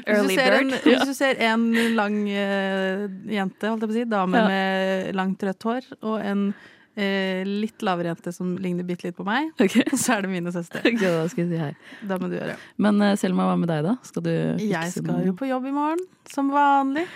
Early 0.06 0.36
ser 0.36 0.58
en, 0.58 0.70
bird. 0.72 0.86
hvis 0.86 1.08
du 1.08 1.14
ser 1.16 1.40
en 1.48 1.66
lang 1.96 2.20
uh, 2.28 3.08
jente, 3.32 3.68
holdt 3.68 3.84
jeg 3.84 3.90
på 3.90 3.94
å 3.94 3.98
si, 3.98 4.04
dame 4.10 4.38
Ja. 4.42 4.46
med 4.50 5.18
langt 5.18 5.42
rødt 5.46 5.66
hår, 5.68 5.90
og 6.02 6.16
en 6.20 6.46
uh, 6.52 7.42
litt 7.48 7.84
lavere 7.86 8.12
jente 8.12 8.32
som 8.36 8.54
ligner 8.60 8.86
bitte 8.88 9.08
litt 9.08 9.18
på 9.18 9.26
meg, 9.26 9.52
okay. 9.56 9.84
så 10.02 10.16
er 10.16 10.26
det 10.26 10.32
mine 10.32 10.52
søstre. 10.54 10.82
Okay, 10.84 11.02
da 11.02 11.26
skal 11.32 11.44
jeg 11.44 11.52
si 11.52 11.60
hei. 11.62 11.70
Da 12.08 12.18
må 12.20 12.30
du 12.32 12.38
gjøre. 12.38 12.56
Men 12.82 13.00
uh, 13.04 13.12
Selma, 13.20 13.46
hva 13.50 13.58
med 13.60 13.70
deg, 13.72 13.84
da? 13.88 13.96
Skal 14.08 14.26
du 14.26 14.32
Jeg 14.62 14.96
skal 14.96 15.22
jo 15.28 15.36
på 15.38 15.48
jobb 15.50 15.70
i 15.70 15.76
morgen, 15.76 16.04
som 16.32 16.50
vanlig. 16.52 17.06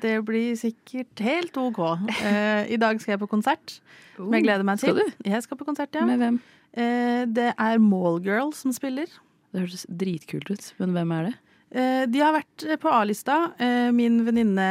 Det 0.00 0.20
blir 0.22 0.54
sikkert 0.58 1.18
helt 1.26 1.56
OK. 1.58 1.80
Uh, 1.82 2.62
I 2.70 2.78
dag 2.78 3.00
skal 3.02 3.16
jeg 3.16 3.22
på 3.24 3.30
konsert, 3.30 3.80
som 4.14 4.34
jeg 4.36 4.46
gleder 4.46 4.66
meg 4.66 4.78
til. 4.80 4.94
Skal 4.94 5.02
du? 5.02 5.28
Jeg 5.32 5.46
skal 5.46 5.58
på 5.58 5.66
konsert, 5.66 5.94
ja. 5.96 6.06
Med 6.06 6.22
hvem? 6.22 6.40
Uh, 6.70 7.24
det 7.26 7.50
er 7.56 7.82
Mallgirl 7.82 8.54
som 8.54 8.74
spiller. 8.74 9.10
Det 9.50 9.64
hørtes 9.64 9.82
dritkult 9.90 10.50
ut, 10.52 10.66
men 10.78 10.94
hvem 10.94 11.14
er 11.16 11.30
det? 11.30 11.38
Eh, 11.70 12.02
de 12.10 12.18
har 12.18 12.34
vært 12.34 12.64
eh, 12.66 12.78
på 12.82 12.90
A-lista. 12.90 13.36
Eh, 13.62 13.90
min 13.94 14.18
venninne 14.26 14.66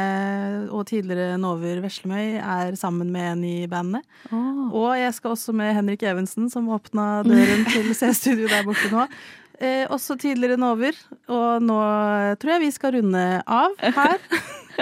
og 0.68 0.84
tidligere 0.90 1.38
Nover 1.40 1.80
Veslemøy 1.84 2.36
er 2.36 2.76
sammen 2.80 3.08
med 3.14 3.32
en 3.32 3.44
i 3.48 3.58
bandet. 3.70 4.04
Og 4.30 4.92
jeg 4.98 5.14
skal 5.16 5.36
også 5.36 5.56
med 5.56 5.72
Henrik 5.78 6.04
Evensen, 6.04 6.50
som 6.52 6.68
åpna 6.72 7.22
døren 7.24 7.64
til 7.72 7.92
C-studio 7.98 8.50
der 8.52 8.66
borte 8.68 8.92
nå. 8.92 9.08
Eh, 9.60 9.84
også 9.92 10.16
tidligere 10.20 10.60
Nover. 10.60 10.96
Og 11.28 11.64
nå 11.64 11.80
tror 12.40 12.56
jeg 12.56 12.66
vi 12.66 12.72
skal 12.76 12.98
runde 12.98 13.24
av 13.44 13.76
her. 13.80 14.20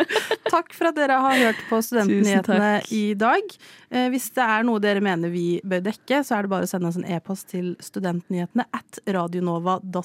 takk 0.52 0.72
for 0.76 0.90
at 0.90 0.98
dere 0.98 1.18
har 1.22 1.40
hørt 1.42 1.60
på 1.68 1.80
Studentnyhetene 1.82 2.70
i 2.94 3.14
dag. 3.18 3.54
Eh, 3.90 4.08
hvis 4.12 4.28
det 4.36 4.44
er 4.44 4.66
noe 4.66 4.82
dere 4.82 5.02
mener 5.04 5.32
vi 5.32 5.60
bør 5.66 5.82
dekke, 5.88 6.22
så 6.26 6.38
er 6.38 6.46
det 6.46 6.52
bare 6.52 6.68
å 6.68 6.70
sende 6.70 6.90
oss 6.90 6.98
en 7.00 7.08
e-post 7.08 7.50
til 7.54 7.72
studentnyhetene 7.82 8.68
at 8.74 9.00
radionova.no. 9.08 10.04